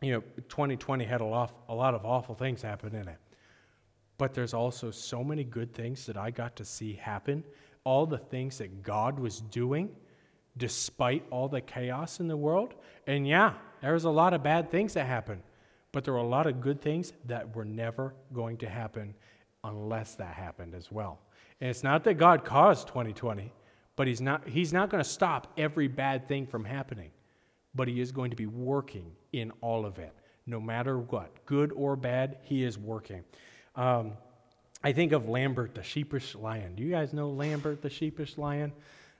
you 0.00 0.12
know, 0.12 0.20
2020 0.48 1.04
had 1.04 1.20
a 1.20 1.24
lot, 1.24 1.52
a 1.68 1.74
lot 1.74 1.94
of 1.94 2.04
awful 2.04 2.34
things 2.34 2.62
happen 2.62 2.94
in 2.94 3.08
it. 3.08 3.18
But 4.16 4.32
there's 4.32 4.54
also 4.54 4.90
so 4.90 5.24
many 5.24 5.42
good 5.42 5.74
things 5.74 6.06
that 6.06 6.16
I 6.16 6.30
got 6.30 6.54
to 6.56 6.64
see 6.64 6.92
happen 6.92 7.42
all 7.84 8.06
the 8.06 8.18
things 8.18 8.58
that 8.58 8.82
God 8.82 9.18
was 9.18 9.40
doing 9.40 9.90
despite 10.56 11.24
all 11.30 11.48
the 11.48 11.60
chaos 11.60 12.20
in 12.20 12.28
the 12.28 12.36
world. 12.36 12.74
And 13.06 13.26
yeah, 13.26 13.54
there 13.82 13.92
was 13.92 14.04
a 14.04 14.10
lot 14.10 14.34
of 14.34 14.42
bad 14.42 14.70
things 14.70 14.94
that 14.94 15.06
happened, 15.06 15.42
but 15.92 16.04
there 16.04 16.14
were 16.14 16.20
a 16.20 16.26
lot 16.26 16.46
of 16.46 16.60
good 16.60 16.80
things 16.80 17.12
that 17.26 17.54
were 17.54 17.64
never 17.64 18.14
going 18.32 18.56
to 18.58 18.68
happen 18.68 19.14
unless 19.62 20.14
that 20.16 20.34
happened 20.34 20.74
as 20.74 20.92
well. 20.92 21.18
And 21.60 21.70
it's 21.70 21.82
not 21.82 22.04
that 22.04 22.14
God 22.14 22.44
caused 22.44 22.88
2020, 22.88 23.52
but 23.96 24.06
he's 24.06 24.20
not 24.20 24.48
he's 24.48 24.72
not 24.72 24.90
going 24.90 25.02
to 25.02 25.08
stop 25.08 25.52
every 25.56 25.88
bad 25.88 26.28
thing 26.28 26.46
from 26.46 26.64
happening, 26.64 27.10
but 27.74 27.88
he 27.88 28.00
is 28.00 28.12
going 28.12 28.30
to 28.30 28.36
be 28.36 28.46
working 28.46 29.12
in 29.32 29.52
all 29.60 29.86
of 29.86 29.98
it. 29.98 30.12
No 30.46 30.60
matter 30.60 30.98
what, 30.98 31.46
good 31.46 31.72
or 31.72 31.96
bad, 31.96 32.38
he 32.42 32.64
is 32.64 32.76
working. 32.76 33.24
Um, 33.76 34.12
I 34.82 34.92
think 34.92 35.12
of 35.12 35.28
Lambert 35.28 35.74
the 35.74 35.82
sheepish 35.82 36.34
lion. 36.34 36.74
Do 36.74 36.82
you 36.82 36.90
guys 36.90 37.12
know 37.12 37.30
Lambert 37.30 37.80
the 37.80 37.88
sheepish 37.88 38.36
lion? 38.36 38.72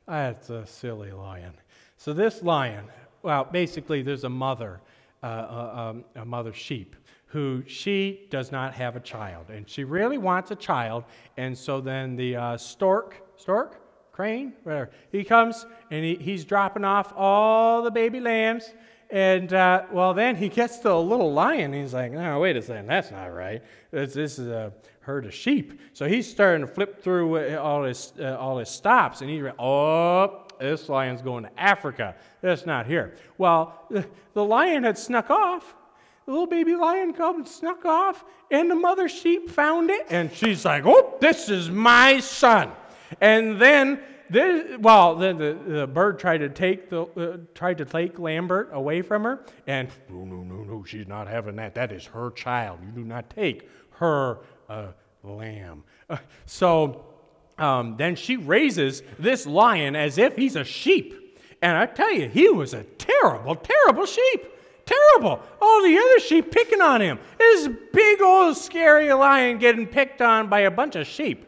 That's 0.06 0.50
a 0.50 0.66
silly 0.66 1.12
lion. 1.12 1.54
So 1.96 2.12
this 2.12 2.42
lion, 2.42 2.84
well, 3.22 3.44
basically, 3.44 4.02
there's 4.02 4.24
a 4.24 4.28
mother, 4.28 4.80
uh, 5.22 5.26
a, 5.26 5.30
uh, 5.30 5.90
um, 5.90 6.04
a 6.16 6.24
mother 6.24 6.52
sheep, 6.52 6.94
who 7.26 7.62
she 7.66 8.26
does 8.30 8.52
not 8.52 8.74
have 8.74 8.96
a 8.96 9.00
child, 9.00 9.46
and 9.48 9.68
she 9.68 9.82
really 9.82 10.18
wants 10.18 10.50
a 10.50 10.56
child. 10.56 11.04
And 11.36 11.56
so 11.56 11.80
then 11.80 12.16
the 12.16 12.36
uh, 12.36 12.56
stork, 12.56 13.22
stork, 13.36 13.80
crane, 14.12 14.52
whatever, 14.62 14.90
he 15.10 15.24
comes 15.24 15.66
and 15.90 16.04
he, 16.04 16.14
he's 16.14 16.44
dropping 16.44 16.84
off 16.84 17.12
all 17.16 17.82
the 17.82 17.90
baby 17.90 18.20
lambs. 18.20 18.72
And 19.10 19.52
uh, 19.52 19.84
well, 19.92 20.14
then 20.14 20.36
he 20.36 20.48
gets 20.48 20.78
to 20.78 20.92
a 20.92 20.98
little 20.98 21.32
lion. 21.32 21.72
he's 21.72 21.94
like, 21.94 22.12
"No, 22.12 22.40
wait 22.40 22.56
a 22.56 22.62
second, 22.62 22.86
that's 22.86 23.10
not 23.10 23.26
right. 23.26 23.62
This, 23.90 24.14
this 24.14 24.38
is 24.38 24.48
a 24.48 24.72
herd 25.00 25.26
of 25.26 25.34
sheep." 25.34 25.80
So 25.92 26.08
he's 26.08 26.28
starting 26.28 26.66
to 26.66 26.72
flip 26.72 27.02
through 27.02 27.56
all 27.56 27.84
his 27.84 28.12
uh, 28.18 28.36
all 28.36 28.58
his 28.58 28.68
stops, 28.68 29.20
and 29.20 29.30
he's 29.30 29.42
like, 29.42 29.58
"Oh, 29.58 30.46
this 30.58 30.88
lion's 30.88 31.22
going 31.22 31.44
to 31.44 31.60
Africa. 31.60 32.16
That's 32.40 32.66
not 32.66 32.86
here." 32.86 33.14
Well, 33.38 33.86
the, 33.90 34.44
lion 34.44 34.84
had 34.84 34.98
snuck 34.98 35.30
off 35.30 35.74
the 36.26 36.32
little 36.32 36.46
baby 36.46 36.74
lion 36.74 37.12
come 37.12 37.44
snuck 37.44 37.84
off, 37.84 38.24
and 38.50 38.70
the 38.70 38.74
mother 38.74 39.08
sheep 39.08 39.50
found 39.50 39.90
it, 39.90 40.06
and 40.08 40.32
she's 40.32 40.64
like, 40.64 40.84
"Oh, 40.86 41.16
this 41.20 41.48
is 41.48 41.70
my 41.70 42.20
son." 42.20 42.70
And 43.20 43.60
then, 43.60 44.00
this, 44.34 44.78
well, 44.80 45.14
the, 45.14 45.32
the, 45.32 45.72
the, 45.72 45.86
bird 45.86 46.18
tried 46.18 46.38
to 46.38 46.48
take 46.48 46.90
the 46.90 47.02
uh, 47.02 47.36
tried 47.54 47.78
to 47.78 47.84
take 47.84 48.18
Lambert 48.18 48.70
away 48.72 49.00
from 49.00 49.22
her, 49.22 49.44
and 49.66 49.88
no, 50.10 50.24
no, 50.24 50.42
no, 50.42 50.64
no, 50.64 50.84
she's 50.84 51.06
not 51.06 51.28
having 51.28 51.56
that. 51.56 51.74
That 51.74 51.92
is 51.92 52.04
her 52.06 52.30
child. 52.32 52.80
You 52.84 52.90
do 52.90 53.04
not 53.04 53.30
take 53.30 53.68
her 53.92 54.38
uh, 54.68 54.88
lamb. 55.22 55.84
Uh, 56.10 56.16
so 56.46 57.06
um, 57.58 57.96
then 57.96 58.16
she 58.16 58.36
raises 58.36 59.02
this 59.18 59.46
lion 59.46 59.94
as 59.94 60.18
if 60.18 60.34
he's 60.34 60.56
a 60.56 60.64
sheep, 60.64 61.38
and 61.62 61.76
I 61.76 61.86
tell 61.86 62.12
you, 62.12 62.28
he 62.28 62.50
was 62.50 62.74
a 62.74 62.82
terrible, 62.82 63.54
terrible 63.54 64.06
sheep. 64.06 64.46
Terrible. 64.84 65.40
All 65.62 65.82
the 65.82 65.96
other 65.96 66.20
sheep 66.20 66.50
picking 66.50 66.82
on 66.82 67.00
him. 67.00 67.18
This 67.38 67.68
big 67.92 68.20
old 68.20 68.56
scary 68.56 69.10
lion 69.14 69.58
getting 69.58 69.86
picked 69.86 70.20
on 70.20 70.50
by 70.50 70.60
a 70.60 70.70
bunch 70.70 70.96
of 70.96 71.06
sheep. 71.06 71.46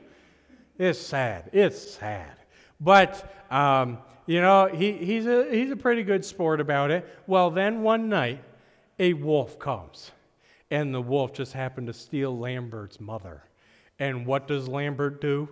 It's 0.79 0.99
sad. 0.99 1.51
It's 1.53 1.79
sad. 1.79 2.36
But, 2.81 3.33
um, 3.51 3.99
you 4.27 4.41
know, 4.41 4.67
he, 4.67 4.93
he's, 4.93 5.27
a, 5.27 5.49
he's 5.51 5.71
a 5.71 5.77
pretty 5.77 6.03
good 6.03 6.25
sport 6.25 6.61
about 6.61 6.91
it. 6.91 7.07
Well, 7.27 7.51
then 7.51 7.83
one 7.83 8.09
night, 8.09 8.43
a 8.99 9.13
wolf 9.13 9.59
comes. 9.59 10.11
And 10.71 10.93
the 10.95 11.03
wolf 11.03 11.33
just 11.33 11.53
happened 11.53 11.87
to 11.87 11.93
steal 11.93 12.37
Lambert's 12.37 13.01
mother. 13.01 13.45
And 13.99 14.27
what 14.27 14.49
does 14.49 14.69
Lambert 14.69 15.21
do? 15.21 15.49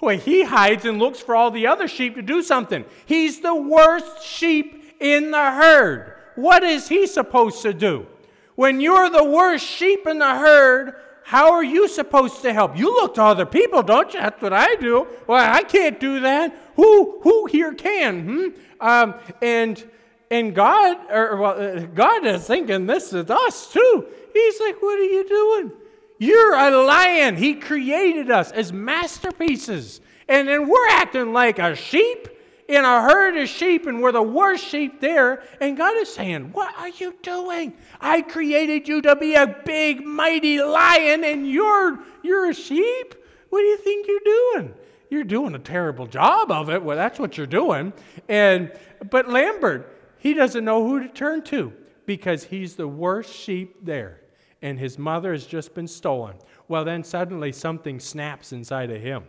Well, 0.00 0.18
he 0.18 0.44
hides 0.44 0.84
and 0.84 0.98
looks 0.98 1.20
for 1.20 1.34
all 1.34 1.50
the 1.50 1.66
other 1.66 1.88
sheep 1.88 2.16
to 2.16 2.22
do 2.22 2.42
something. 2.42 2.84
He's 3.06 3.40
the 3.40 3.54
worst 3.54 4.22
sheep 4.22 4.94
in 5.00 5.30
the 5.30 5.52
herd 5.52 6.16
what 6.36 6.62
is 6.62 6.88
he 6.88 7.06
supposed 7.06 7.62
to 7.62 7.74
do? 7.74 8.06
When 8.54 8.80
you're 8.80 9.10
the 9.10 9.24
worst 9.24 9.66
sheep 9.66 10.06
in 10.06 10.18
the 10.18 10.36
herd, 10.36 10.94
how 11.26 11.54
are 11.54 11.64
you 11.64 11.88
supposed 11.88 12.42
to 12.42 12.52
help? 12.52 12.78
You 12.78 12.86
look 12.86 13.16
to 13.16 13.22
other 13.24 13.46
people, 13.46 13.82
don't 13.82 14.14
you? 14.14 14.20
That's 14.20 14.40
what 14.40 14.52
I 14.52 14.76
do. 14.76 15.08
Well, 15.26 15.44
I 15.44 15.64
can't 15.64 15.98
do 15.98 16.20
that. 16.20 16.56
Who 16.76 17.18
who 17.22 17.46
here 17.46 17.74
can? 17.74 18.24
Hmm? 18.24 18.46
Um, 18.80 19.14
and 19.42 19.90
and 20.30 20.54
God, 20.54 20.98
or 21.10 21.36
well, 21.36 21.60
uh, 21.60 21.80
God 21.86 22.24
is 22.24 22.46
thinking 22.46 22.86
this 22.86 23.12
is 23.12 23.28
us 23.28 23.72
too. 23.72 24.06
He's 24.32 24.60
like, 24.60 24.80
what 24.80 25.00
are 25.00 25.02
you 25.02 25.28
doing? 25.28 25.72
You're 26.18 26.54
a 26.54 26.70
lion. 26.84 27.34
He 27.34 27.54
created 27.54 28.30
us 28.30 28.52
as 28.52 28.72
masterpieces, 28.72 30.00
and 30.28 30.46
then 30.46 30.68
we're 30.68 30.88
acting 30.90 31.32
like 31.32 31.58
a 31.58 31.74
sheep 31.74 32.28
in 32.68 32.84
a 32.84 33.02
herd 33.02 33.36
of 33.36 33.48
sheep 33.48 33.86
and 33.86 34.02
we're 34.02 34.12
the 34.12 34.22
worst 34.22 34.64
sheep 34.64 35.00
there. 35.00 35.42
And 35.60 35.76
God 35.76 35.96
is 35.98 36.12
saying, 36.12 36.52
What 36.52 36.74
are 36.78 36.88
you 36.88 37.14
doing? 37.22 37.74
I 38.00 38.22
created 38.22 38.88
you 38.88 39.02
to 39.02 39.16
be 39.16 39.34
a 39.34 39.46
big, 39.64 40.04
mighty 40.04 40.62
lion 40.62 41.24
and 41.24 41.48
you're, 41.48 42.00
you're 42.22 42.50
a 42.50 42.54
sheep? 42.54 43.14
What 43.50 43.60
do 43.60 43.66
you 43.66 43.76
think 43.78 44.06
you're 44.06 44.20
doing? 44.20 44.74
You're 45.10 45.24
doing 45.24 45.54
a 45.54 45.60
terrible 45.60 46.06
job 46.06 46.50
of 46.50 46.68
it. 46.68 46.82
Well, 46.82 46.96
that's 46.96 47.18
what 47.18 47.36
you're 47.36 47.46
doing. 47.46 47.92
And 48.28 48.72
but 49.10 49.28
Lambert, 49.28 49.96
he 50.18 50.34
doesn't 50.34 50.64
know 50.64 50.86
who 50.86 51.00
to 51.00 51.08
turn 51.08 51.42
to 51.44 51.72
because 52.06 52.44
he's 52.44 52.74
the 52.74 52.88
worst 52.88 53.32
sheep 53.32 53.76
there. 53.84 54.20
And 54.62 54.78
his 54.78 54.98
mother 54.98 55.32
has 55.32 55.46
just 55.46 55.74
been 55.74 55.86
stolen. 55.86 56.36
Well, 56.66 56.84
then 56.84 57.04
suddenly 57.04 57.52
something 57.52 58.00
snaps 58.00 58.52
inside 58.52 58.90
of 58.90 59.00
him. 59.00 59.24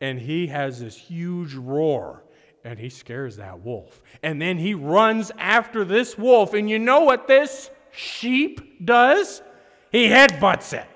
And 0.00 0.18
he 0.18 0.46
has 0.46 0.80
this 0.80 0.96
huge 0.96 1.54
roar 1.54 2.22
and 2.68 2.78
he 2.78 2.90
scares 2.90 3.36
that 3.36 3.60
wolf. 3.64 4.02
And 4.22 4.40
then 4.40 4.58
he 4.58 4.74
runs 4.74 5.32
after 5.38 5.84
this 5.84 6.18
wolf. 6.18 6.54
And 6.54 6.68
you 6.68 6.78
know 6.78 7.00
what 7.00 7.26
this 7.26 7.70
sheep 7.90 8.84
does? 8.84 9.42
He 9.90 10.08
headbutts 10.08 10.74
it 10.74 10.86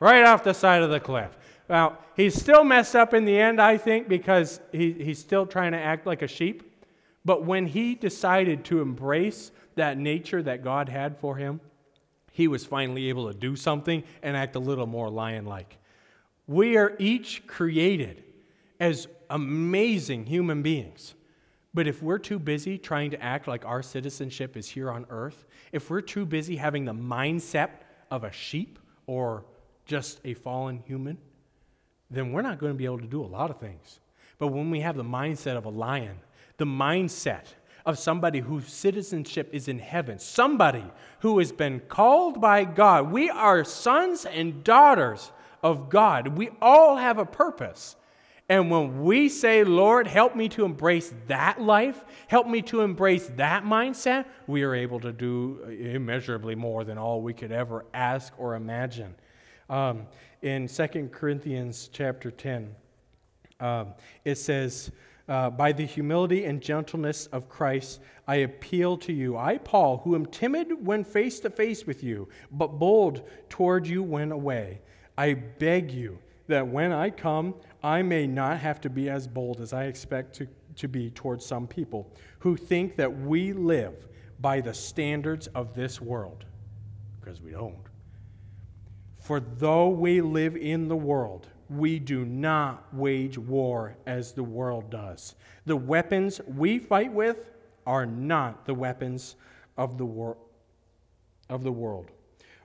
right 0.00 0.24
off 0.24 0.42
the 0.42 0.52
side 0.52 0.82
of 0.82 0.90
the 0.90 0.98
cliff. 1.00 1.30
Now, 1.68 1.98
he's 2.16 2.34
still 2.34 2.64
messed 2.64 2.96
up 2.96 3.14
in 3.14 3.24
the 3.24 3.38
end, 3.38 3.60
I 3.60 3.78
think, 3.78 4.08
because 4.08 4.60
he, 4.72 4.92
he's 4.92 5.20
still 5.20 5.46
trying 5.46 5.72
to 5.72 5.78
act 5.78 6.06
like 6.06 6.22
a 6.22 6.26
sheep. 6.26 6.68
But 7.24 7.44
when 7.44 7.66
he 7.66 7.94
decided 7.94 8.64
to 8.66 8.80
embrace 8.80 9.52
that 9.76 9.96
nature 9.96 10.42
that 10.42 10.64
God 10.64 10.88
had 10.88 11.16
for 11.18 11.36
him, 11.36 11.60
he 12.32 12.48
was 12.48 12.64
finally 12.64 13.10
able 13.10 13.32
to 13.32 13.38
do 13.38 13.54
something 13.54 14.02
and 14.22 14.36
act 14.36 14.56
a 14.56 14.58
little 14.58 14.86
more 14.86 15.08
lion 15.08 15.44
like. 15.46 15.78
We 16.48 16.76
are 16.76 16.96
each 16.98 17.46
created 17.46 18.24
as 18.80 19.06
amazing 19.32 20.26
human 20.26 20.62
beings. 20.62 21.14
But 21.74 21.86
if 21.86 22.02
we're 22.02 22.18
too 22.18 22.38
busy 22.38 22.76
trying 22.78 23.10
to 23.12 23.22
act 23.22 23.48
like 23.48 23.64
our 23.64 23.82
citizenship 23.82 24.56
is 24.56 24.68
here 24.68 24.90
on 24.90 25.06
earth, 25.08 25.46
if 25.72 25.88
we're 25.88 26.02
too 26.02 26.26
busy 26.26 26.56
having 26.56 26.84
the 26.84 26.92
mindset 26.92 27.70
of 28.10 28.24
a 28.24 28.30
sheep 28.30 28.78
or 29.06 29.44
just 29.86 30.20
a 30.24 30.34
fallen 30.34 30.82
human, 30.86 31.16
then 32.10 32.30
we're 32.30 32.42
not 32.42 32.58
going 32.58 32.72
to 32.72 32.76
be 32.76 32.84
able 32.84 33.00
to 33.00 33.06
do 33.06 33.22
a 33.22 33.26
lot 33.26 33.50
of 33.50 33.58
things. 33.58 34.00
But 34.38 34.48
when 34.48 34.70
we 34.70 34.80
have 34.80 34.96
the 34.96 35.04
mindset 35.04 35.56
of 35.56 35.64
a 35.64 35.70
lion, 35.70 36.18
the 36.58 36.66
mindset 36.66 37.46
of 37.86 37.98
somebody 37.98 38.40
whose 38.40 38.66
citizenship 38.66 39.48
is 39.52 39.66
in 39.66 39.78
heaven, 39.78 40.18
somebody 40.18 40.84
who 41.20 41.38
has 41.38 41.52
been 41.52 41.80
called 41.80 42.38
by 42.38 42.64
God, 42.64 43.10
we 43.10 43.30
are 43.30 43.64
sons 43.64 44.26
and 44.26 44.62
daughters 44.62 45.32
of 45.62 45.88
God. 45.88 46.28
We 46.28 46.50
all 46.60 46.96
have 46.96 47.18
a 47.18 47.24
purpose. 47.24 47.96
And 48.52 48.70
when 48.70 49.02
we 49.02 49.30
say, 49.30 49.64
Lord, 49.64 50.06
help 50.06 50.36
me 50.36 50.46
to 50.50 50.66
embrace 50.66 51.10
that 51.26 51.58
life, 51.58 52.04
help 52.28 52.46
me 52.46 52.60
to 52.62 52.82
embrace 52.82 53.28
that 53.36 53.64
mindset, 53.64 54.26
we 54.46 54.62
are 54.62 54.74
able 54.74 55.00
to 55.00 55.10
do 55.10 55.62
immeasurably 55.70 56.54
more 56.54 56.84
than 56.84 56.98
all 56.98 57.22
we 57.22 57.32
could 57.32 57.50
ever 57.50 57.86
ask 57.94 58.34
or 58.36 58.54
imagine. 58.54 59.14
Um, 59.70 60.06
in 60.42 60.68
2 60.68 61.08
Corinthians 61.10 61.88
chapter 61.94 62.30
10, 62.30 62.74
um, 63.58 63.94
it 64.22 64.34
says, 64.34 64.90
uh, 65.30 65.48
By 65.48 65.72
the 65.72 65.86
humility 65.86 66.44
and 66.44 66.60
gentleness 66.60 67.28
of 67.28 67.48
Christ, 67.48 68.00
I 68.28 68.34
appeal 68.36 68.98
to 68.98 69.14
you. 69.14 69.34
I, 69.34 69.56
Paul, 69.56 70.02
who 70.04 70.14
am 70.14 70.26
timid 70.26 70.84
when 70.84 71.04
face 71.04 71.40
to 71.40 71.48
face 71.48 71.86
with 71.86 72.04
you, 72.04 72.28
but 72.50 72.78
bold 72.78 73.26
toward 73.48 73.86
you 73.86 74.02
when 74.02 74.30
away. 74.30 74.82
I 75.16 75.32
beg 75.32 75.90
you 75.90 76.18
that 76.48 76.66
when 76.66 76.92
I 76.92 77.10
come, 77.10 77.54
I 77.82 78.02
may 78.02 78.26
not 78.26 78.58
have 78.58 78.80
to 78.82 78.90
be 78.90 79.08
as 79.08 79.26
bold 79.26 79.60
as 79.60 79.72
I 79.72 79.84
expect 79.84 80.34
to, 80.36 80.48
to 80.76 80.88
be 80.88 81.10
towards 81.10 81.44
some 81.44 81.66
people 81.66 82.12
who 82.40 82.56
think 82.56 82.96
that 82.96 83.20
we 83.20 83.52
live 83.52 84.08
by 84.40 84.60
the 84.60 84.74
standards 84.74 85.46
of 85.48 85.74
this 85.74 86.00
world, 86.00 86.44
because 87.20 87.40
we 87.40 87.52
don't. 87.52 87.76
For 89.20 89.38
though 89.38 89.88
we 89.88 90.20
live 90.20 90.56
in 90.56 90.88
the 90.88 90.96
world, 90.96 91.46
we 91.70 91.98
do 91.98 92.24
not 92.24 92.92
wage 92.92 93.38
war 93.38 93.96
as 94.06 94.32
the 94.32 94.42
world 94.42 94.90
does. 94.90 95.36
The 95.64 95.76
weapons 95.76 96.40
we 96.46 96.78
fight 96.78 97.12
with 97.12 97.52
are 97.86 98.04
not 98.04 98.66
the 98.66 98.74
weapons 98.74 99.36
of 99.76 99.96
the, 99.96 100.04
wor- 100.04 100.36
of 101.48 101.62
the 101.62 101.72
world. 101.72 102.10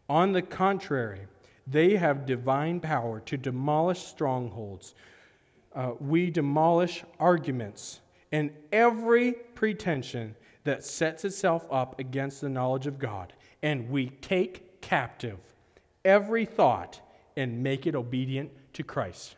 On 0.10 0.32
the 0.32 0.42
contrary, 0.42 1.28
they 1.70 1.96
have 1.96 2.26
divine 2.26 2.80
power 2.80 3.20
to 3.22 3.38
demolish 3.38 4.04
strongholds. 4.04 4.96
Uh, 5.76 5.92
we 6.00 6.32
demolish 6.32 7.04
arguments 7.20 8.00
and 8.32 8.52
every 8.72 9.34
pretension 9.34 10.36
that 10.64 10.84
sets 10.84 11.24
itself 11.26 11.66
up 11.72 12.00
against 12.00 12.42
the 12.42 12.50
knowledge 12.50 12.88
of 12.88 13.00
God. 13.00 13.34
And 13.62 13.90
we 13.90 14.08
take 14.08 14.82
captive 14.82 15.40
every 16.04 16.46
thought 16.46 17.00
and 17.36 17.62
make 17.64 17.86
it 17.86 17.96
obedient 17.96 18.52
to 18.74 18.84
Christ. 18.84 19.36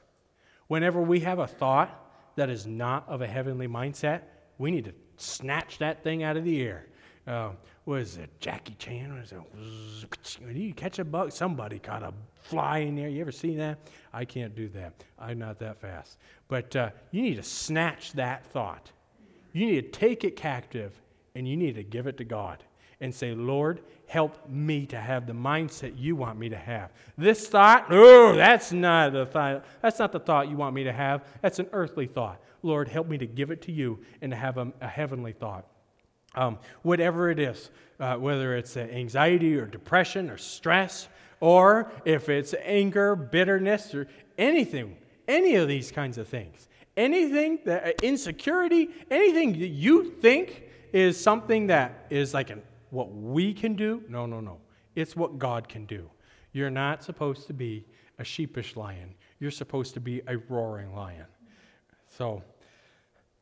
Whenever 0.67 1.01
we 1.01 1.19
have 1.21 1.39
a 1.39 1.47
thought 1.47 2.33
that 2.35 2.49
is 2.49 2.65
not 2.65 3.07
of 3.07 3.21
a 3.21 3.27
heavenly 3.27 3.67
mindset, 3.67 4.21
we 4.57 4.71
need 4.71 4.85
to 4.85 4.93
snatch 5.17 5.77
that 5.79 6.03
thing 6.03 6.23
out 6.23 6.37
of 6.37 6.43
the 6.43 6.61
air. 6.61 6.85
Uh, 7.29 7.51
was 7.85 8.17
it 8.17 8.29
Jackie 8.39 8.75
Chan? 8.79 9.13
Was 9.13 9.31
it? 9.31 10.41
When 10.43 10.57
you 10.57 10.73
catch 10.73 10.97
a 10.97 11.05
bug, 11.05 11.31
somebody 11.31 11.77
caught 11.77 12.01
a 12.01 12.11
fly 12.41 12.79
in 12.79 12.95
there. 12.95 13.07
You 13.07 13.21
ever 13.21 13.31
seen 13.31 13.57
that? 13.59 13.77
I 14.11 14.25
can't 14.25 14.55
do 14.55 14.67
that. 14.69 14.93
I'm 15.19 15.37
not 15.37 15.59
that 15.59 15.79
fast. 15.79 16.17
But 16.47 16.75
uh, 16.75 16.89
you 17.11 17.21
need 17.21 17.35
to 17.35 17.43
snatch 17.43 18.13
that 18.13 18.45
thought. 18.47 18.91
You 19.53 19.67
need 19.67 19.93
to 19.93 19.99
take 19.99 20.23
it 20.23 20.35
captive 20.35 20.99
and 21.35 21.47
you 21.47 21.55
need 21.55 21.75
to 21.75 21.83
give 21.83 22.07
it 22.07 22.17
to 22.17 22.23
God. 22.23 22.63
and 23.01 23.13
say, 23.13 23.33
Lord, 23.33 23.81
help 24.07 24.49
me 24.49 24.85
to 24.87 24.99
have 24.99 25.25
the 25.25 25.33
mindset 25.33 25.97
you 25.97 26.15
want 26.15 26.37
me 26.37 26.49
to 26.49 26.57
have. 26.57 26.91
This 27.17 27.47
thought, 27.47 27.85
oh, 27.89 28.35
that's 28.35 28.71
not 28.71 29.13
the 29.13 29.25
thought. 29.25 29.63
That's 29.81 29.99
not 29.99 30.11
the 30.11 30.19
thought 30.19 30.49
you 30.49 30.57
want 30.57 30.75
me 30.75 30.83
to 30.83 30.91
have. 30.91 31.23
That's 31.41 31.59
an 31.59 31.67
earthly 31.71 32.07
thought. 32.07 32.41
Lord, 32.61 32.89
help 32.89 33.07
me 33.07 33.17
to 33.17 33.25
give 33.25 33.51
it 33.51 33.61
to 33.63 33.71
you 33.71 33.99
and 34.21 34.31
to 34.31 34.35
have 34.37 34.57
a, 34.57 34.71
a 34.81 34.87
heavenly 34.87 35.31
thought. 35.31 35.65
Um, 36.39 36.57
whatever 36.83 37.29
it 37.29 37.37
is, 37.37 37.69
uh, 37.99 38.15
whether 38.15 38.55
it's 38.55 38.77
anxiety 38.77 39.57
or 39.57 39.65
depression 39.65 40.29
or 40.29 40.37
stress, 40.37 41.09
or 41.41 41.91
if 42.05 42.29
it's 42.29 42.55
anger, 42.63 43.13
bitterness, 43.13 43.93
or 43.93 44.07
anything, 44.37 44.95
any 45.27 45.55
of 45.55 45.67
these 45.67 45.91
kinds 45.91 46.17
of 46.17 46.29
things, 46.29 46.69
anything 46.95 47.59
that 47.65 47.83
uh, 47.85 47.91
insecurity, 48.01 48.89
anything 49.11 49.51
that 49.59 49.67
you 49.67 50.11
think 50.11 50.63
is 50.93 51.21
something 51.21 51.67
that 51.67 52.05
is 52.09 52.33
like 52.33 52.49
an, 52.49 52.61
what 52.89 53.13
we 53.13 53.53
can 53.53 53.75
do. 53.75 54.01
No, 54.07 54.25
no, 54.25 54.39
no. 54.39 54.59
It's 54.95 55.17
what 55.17 55.39
God 55.39 55.67
can 55.67 55.85
do. 55.85 56.09
You're 56.53 56.71
not 56.71 57.03
supposed 57.03 57.47
to 57.47 57.53
be 57.53 57.85
a 58.17 58.23
sheepish 58.23 58.77
lion. 58.77 59.13
You're 59.41 59.51
supposed 59.51 59.93
to 59.95 59.99
be 59.99 60.21
a 60.25 60.37
roaring 60.37 60.95
lion. 60.95 61.25
So 62.07 62.43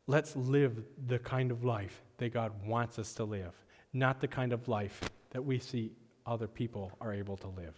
let's 0.08 0.36
live 0.36 0.84
the 1.08 1.20
kind 1.20 1.52
of 1.52 1.64
life 1.64 2.02
that 2.18 2.34
God 2.34 2.52
wants 2.66 2.98
us 2.98 3.14
to 3.16 3.26
live, 3.26 3.54
not 3.94 4.20
the 4.20 4.28
kind 4.28 4.54
of 4.54 4.68
life 4.68 5.02
that 5.32 5.44
we 5.44 5.60
see 5.60 5.92
other 6.26 6.48
people 6.48 6.92
are 7.00 7.14
able 7.14 7.38
to 7.38 7.48
live. 7.48 7.76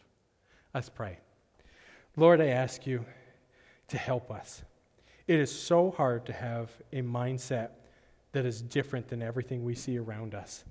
Let's 0.73 0.89
pray. 0.89 1.17
Lord, 2.15 2.41
I 2.41 2.47
ask 2.47 2.85
you 2.85 3.05
to 3.87 3.97
help 3.97 4.31
us. 4.31 4.61
It 5.27 5.39
is 5.39 5.51
so 5.51 5.91
hard 5.91 6.25
to 6.27 6.33
have 6.33 6.71
a 6.93 7.01
mindset 7.01 7.69
that 8.31 8.45
is 8.45 8.61
different 8.61 9.07
than 9.07 9.21
everything 9.21 9.63
we 9.63 9.75
see 9.75 9.97
around 9.97 10.35
us. 10.35 10.63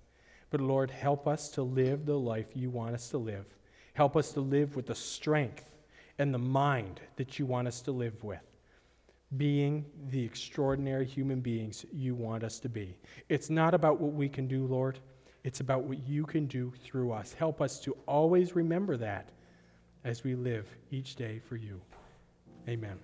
But 0.51 0.61
Lord, 0.61 0.91
help 0.91 1.27
us 1.27 1.49
to 1.51 1.63
live 1.63 2.07
the 2.07 2.19
life 2.19 2.49
you 2.55 2.71
want 2.71 2.95
us 2.95 3.09
to 3.11 3.19
live. 3.19 3.47
Help 3.95 4.17
us 4.17 4.33
to 4.33 4.41
live 4.41 4.77
with 4.77 4.87
the 4.87 4.95
strength 4.95 5.65
and 6.19 6.33
the 6.33 6.39
mind 6.39 7.01
that 7.17 7.39
you 7.39 7.47
want 7.47 7.69
us 7.69 7.81
to 7.83 7.93
live 7.93 8.23
with, 8.23 8.43
being 9.37 9.85
the 10.11 10.25
extraordinary 10.25 11.05
human 11.05 11.41
beings 11.41 11.85
you 11.93 12.15
want 12.15 12.43
us 12.43 12.59
to 12.61 12.69
be. 12.69 12.97
It's 13.29 13.51
not 13.51 13.75
about 13.75 14.01
what 14.01 14.13
we 14.13 14.29
can 14.29 14.49
do, 14.49 14.67
Lord. 14.67 14.99
It's 15.45 15.61
about 15.61 15.85
what 15.85 15.99
you 16.07 16.25
can 16.25 16.47
do 16.47 16.73
through 16.83 17.13
us. 17.13 17.35
Help 17.35 17.61
us 17.61 17.79
to 17.81 17.97
always 18.07 18.57
remember 18.57 18.97
that 18.97 19.31
as 20.05 20.25
we 20.25 20.35
live 20.35 20.67
each 20.91 21.15
day 21.15 21.39
for 21.39 21.57
you. 21.57 21.81
Amen 22.69 22.99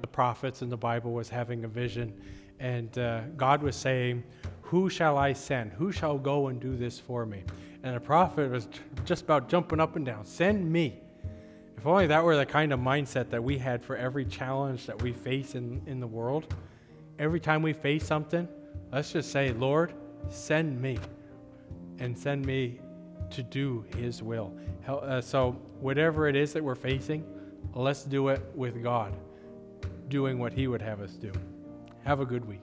the 0.00 0.06
prophets 0.06 0.62
in 0.62 0.68
the 0.68 0.76
Bible 0.76 1.12
was 1.12 1.28
having 1.28 1.64
a 1.64 1.68
vision, 1.68 2.12
and 2.58 2.98
uh, 2.98 3.22
God 3.36 3.62
was 3.62 3.76
saying, 3.76 4.22
Who 4.62 4.88
shall 4.88 5.18
I 5.18 5.32
send? 5.32 5.72
Who 5.72 5.92
shall 5.92 6.18
go 6.18 6.48
and 6.48 6.60
do 6.60 6.76
this 6.76 6.98
for 6.98 7.26
me? 7.26 7.42
And 7.82 7.94
the 7.94 8.00
prophet 8.00 8.50
was 8.50 8.68
just 9.04 9.22
about 9.22 9.48
jumping 9.48 9.80
up 9.80 9.96
and 9.96 10.04
down, 10.04 10.24
Send 10.24 10.70
me. 10.70 11.00
If 11.80 11.86
only 11.86 12.08
that 12.08 12.22
were 12.22 12.36
the 12.36 12.44
kind 12.44 12.74
of 12.74 12.78
mindset 12.78 13.30
that 13.30 13.42
we 13.42 13.56
had 13.56 13.82
for 13.82 13.96
every 13.96 14.26
challenge 14.26 14.84
that 14.84 15.00
we 15.00 15.14
face 15.14 15.54
in, 15.54 15.80
in 15.86 15.98
the 15.98 16.06
world. 16.06 16.52
Every 17.18 17.40
time 17.40 17.62
we 17.62 17.72
face 17.72 18.04
something, 18.04 18.46
let's 18.92 19.12
just 19.12 19.32
say, 19.32 19.54
Lord, 19.54 19.94
send 20.28 20.78
me. 20.78 20.98
And 21.98 22.18
send 22.18 22.44
me 22.44 22.80
to 23.30 23.42
do 23.42 23.86
His 23.96 24.22
will. 24.22 24.52
Uh, 24.86 25.22
so, 25.22 25.52
whatever 25.80 26.28
it 26.28 26.36
is 26.36 26.52
that 26.52 26.62
we're 26.62 26.74
facing, 26.74 27.24
let's 27.72 28.04
do 28.04 28.28
it 28.28 28.42
with 28.54 28.82
God 28.82 29.16
doing 30.08 30.38
what 30.38 30.52
He 30.52 30.66
would 30.66 30.82
have 30.82 31.00
us 31.00 31.12
do. 31.12 31.32
Have 32.04 32.20
a 32.20 32.26
good 32.26 32.46
week. 32.46 32.60